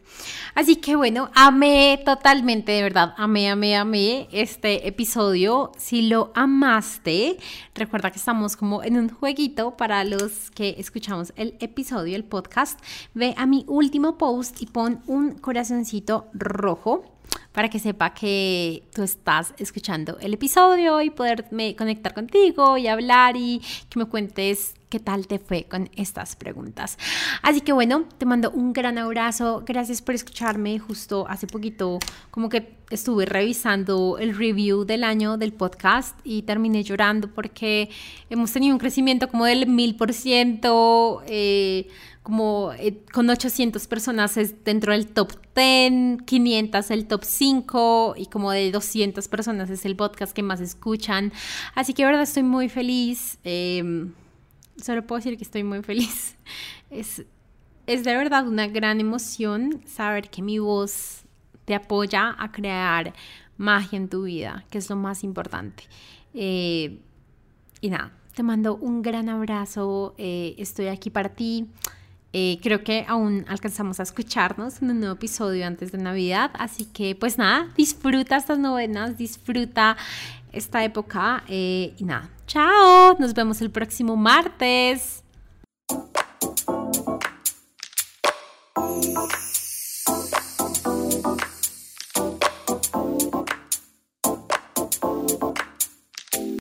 Así 0.55 0.77
que 0.77 0.97
bueno, 0.97 1.31
amé 1.35 1.99
totalmente, 2.05 2.73
de 2.73 2.83
verdad, 2.83 3.15
amé, 3.17 3.49
amé, 3.49 3.75
amé 3.75 4.29
este 4.33 4.87
episodio. 4.87 5.73
Si 5.79 6.03
lo 6.03 6.31
amaste, 6.35 7.39
recuerda 7.75 8.11
que 8.11 8.19
estamos 8.19 8.55
como 8.55 8.83
en 8.83 8.99
un 8.99 9.09
jueguito 9.09 9.79
para 9.79 10.05
los 10.05 10.51
que 10.51 10.75
escuchamos 10.77 11.33
el 11.37 11.57
episodio, 11.59 12.17
el 12.17 12.25
podcast. 12.25 12.79
Ve 13.15 13.33
a 13.39 13.47
mi 13.47 13.65
último 13.67 14.19
post 14.19 14.61
y 14.61 14.67
pon 14.67 15.01
un 15.07 15.39
corazoncito 15.39 16.27
rojo 16.35 17.15
para 17.53 17.71
que 17.71 17.79
sepa 17.79 18.13
que 18.13 18.83
tú 18.93 19.03
estás 19.03 19.55
escuchando 19.57 20.19
el 20.21 20.35
episodio 20.35 21.01
y 21.01 21.09
poderme 21.09 21.75
conectar 21.77 22.13
contigo 22.13 22.77
y 22.77 22.89
hablar 22.89 23.37
y 23.37 23.63
que 23.89 23.99
me 23.99 24.05
cuentes 24.05 24.75
qué 24.95 25.01
tal 25.01 25.27
te 25.27 25.41
fue 25.41 25.65
con 25.65 25.91
estas 25.97 26.37
preguntas. 26.37 26.99
Así 27.43 27.63
que 27.63 27.73
bueno, 27.73 28.05
te 28.17 28.27
mando 28.27 28.53
un 28.53 28.73
gran 28.73 28.97
abrazo. 28.97 29.65
Gracias 29.67 30.01
por 30.01 30.15
escucharme. 30.15 30.79
Justo 30.79 31.27
hace 31.29 31.49
poquito 31.49 31.99
como 32.31 32.49
que 32.49 32.77
estuve 32.91 33.27
revisando 33.27 34.19
el 34.19 34.39
review 34.39 34.85
del 34.85 35.03
año 35.03 35.37
del 35.37 35.53
podcast 35.53 36.17
y 36.23 36.43
terminé 36.43 36.85
llorando 36.85 37.27
porque 37.27 37.91
hemos 38.31 38.53
tenido 38.53 38.73
un 38.73 38.79
crecimiento 38.79 39.27
como 39.27 39.47
del 39.47 39.67
mil 39.67 39.97
por 39.97 40.13
ciento. 40.13 41.25
Eh, 41.27 41.89
como 42.23 42.73
eh, 42.79 43.03
con 43.13 43.29
800 43.29 43.87
personas 43.89 44.37
es 44.37 44.65
dentro 44.65 44.93
del 44.93 45.09
top 45.09 45.33
10, 45.57 46.23
500 46.25 46.91
el 46.93 47.07
top 47.07 47.25
5 47.25 48.15
y 48.17 48.27
como 48.27 48.53
de 48.53 48.71
200 48.71 49.27
personas 49.27 49.69
es 49.71 49.85
el 49.85 49.97
podcast 49.97 50.33
que 50.33 50.45
más 50.45 50.61
escuchan. 50.61 51.33
Así 51.75 51.95
que 51.95 52.03
de 52.03 52.07
verdad 52.07 52.23
estoy 52.23 52.45
muy 52.45 52.69
feliz. 52.69 53.39
Em, 53.43 54.13
solo 54.77 55.07
puedo 55.07 55.19
decir 55.19 55.37
que 55.37 55.45
estoy 55.45 55.65
muy 55.65 55.83
feliz. 55.83 56.37
Es, 56.91 57.25
es 57.87 58.05
de 58.05 58.15
verdad 58.15 58.47
una 58.47 58.69
gran 58.69 59.01
emoción 59.01 59.83
saber 59.85 60.31
que 60.31 60.43
mi 60.43 60.61
voz 60.61 61.25
te 61.65 61.75
apoya 61.75 62.37
a 62.39 62.53
crear 62.53 63.13
magia 63.57 63.97
en 63.97 64.09
tu 64.09 64.25
vida, 64.25 64.65
que 64.71 64.79
es 64.79 64.89
lo 64.91 64.97
más 64.97 65.25
importante. 65.25 65.85
Eh, 66.35 67.01
y 67.81 67.91
nada, 67.91 68.13
te 68.35 68.43
mando 68.43 68.77
un 68.77 69.03
gran 69.03 69.29
abrazo. 69.29 70.15
Eh, 70.19 70.55
estoy 70.59 70.89
aquí 70.89 71.11
para 71.11 71.31
ti. 71.31 71.67
Eh, 72.33 72.59
creo 72.63 72.83
que 72.83 73.05
aún 73.07 73.45
alcanzamos 73.49 74.01
a 74.01 74.03
escucharnos 74.03 74.83
en 74.83 74.91
un 74.91 74.99
nuevo 74.99 75.15
episodio 75.15 75.65
antes 75.67 75.93
de 75.93 75.99
Navidad, 75.99 76.51
así 76.55 76.85
que 76.87 77.15
pues 77.15 77.39
nada, 77.39 77.73
disfruta 77.77 78.37
estas 78.37 78.59
novenas, 78.59 79.17
disfruta 79.17 79.97
esta 80.55 80.85
época 80.85 81.45
eh, 81.49 81.95
y 81.99 82.05
nada, 82.05 82.31
chao, 82.47 83.17
nos 83.19 83.35
vemos 83.35 83.61
el 83.61 83.71
próximo 83.71 84.17
martes. 84.17 85.25